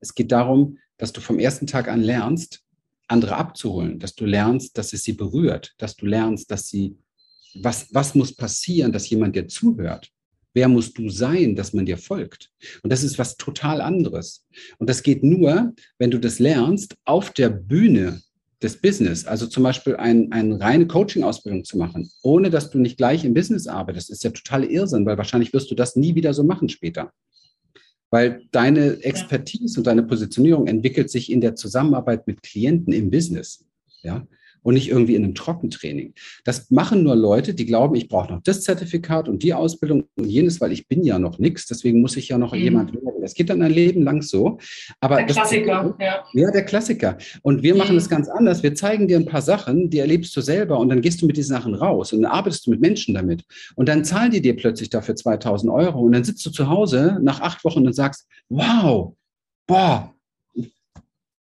Es 0.00 0.14
geht 0.14 0.32
darum, 0.32 0.78
dass 0.98 1.12
du 1.12 1.20
vom 1.20 1.38
ersten 1.38 1.66
Tag 1.66 1.88
an 1.88 2.02
lernst, 2.02 2.62
andere 3.10 3.36
abzuholen, 3.36 3.98
dass 3.98 4.14
du 4.14 4.24
lernst, 4.24 4.76
dass 4.78 4.92
es 4.92 5.02
sie 5.02 5.12
berührt, 5.12 5.74
dass 5.78 5.96
du 5.96 6.06
lernst, 6.06 6.50
dass 6.50 6.68
sie, 6.68 6.96
was, 7.54 7.88
was 7.92 8.14
muss 8.14 8.34
passieren, 8.34 8.92
dass 8.92 9.10
jemand 9.10 9.36
dir 9.36 9.48
zuhört. 9.48 10.10
Wer 10.52 10.68
musst 10.68 10.98
du 10.98 11.08
sein, 11.08 11.54
dass 11.54 11.72
man 11.72 11.86
dir 11.86 11.96
folgt? 11.96 12.50
Und 12.82 12.92
das 12.92 13.04
ist 13.04 13.18
was 13.18 13.36
total 13.36 13.80
anderes. 13.80 14.44
Und 14.78 14.90
das 14.90 15.02
geht 15.02 15.22
nur, 15.22 15.72
wenn 15.98 16.10
du 16.10 16.18
das 16.18 16.38
lernst 16.38 16.96
auf 17.04 17.30
der 17.30 17.50
Bühne 17.50 18.20
des 18.62 18.76
Business, 18.76 19.24
also 19.24 19.46
zum 19.46 19.62
Beispiel 19.62 19.96
ein, 19.96 20.32
eine 20.32 20.60
reine 20.60 20.86
Coaching-Ausbildung 20.86 21.64
zu 21.64 21.78
machen, 21.78 22.10
ohne 22.22 22.50
dass 22.50 22.70
du 22.70 22.78
nicht 22.78 22.96
gleich 22.96 23.24
im 23.24 23.32
Business 23.32 23.66
arbeitest, 23.66 24.10
ist 24.10 24.24
ja 24.24 24.30
total 24.30 24.64
Irrsinn, 24.64 25.06
weil 25.06 25.16
wahrscheinlich 25.16 25.52
wirst 25.52 25.70
du 25.70 25.74
das 25.74 25.96
nie 25.96 26.14
wieder 26.14 26.34
so 26.34 26.44
machen 26.44 26.68
später. 26.68 27.12
Weil 28.10 28.42
deine 28.50 29.02
Expertise 29.04 29.78
und 29.78 29.86
deine 29.86 30.02
Positionierung 30.02 30.66
entwickelt 30.66 31.10
sich 31.10 31.30
in 31.30 31.40
der 31.40 31.54
Zusammenarbeit 31.54 32.26
mit 32.26 32.42
Klienten 32.42 32.92
im 32.92 33.10
Business. 33.10 33.64
Ja, 34.02 34.26
und 34.62 34.74
nicht 34.74 34.88
irgendwie 34.88 35.14
in 35.14 35.24
einem 35.24 35.34
Trockentraining. 35.34 36.14
Das 36.44 36.70
machen 36.70 37.02
nur 37.02 37.16
Leute, 37.16 37.54
die 37.54 37.66
glauben, 37.66 37.94
ich 37.94 38.08
brauche 38.08 38.32
noch 38.32 38.42
das 38.42 38.62
Zertifikat 38.62 39.28
und 39.28 39.42
die 39.42 39.54
Ausbildung 39.54 40.04
und 40.16 40.26
jenes, 40.26 40.60
weil 40.60 40.72
ich 40.72 40.88
bin 40.88 41.02
ja 41.02 41.18
noch 41.18 41.38
nichts, 41.38 41.66
deswegen 41.66 42.00
muss 42.00 42.16
ich 42.16 42.28
ja 42.28 42.38
noch 42.38 42.52
mhm. 42.52 42.60
jemand 42.60 42.94
werden. 42.94 43.20
Das 43.20 43.34
geht 43.34 43.50
dann 43.50 43.62
ein 43.62 43.72
Leben 43.72 44.02
lang 44.02 44.22
so. 44.22 44.58
Aber 45.00 45.16
der 45.16 45.26
Klassiker, 45.26 45.94
das, 45.98 46.06
ja. 46.06 46.24
Ja, 46.32 46.50
der 46.50 46.64
Klassiker. 46.64 47.18
Und 47.42 47.62
wir 47.62 47.74
machen 47.74 47.96
es 47.96 48.06
mhm. 48.06 48.10
ganz 48.10 48.28
anders. 48.28 48.62
Wir 48.62 48.74
zeigen 48.74 49.08
dir 49.08 49.18
ein 49.18 49.26
paar 49.26 49.42
Sachen, 49.42 49.90
die 49.90 49.98
erlebst 49.98 50.34
du 50.36 50.40
selber 50.40 50.78
und 50.78 50.88
dann 50.88 51.00
gehst 51.00 51.22
du 51.22 51.26
mit 51.26 51.36
diesen 51.36 51.54
Sachen 51.54 51.74
raus 51.74 52.12
und 52.12 52.22
dann 52.22 52.32
arbeitest 52.32 52.66
du 52.66 52.70
mit 52.70 52.80
Menschen 52.80 53.14
damit. 53.14 53.44
Und 53.76 53.88
dann 53.88 54.04
zahlen 54.04 54.30
die 54.30 54.40
dir 54.40 54.56
plötzlich 54.56 54.90
dafür 54.90 55.16
2000 55.16 55.72
Euro 55.72 56.00
und 56.00 56.12
dann 56.12 56.24
sitzt 56.24 56.44
du 56.46 56.50
zu 56.50 56.68
Hause 56.68 57.18
nach 57.22 57.40
acht 57.40 57.64
Wochen 57.64 57.86
und 57.86 57.92
sagst, 57.92 58.26
wow, 58.48 59.14
boah, 59.66 60.14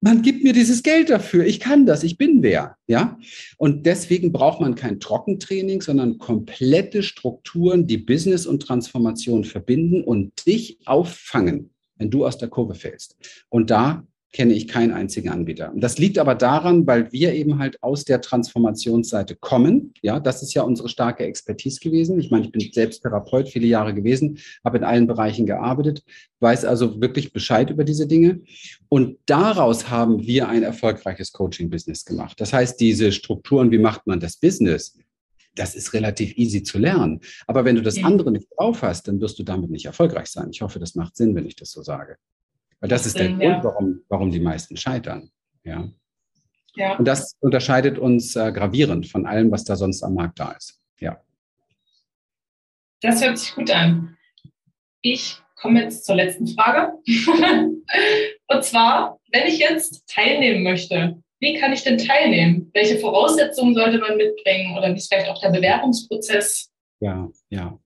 man 0.02 0.22
gibt 0.22 0.44
mir 0.44 0.54
dieses 0.54 0.84
Geld 0.84 1.10
dafür. 1.10 1.46
Ich 1.46 1.60
kann 1.60 1.86
das. 1.86 2.04
Ich 2.04 2.18
bin 2.18 2.44
wer. 2.44 2.78
Ja. 2.86 3.18
Und 3.58 3.86
deswegen 3.86 4.32
braucht 4.32 4.62
man 4.62 4.76
kein 4.76 5.00
Trockentraining, 5.00 5.82
sondern 5.82 6.18
komplette 6.20 7.02
Strukturen, 7.02 7.88
die 7.88 7.98
Business 7.98 8.46
und 8.46 8.62
Transformation 8.62 9.44
verbinden 9.44 10.04
und 10.04 10.46
dich 10.46 10.80
auffangen, 10.86 11.72
wenn 11.96 12.12
du 12.12 12.26
aus 12.26 12.38
der 12.38 12.50
Kurve 12.50 12.76
fällst. 12.76 13.16
Und 13.50 13.72
da 13.72 14.06
kenne 14.34 14.54
ich 14.54 14.68
keinen 14.68 14.92
einzigen 14.92 15.30
Anbieter. 15.30 15.72
Das 15.76 15.98
liegt 15.98 16.18
aber 16.18 16.36
daran, 16.36 16.86
weil 16.86 17.12
wir 17.12 17.34
eben 17.34 17.60
halt 17.60 17.82
aus 17.82 18.04
der 18.04 18.22
Transformationsseite 18.22 19.36
kommen. 19.36 19.94
Ja, 20.02 20.20
das 20.20 20.44
ist 20.44 20.54
ja 20.54 20.64
unsere 20.64 20.90
starke 20.90 21.24
Expertise 21.24 21.80
gewesen. 21.80 22.20
Ich 22.20 22.30
meine, 22.30 22.46
ich 22.46 22.52
bin 22.52 22.62
selbst 22.72 23.02
Therapeut 23.02 23.48
viele 23.48 23.68
Jahre 23.68 23.94
gewesen, 23.94 24.40
habe 24.64 24.78
in 24.78 24.84
allen 24.84 25.08
Bereichen 25.08 25.46
gearbeitet, 25.46 26.04
weiß 26.42 26.66
also 26.66 27.00
wirklich 27.02 27.32
Bescheid 27.32 27.70
über 27.70 27.84
diese 27.84 28.06
Dinge. 28.06 28.42
Und 28.90 29.18
daraus 29.26 29.90
haben 29.90 30.26
wir 30.26 30.50
ein 30.50 30.64
erfolgreiches 30.64 31.32
Coaching-Business 31.32 32.04
gemacht. 32.04 32.40
Das 32.40 32.52
heißt, 32.52 32.80
diese 32.80 33.12
Strukturen, 33.12 33.72
wie 33.72 33.80
macht 33.80 34.08
man 34.08 34.20
das 34.20 34.38
Business? 34.38 34.98
Das 35.56 35.74
ist 35.74 35.94
relativ 35.94 36.38
easy 36.38 36.62
zu 36.62 36.78
lernen. 36.78 37.22
Aber 37.48 37.66
wenn 37.66 37.76
du 37.78 37.82
das 37.82 38.04
andere 38.04 38.32
nicht 38.32 38.48
drauf 38.56 38.84
hast, 38.84 39.08
dann 39.08 39.20
wirst 39.22 39.40
du 39.40 39.44
damit 39.44 39.72
nicht 39.72 39.86
erfolgreich 39.86 40.28
sein. 40.28 40.50
Ich 40.52 40.62
hoffe, 40.62 40.78
das 40.78 40.94
macht 40.94 41.16
Sinn, 41.16 41.34
wenn 41.34 41.48
ich 41.48 41.56
das 41.56 41.72
so 41.72 41.82
sage. 41.82 42.18
Weil 42.80 42.90
das 42.90 43.06
ist 43.06 43.18
der 43.18 43.30
Grund, 43.30 43.42
ja. 43.42 43.64
warum, 43.64 44.02
warum 44.08 44.32
die 44.32 44.40
meisten 44.40 44.78
scheitern. 44.78 45.32
Ja. 45.64 45.90
ja. 46.76 46.98
Und 46.98 47.06
das 47.06 47.36
unterscheidet 47.40 47.98
uns 47.98 48.36
äh, 48.36 48.52
gravierend 48.52 49.08
von 49.08 49.26
allem, 49.26 49.52
was 49.52 49.64
da 49.64 49.76
sonst 49.76 50.04
am 50.04 50.14
Markt 50.14 50.40
da 50.40 50.52
ist. 50.52 50.80
Ja. 51.00 51.20
Das 53.02 53.24
hört 53.24 53.38
sich 53.38 53.54
gut 53.56 53.72
an. 53.72 54.18
Ich 55.02 55.42
komme 55.56 55.82
jetzt 55.84 56.06
zur 56.06 56.16
letzten 56.16 56.48
Frage. 56.48 56.94
Und 58.48 58.64
zwar, 58.64 59.20
wenn 59.32 59.48
ich 59.48 59.60
jetzt 59.60 60.08
teilnehmen 60.08 60.64
möchte, 60.64 61.22
wie 61.40 61.60
kann 61.60 61.74
ich 61.74 61.84
denn 61.84 61.98
teilnehmen? 61.98 62.70
Welche 62.74 62.98
Voraussetzungen 63.00 63.76
sollte 63.76 64.00
man 64.00 64.18
mitbringen 64.18 64.78
oder 64.78 64.92
wie 64.92 64.98
ist 64.98 65.12
vielleicht 65.12 65.30
auch 65.30 65.40
der 65.40 65.50
Bewerbungsprozess? 65.50 66.72
Ja, 67.00 67.30
ja. 67.50 67.78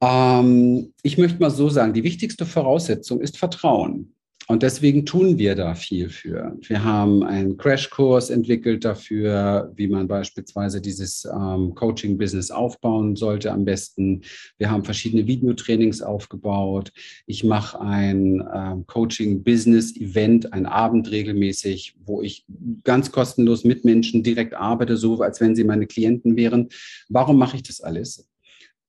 Ähm, 0.00 0.92
ich 1.02 1.18
möchte 1.18 1.40
mal 1.40 1.50
so 1.50 1.68
sagen, 1.68 1.92
die 1.92 2.04
wichtigste 2.04 2.46
Voraussetzung 2.46 3.20
ist 3.20 3.38
Vertrauen. 3.38 4.14
Und 4.50 4.64
deswegen 4.64 5.06
tun 5.06 5.38
wir 5.38 5.54
da 5.54 5.76
viel 5.76 6.08
für. 6.08 6.58
Wir 6.66 6.82
haben 6.82 7.22
einen 7.22 7.56
Crashkurs 7.56 8.30
entwickelt 8.30 8.84
dafür, 8.84 9.70
wie 9.76 9.86
man 9.86 10.08
beispielsweise 10.08 10.80
dieses 10.80 11.24
ähm, 11.24 11.76
Coaching-Business 11.76 12.50
aufbauen 12.50 13.14
sollte 13.14 13.52
am 13.52 13.64
besten. 13.64 14.22
Wir 14.58 14.68
haben 14.68 14.82
verschiedene 14.82 15.28
Videotrainings 15.28 16.02
aufgebaut. 16.02 16.90
Ich 17.26 17.44
mache 17.44 17.80
ein 17.80 18.42
ähm, 18.52 18.84
Coaching-Business-Event, 18.88 20.52
ein 20.52 20.66
Abend 20.66 21.12
regelmäßig, 21.12 21.94
wo 22.04 22.20
ich 22.20 22.44
ganz 22.82 23.12
kostenlos 23.12 23.62
mit 23.62 23.84
Menschen 23.84 24.24
direkt 24.24 24.54
arbeite, 24.54 24.96
so 24.96 25.20
als 25.20 25.40
wenn 25.40 25.54
sie 25.54 25.62
meine 25.62 25.86
Klienten 25.86 26.34
wären. 26.34 26.70
Warum 27.08 27.38
mache 27.38 27.54
ich 27.54 27.62
das 27.62 27.80
alles? 27.80 28.29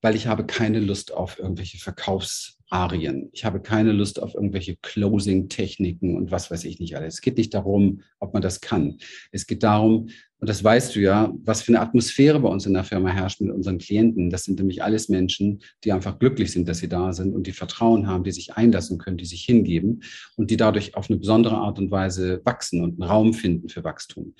Weil 0.01 0.15
ich 0.15 0.27
habe 0.27 0.45
keine 0.45 0.79
Lust 0.79 1.13
auf 1.13 1.39
irgendwelche 1.39 1.77
Verkaufsarien. 1.77 3.29
Ich 3.31 3.45
habe 3.45 3.61
keine 3.61 3.91
Lust 3.91 4.21
auf 4.21 4.33
irgendwelche 4.33 4.75
Closing-Techniken 4.77 6.17
und 6.17 6.31
was 6.31 6.51
weiß 6.51 6.63
ich 6.65 6.79
nicht 6.79 6.97
alles. 6.97 7.15
Es 7.15 7.21
geht 7.21 7.37
nicht 7.37 7.53
darum, 7.53 8.01
ob 8.19 8.33
man 8.33 8.41
das 8.41 8.61
kann. 8.61 8.97
Es 9.31 9.47
geht 9.47 9.63
darum, 9.63 10.09
und 10.41 10.49
das 10.49 10.63
weißt 10.63 10.95
du 10.95 11.01
ja, 11.01 11.31
was 11.43 11.61
für 11.61 11.71
eine 11.71 11.81
Atmosphäre 11.81 12.39
bei 12.39 12.49
uns 12.49 12.65
in 12.65 12.73
der 12.73 12.83
Firma 12.83 13.09
herrscht 13.09 13.41
mit 13.41 13.51
unseren 13.51 13.77
Klienten. 13.77 14.31
Das 14.31 14.43
sind 14.43 14.57
nämlich 14.57 14.81
alles 14.81 15.07
Menschen, 15.07 15.61
die 15.83 15.91
einfach 15.91 16.17
glücklich 16.17 16.51
sind, 16.51 16.67
dass 16.67 16.79
sie 16.79 16.89
da 16.89 17.13
sind 17.13 17.35
und 17.35 17.45
die 17.45 17.51
Vertrauen 17.51 18.07
haben, 18.07 18.23
die 18.23 18.31
sich 18.31 18.55
einlassen 18.55 18.97
können, 18.97 19.17
die 19.17 19.25
sich 19.25 19.43
hingeben 19.43 20.01
und 20.37 20.49
die 20.49 20.57
dadurch 20.57 20.95
auf 20.95 21.11
eine 21.11 21.19
besondere 21.19 21.57
Art 21.57 21.77
und 21.77 21.91
Weise 21.91 22.41
wachsen 22.43 22.83
und 22.83 22.99
einen 22.99 23.09
Raum 23.09 23.33
finden 23.35 23.69
für 23.69 23.83
Wachstum. 23.83 24.33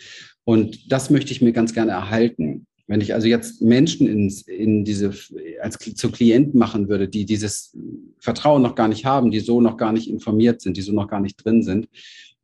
Und 0.43 0.91
das 0.91 1.11
möchte 1.11 1.33
ich 1.33 1.41
mir 1.43 1.53
ganz 1.53 1.71
gerne 1.71 1.91
erhalten. 1.91 2.65
Wenn 2.91 2.99
ich 2.99 3.13
also 3.13 3.25
jetzt 3.25 3.61
Menschen 3.61 4.05
ins, 4.05 4.41
in 4.41 4.83
diese, 4.83 5.13
als 5.61 5.77
zu 5.77 6.11
Klienten 6.11 6.59
machen 6.59 6.89
würde, 6.89 7.07
die 7.07 7.23
dieses 7.23 7.73
Vertrauen 8.19 8.61
noch 8.61 8.75
gar 8.75 8.89
nicht 8.89 9.05
haben, 9.05 9.31
die 9.31 9.39
so 9.39 9.61
noch 9.61 9.77
gar 9.77 9.93
nicht 9.93 10.09
informiert 10.09 10.59
sind, 10.59 10.75
die 10.75 10.81
so 10.81 10.91
noch 10.91 11.07
gar 11.07 11.21
nicht 11.21 11.37
drin 11.37 11.63
sind, 11.63 11.87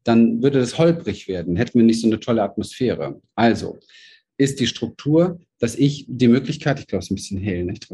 dann 0.06 0.42
würde 0.42 0.60
das 0.62 0.78
holprig 0.78 1.28
werden, 1.28 1.58
hätten 1.58 1.78
wir 1.78 1.86
nicht 1.86 2.00
so 2.00 2.08
eine 2.08 2.22
tolle 2.22 2.44
Atmosphäre. 2.44 3.22
Also 3.36 3.78
ist 4.38 4.62
die 4.62 4.68
Struktur, 4.68 5.38
dass 5.60 5.76
ich 5.76 6.06
die 6.08 6.30
Möglichkeit, 6.30 6.80
ich 6.80 6.88
glaube, 6.88 7.00
es 7.00 7.08
ist 7.08 7.12
ein 7.12 7.16
bisschen 7.16 7.42
hell, 7.42 7.66
nicht? 7.66 7.90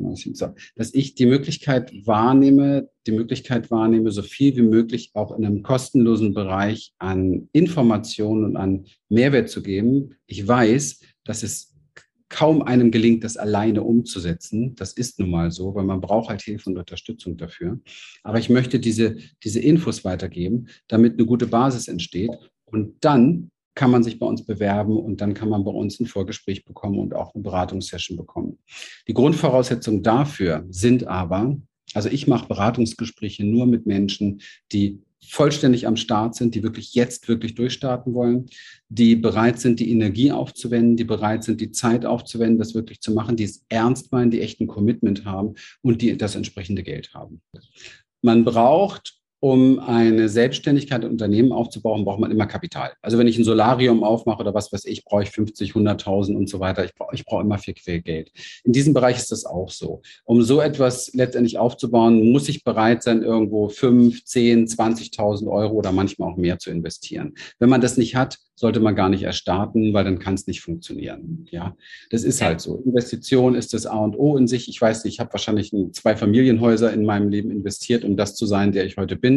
dass 0.76 0.94
ich 0.94 1.16
die 1.16 1.26
Möglichkeit 1.26 1.92
wahrnehme, 2.06 2.88
die 3.08 3.13
Möglichkeit 3.13 3.72
wahrnehme, 3.72 4.12
so 4.12 4.22
viel 4.22 4.56
wie 4.56 4.62
möglich 4.62 5.10
auch 5.16 5.36
in 5.36 5.44
einem 5.44 5.63
kostenlosen 5.63 6.36
Bereich 6.36 6.94
an 7.00 7.50
Informationen 7.52 8.44
und 8.44 8.58
an 8.58 8.86
Mehrwert 9.10 9.50
zu 9.50 9.63
geben. 9.63 10.18
Ich 10.28 10.48
weiß, 10.48 11.00
dass 11.24 11.42
es 11.42 11.72
kaum 12.34 12.63
einem 12.63 12.89
gelingt, 12.89 13.24
das 13.24 13.38
alleine 13.38 13.84
umzusetzen. 13.84 14.74
Das 14.76 14.93
ist 14.93 15.19
nun 15.19 15.30
mal 15.30 15.52
so, 15.52 15.76
weil 15.76 15.84
man 15.84 16.02
braucht 16.02 16.30
halt 16.30 16.41
Hilfe 16.41 16.72
und 16.72 16.80
Unterstützung 16.80 17.38
dafür. 17.38 17.80
Aber 18.24 18.39
ich 18.39 18.50
möchte 18.50 18.80
diese, 18.80 19.17
diese 19.43 19.60
Infos 19.60 20.04
weitergeben, 20.04 20.67
damit 20.88 21.13
eine 21.13 21.28
gute 21.28 21.46
Basis 21.46 21.88
entsteht. 21.88 22.32
Und 22.65 22.96
dann 23.02 23.52
kann 23.76 23.91
man 23.91 24.02
sich 24.02 24.17
bei 24.17 24.26
uns 24.26 24.43
bewerben 24.43 24.98
und 24.98 25.22
dann 25.22 25.36
kann 25.36 25.50
man 25.50 25.63
bei 25.63 25.69
uns 25.69 26.00
ein 26.00 26.08
Vorgespräch 26.08 26.65
bekommen 26.65 26.98
und 26.98 27.13
auch 27.13 27.36
eine 27.36 27.43
Beratungssession 27.43 28.17
bekommen. 28.17 28.58
Die 29.08 29.13
Grundvoraussetzungen 29.13 30.02
dafür 30.02 30.65
sind 30.69 31.06
aber, 31.06 31.56
also 31.93 32.10
ich 32.10 32.26
mache 32.26 32.48
Beratungsgespräche 32.48 33.46
nur 33.46 33.67
mit 33.67 33.86
Menschen, 33.86 34.41
die 34.72 35.04
vollständig 35.29 35.88
am 35.88 35.95
Start 35.95 36.36
sind, 36.36 36.55
die 36.55 36.63
wirklich 36.63 36.93
jetzt 36.93 37.27
wirklich 37.27 37.55
durchstarten 37.55 38.13
wollen, 38.13 38.47
die 38.89 39.15
bereit 39.15 39.59
sind, 39.59 39.79
die 39.79 39.91
Energie 39.91 40.31
aufzuwenden, 40.31 40.97
die 40.97 41.03
bereit 41.03 41.43
sind, 41.43 41.62
die 41.62 41.71
Zeit 41.71 42.05
aufzuwenden, 42.05 42.59
das 42.59 42.75
wirklich 42.75 43.01
zu 43.01 43.13
machen, 43.13 43.36
die 43.36 43.43
es 43.43 43.65
ernst 43.69 44.12
meinen, 44.12 44.31
die 44.31 44.41
echten 44.41 44.67
Commitment 44.67 45.25
haben 45.25 45.55
und 45.81 46.01
die 46.01 46.17
das 46.17 46.36
entsprechende 46.36 46.83
Geld 46.83 47.13
haben. 47.13 47.41
Man 48.21 48.45
braucht 48.45 49.22
um 49.43 49.79
eine 49.79 50.29
Selbstständigkeit, 50.29 51.03
ein 51.03 51.12
Unternehmen 51.12 51.51
aufzubauen, 51.51 52.06
braucht 52.06 52.21
man 52.21 52.32
immer 52.32 52.45
Kapital. 52.45 52.93
Also 53.01 53.17
wenn 53.17 53.27
ich 53.27 53.38
ein 53.38 53.43
Solarium 53.43 54.01
aufmache 54.01 54.39
oder 54.39 54.53
was 54.53 54.71
weiß 54.71 54.86
ich, 54.86 55.03
brauche 55.03 55.23
ich 55.23 55.32
50, 55.32 55.73
100.000 55.73 56.34
und 56.34 56.49
so 56.49 56.62
weiter. 56.62 56.86
Ich 56.86 56.95
brauche 56.95 57.13
ich 57.13 57.25
brauche 57.25 57.41
immer 57.41 57.58
viel 57.58 57.73
Geld. 57.73 58.32
In 58.63 58.71
diesem 58.71 58.93
Bereich 58.93 59.17
ist 59.17 59.34
das 59.34 59.43
auch 59.43 59.69
so. 59.69 60.01
Um 60.23 60.43
so 60.43 60.62
etwas 60.62 61.12
letztendlich 61.13 61.58
aufzubauen, 61.58 62.32
muss 62.32 62.47
ich 62.47 62.63
bereit 62.63 63.03
sein, 63.03 63.21
irgendwo 63.21 63.67
5, 63.67 64.23
10, 64.23 64.65
20.000 64.65 65.51
Euro 65.51 65.73
oder 65.73 65.91
manchmal 65.91 66.32
auch 66.32 66.38
mehr 66.38 66.58
zu 66.58 66.71
investieren. 66.71 67.34
Wenn 67.60 67.67
man 67.67 67.82
das 67.82 67.97
nicht 67.97 68.15
hat, 68.15 68.38
sollte 68.56 68.79
man 68.79 68.95
gar 68.95 69.10
nicht 69.10 69.23
erst 69.23 69.39
starten, 69.39 69.93
weil 69.93 70.03
dann 70.03 70.19
kann 70.19 70.36
es 70.36 70.47
nicht 70.47 70.62
funktionieren. 70.62 71.45
Ja, 71.49 71.75
das 72.12 72.23
ist 72.23 72.41
halt 72.41 72.62
so. 72.62 72.77
Investition 72.77 73.56
ist 73.56 73.73
das 73.73 73.86
A 73.86 73.97
und 73.97 74.15
O 74.15 74.38
in 74.38 74.47
sich. 74.47 74.69
Ich 74.69 74.79
weiß 74.79 75.03
nicht, 75.03 75.15
ich 75.15 75.19
habe 75.19 75.34
wahrscheinlich 75.34 75.73
zwei 75.91 76.15
Familienhäuser 76.15 76.93
in 76.93 77.03
meinem 77.03 77.29
Leben 77.29 77.49
investiert, 77.49 78.03
um 78.03 78.15
das 78.15 78.36
zu 78.36 78.45
sein, 78.45 78.72
der 78.72 78.86
ich 78.86 78.97
heute 78.97 79.15
bin. 79.15 79.32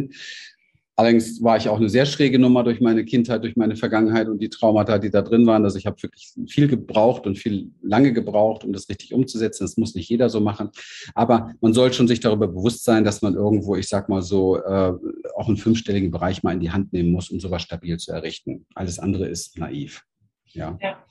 Allerdings 0.98 1.42
war 1.42 1.58
ich 1.58 1.68
auch 1.68 1.76
eine 1.76 1.90
sehr 1.90 2.06
schräge 2.06 2.38
Nummer 2.38 2.64
durch 2.64 2.80
meine 2.80 3.04
Kindheit, 3.04 3.42
durch 3.42 3.54
meine 3.54 3.76
Vergangenheit 3.76 4.28
und 4.28 4.38
die 4.38 4.48
Traumata, 4.48 4.96
die 4.96 5.10
da 5.10 5.20
drin 5.20 5.46
waren. 5.46 5.62
Also 5.62 5.76
ich 5.76 5.84
habe 5.84 6.02
wirklich 6.02 6.32
viel 6.48 6.68
gebraucht 6.68 7.26
und 7.26 7.36
viel 7.36 7.70
lange 7.82 8.14
gebraucht, 8.14 8.64
um 8.64 8.72
das 8.72 8.88
richtig 8.88 9.12
umzusetzen. 9.12 9.64
Das 9.64 9.76
muss 9.76 9.94
nicht 9.94 10.08
jeder 10.08 10.30
so 10.30 10.40
machen. 10.40 10.70
Aber 11.14 11.52
man 11.60 11.74
soll 11.74 11.92
schon 11.92 12.08
sich 12.08 12.20
darüber 12.20 12.48
bewusst 12.48 12.82
sein, 12.84 13.04
dass 13.04 13.20
man 13.20 13.34
irgendwo, 13.34 13.76
ich 13.76 13.88
sag 13.88 14.08
mal 14.08 14.22
so, 14.22 14.56
äh, 14.56 14.94
auch 15.36 15.48
einen 15.48 15.58
fünfstelligen 15.58 16.10
Bereich 16.10 16.42
mal 16.42 16.54
in 16.54 16.60
die 16.60 16.70
Hand 16.70 16.94
nehmen 16.94 17.12
muss, 17.12 17.28
um 17.28 17.40
sowas 17.40 17.60
stabil 17.60 17.98
zu 17.98 18.12
errichten. 18.12 18.64
Alles 18.74 18.98
andere 18.98 19.28
ist 19.28 19.58
naiv. 19.58 20.02
Ja. 20.46 20.78
ja. 20.80 21.04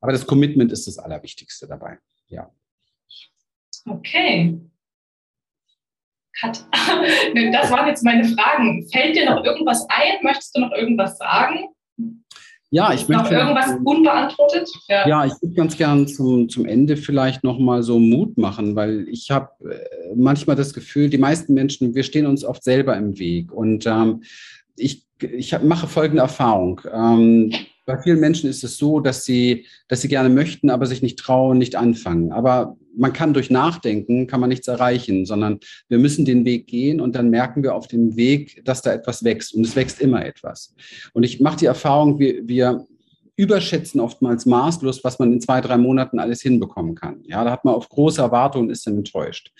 Aber 0.00 0.10
das 0.10 0.26
Commitment 0.26 0.72
ist 0.72 0.88
das 0.88 0.98
Allerwichtigste 0.98 1.68
dabei. 1.68 1.98
Ja. 2.26 2.50
Okay. 3.86 4.60
Cut. 6.38 6.64
das 7.52 7.70
waren 7.70 7.88
jetzt 7.88 8.04
meine 8.04 8.24
Fragen. 8.24 8.86
Fällt 8.92 9.16
dir 9.16 9.28
noch 9.28 9.44
irgendwas 9.44 9.86
ein? 9.88 10.22
Möchtest 10.22 10.56
du 10.56 10.60
noch 10.60 10.72
irgendwas 10.72 11.18
sagen? 11.18 11.68
Ja, 12.72 12.92
ich 12.92 13.08
möchte. 13.08 13.24
Noch 13.24 13.30
irgendwas 13.32 13.76
unbeantwortet? 13.84 14.70
Ja, 14.88 15.08
ja 15.08 15.26
ich 15.26 15.32
würde 15.40 15.54
ganz 15.54 15.76
gern 15.76 16.06
zum, 16.06 16.48
zum 16.48 16.66
Ende 16.66 16.96
vielleicht 16.96 17.42
nochmal 17.42 17.82
so 17.82 17.98
Mut 17.98 18.38
machen, 18.38 18.76
weil 18.76 19.08
ich 19.08 19.30
habe 19.32 19.50
äh, 19.68 20.14
manchmal 20.14 20.54
das 20.54 20.72
Gefühl, 20.72 21.10
die 21.10 21.18
meisten 21.18 21.52
Menschen, 21.52 21.94
wir 21.96 22.04
stehen 22.04 22.26
uns 22.26 22.44
oft 22.44 22.62
selber 22.62 22.96
im 22.96 23.18
Weg. 23.18 23.52
Und 23.52 23.86
ähm, 23.86 24.22
ich, 24.76 25.04
ich 25.20 25.52
hab, 25.52 25.64
mache 25.64 25.88
folgende 25.88 26.22
Erfahrung. 26.22 26.80
Ähm, 26.92 27.52
bei 27.86 27.98
vielen 27.98 28.20
Menschen 28.20 28.48
ist 28.48 28.62
es 28.62 28.76
so, 28.76 29.00
dass 29.00 29.24
sie, 29.24 29.66
dass 29.88 30.02
sie 30.02 30.08
gerne 30.08 30.28
möchten, 30.28 30.70
aber 30.70 30.86
sich 30.86 31.02
nicht 31.02 31.18
trauen, 31.18 31.58
nicht 31.58 31.76
anfangen. 31.76 32.32
Aber 32.32 32.76
man 32.96 33.12
kann 33.12 33.34
durch 33.34 33.50
Nachdenken, 33.50 34.26
kann 34.26 34.40
man 34.40 34.48
nichts 34.48 34.68
erreichen, 34.68 35.26
sondern 35.26 35.60
wir 35.88 35.98
müssen 35.98 36.24
den 36.24 36.44
Weg 36.44 36.66
gehen 36.66 37.00
und 37.00 37.14
dann 37.14 37.30
merken 37.30 37.62
wir 37.62 37.74
auf 37.74 37.88
dem 37.88 38.16
Weg, 38.16 38.62
dass 38.64 38.82
da 38.82 38.92
etwas 38.92 39.24
wächst 39.24 39.54
und 39.54 39.66
es 39.66 39.76
wächst 39.76 40.00
immer 40.00 40.24
etwas. 40.24 40.74
Und 41.12 41.22
ich 41.22 41.40
mache 41.40 41.58
die 41.58 41.66
Erfahrung, 41.66 42.18
wir, 42.18 42.46
wir 42.46 42.86
überschätzen 43.40 44.00
oftmals 44.00 44.44
maßlos, 44.44 45.02
was 45.02 45.18
man 45.18 45.32
in 45.32 45.40
zwei, 45.40 45.62
drei 45.62 45.78
Monaten 45.78 46.18
alles 46.18 46.42
hinbekommen 46.42 46.94
kann. 46.94 47.22
Ja, 47.24 47.42
da 47.42 47.50
hat 47.50 47.64
man 47.64 47.74
auf 47.74 47.88
große 47.88 48.20
Erwartungen 48.20 48.66
und 48.66 48.70
ist 48.70 48.86
dann 48.86 48.98
enttäuscht. 48.98 49.50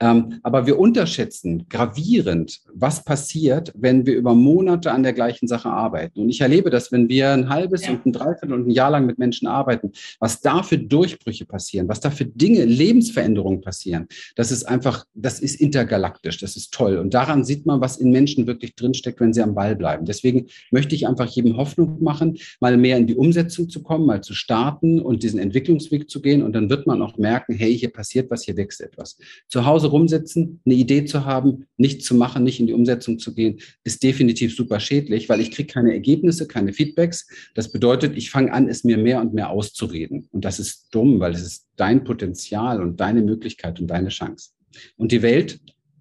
Ähm, 0.00 0.40
aber 0.42 0.66
wir 0.66 0.76
unterschätzen 0.76 1.66
gravierend, 1.68 2.58
was 2.74 3.04
passiert, 3.04 3.72
wenn 3.76 4.06
wir 4.06 4.16
über 4.16 4.34
Monate 4.34 4.90
an 4.90 5.04
der 5.04 5.12
gleichen 5.12 5.46
Sache 5.46 5.70
arbeiten. 5.70 6.20
Und 6.20 6.30
ich 6.30 6.40
erlebe 6.40 6.68
das, 6.68 6.90
wenn 6.90 7.08
wir 7.08 7.30
ein 7.30 7.48
halbes 7.48 7.86
ja. 7.86 7.92
und 7.92 8.06
ein 8.06 8.12
Dreiviertel 8.12 8.54
und 8.54 8.66
ein 8.66 8.72
Jahr 8.72 8.90
lang 8.90 9.06
mit 9.06 9.18
Menschen 9.20 9.46
arbeiten, 9.46 9.92
was 10.18 10.40
da 10.40 10.64
für 10.64 10.78
Durchbrüche 10.78 11.46
passieren, 11.46 11.88
was 11.88 12.00
da 12.00 12.10
für 12.10 12.24
Dinge, 12.24 12.64
Lebensveränderungen 12.64 13.60
passieren. 13.60 14.08
Das 14.34 14.50
ist 14.50 14.64
einfach, 14.64 15.04
das 15.14 15.38
ist 15.38 15.60
intergalaktisch, 15.60 16.38
das 16.38 16.56
ist 16.56 16.74
toll. 16.74 16.96
Und 16.96 17.14
daran 17.14 17.44
sieht 17.44 17.66
man, 17.66 17.80
was 17.80 17.98
in 17.98 18.10
Menschen 18.10 18.48
wirklich 18.48 18.74
drinsteckt, 18.74 19.20
wenn 19.20 19.32
sie 19.32 19.42
am 19.42 19.54
Ball 19.54 19.76
bleiben. 19.76 20.06
Deswegen 20.06 20.46
möchte 20.72 20.96
ich 20.96 21.06
einfach 21.06 21.26
jedem 21.26 21.56
Hoffnung 21.56 22.02
machen, 22.02 22.36
mal 22.58 22.76
mehr 22.76 22.96
in 22.96 23.06
die 23.06 23.14
Umsetzung 23.14 23.27
Umsetzung 23.28 23.68
zu 23.68 23.82
kommen, 23.82 24.06
mal 24.06 24.22
zu 24.22 24.32
starten 24.32 25.00
und 25.00 25.22
diesen 25.22 25.38
Entwicklungsweg 25.38 26.08
zu 26.08 26.22
gehen. 26.22 26.42
Und 26.42 26.54
dann 26.54 26.70
wird 26.70 26.86
man 26.86 27.02
auch 27.02 27.18
merken, 27.18 27.54
hey, 27.54 27.76
hier 27.76 27.92
passiert 27.92 28.30
was, 28.30 28.44
hier 28.44 28.56
wächst 28.56 28.80
etwas. 28.80 29.18
Zu 29.48 29.66
Hause 29.66 29.88
rumsitzen, 29.88 30.60
eine 30.64 30.74
Idee 30.74 31.04
zu 31.04 31.26
haben, 31.26 31.66
nichts 31.76 32.06
zu 32.06 32.14
machen, 32.14 32.42
nicht 32.42 32.58
in 32.58 32.66
die 32.66 32.72
Umsetzung 32.72 33.18
zu 33.18 33.34
gehen, 33.34 33.58
ist 33.84 34.02
definitiv 34.02 34.56
super 34.56 34.80
schädlich, 34.80 35.28
weil 35.28 35.40
ich 35.40 35.50
kriege 35.50 35.70
keine 35.70 35.92
Ergebnisse, 35.92 36.48
keine 36.48 36.72
Feedbacks. 36.72 37.28
Das 37.54 37.70
bedeutet, 37.70 38.16
ich 38.16 38.30
fange 38.30 38.52
an, 38.52 38.66
es 38.66 38.82
mir 38.82 38.96
mehr 38.96 39.20
und 39.20 39.34
mehr 39.34 39.50
auszureden. 39.50 40.28
Und 40.32 40.46
das 40.46 40.58
ist 40.58 40.88
dumm, 40.90 41.20
weil 41.20 41.34
es 41.34 41.42
ist 41.42 41.66
dein 41.76 42.04
Potenzial 42.04 42.80
und 42.80 42.98
deine 42.98 43.20
Möglichkeit 43.20 43.78
und 43.78 43.88
deine 43.88 44.08
Chance. 44.08 44.52
Und 44.96 45.12
die 45.12 45.22
Welt 45.22 45.60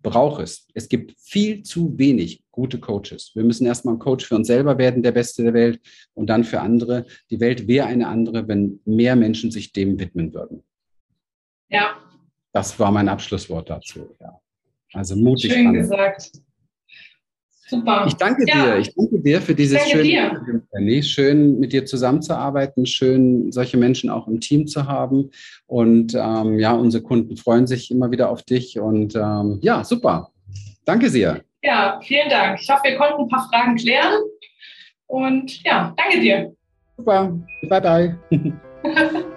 braucht 0.10 0.41
es. 0.41 0.68
Es 0.74 0.89
gibt 0.89 1.16
viel 1.20 1.64
zu 1.64 1.97
wenig 1.97 2.43
gute 2.51 2.80
Coaches. 2.80 3.32
Wir 3.36 3.43
müssen 3.43 3.66
erstmal 3.66 3.95
ein 3.95 3.99
Coach 3.99 4.26
für 4.26 4.36
uns 4.36 4.47
selber 4.47 4.78
werden, 4.78 5.03
der 5.03 5.12
Beste 5.12 5.43
der 5.43 5.53
Welt, 5.53 5.80
und 6.14 6.28
dann 6.30 6.43
für 6.43 6.62
andere. 6.62 7.05
Die 7.30 7.39
Welt 7.39 7.68
wäre 7.68 7.88
eine 7.88 8.08
andere, 8.08 8.47
wenn 8.47 8.80
mehr 8.86 9.16
Menschen 9.16 9.51
sich 9.51 9.74
dem 9.74 9.99
widmen 9.99 10.34
würden. 10.34 10.64
Ja. 11.70 11.97
Das 12.53 12.80
war 12.80 12.91
mein 12.91 13.10
Abschlusswort 13.10 13.70
dazu. 13.70 14.16
Ja. 14.20 14.39
Also 14.93 15.16
mutig. 15.16 15.51
Schön 15.51 15.68
an. 15.68 15.74
gesagt. 15.74 16.32
Super. 17.68 18.05
Ich 18.07 18.13
danke 18.15 18.45
ja. 18.47 18.63
dir. 18.63 18.78
Ich 18.78 18.95
danke 18.95 19.20
dir 19.20 19.41
für 19.41 19.53
dieses 19.53 19.88
schöne 19.89 20.09
Interview, 20.09 21.01
Schön 21.03 21.59
mit 21.59 21.74
dir 21.74 21.86
zusammenzuarbeiten, 21.86 22.86
schön 22.86 23.51
solche 23.51 23.78
Menschen 23.78 24.09
auch 24.09 24.28
im 24.28 24.39
Team 24.39 24.68
zu 24.68 24.88
haben. 24.88 25.32
Und 25.65 26.15
ähm, 26.15 26.59
ja, 26.59 26.72
unsere 26.72 27.03
Kunden 27.03 27.36
freuen 27.36 27.68
sich 27.68 27.91
immer 27.91 28.09
wieder 28.09 28.30
auf 28.30 28.43
dich. 28.43 28.80
Und 28.80 29.15
ähm, 29.15 29.59
ja, 29.61 29.84
super. 29.84 30.32
Danke 30.86 31.09
sehr. 31.09 31.41
Ja, 31.61 31.99
vielen 32.01 32.30
Dank. 32.30 32.59
Ich 32.61 32.70
hoffe, 32.70 32.84
wir 32.86 32.95
konnten 32.95 33.24
ein 33.24 33.28
paar 33.28 33.49
Fragen 33.51 33.76
klären. 33.76 34.13
Und 35.07 35.61
ja, 35.63 35.93
danke 35.97 36.22
dir. 36.22 36.55
Super. 36.95 37.38
Bye 37.70 37.82
bye. 38.32 39.28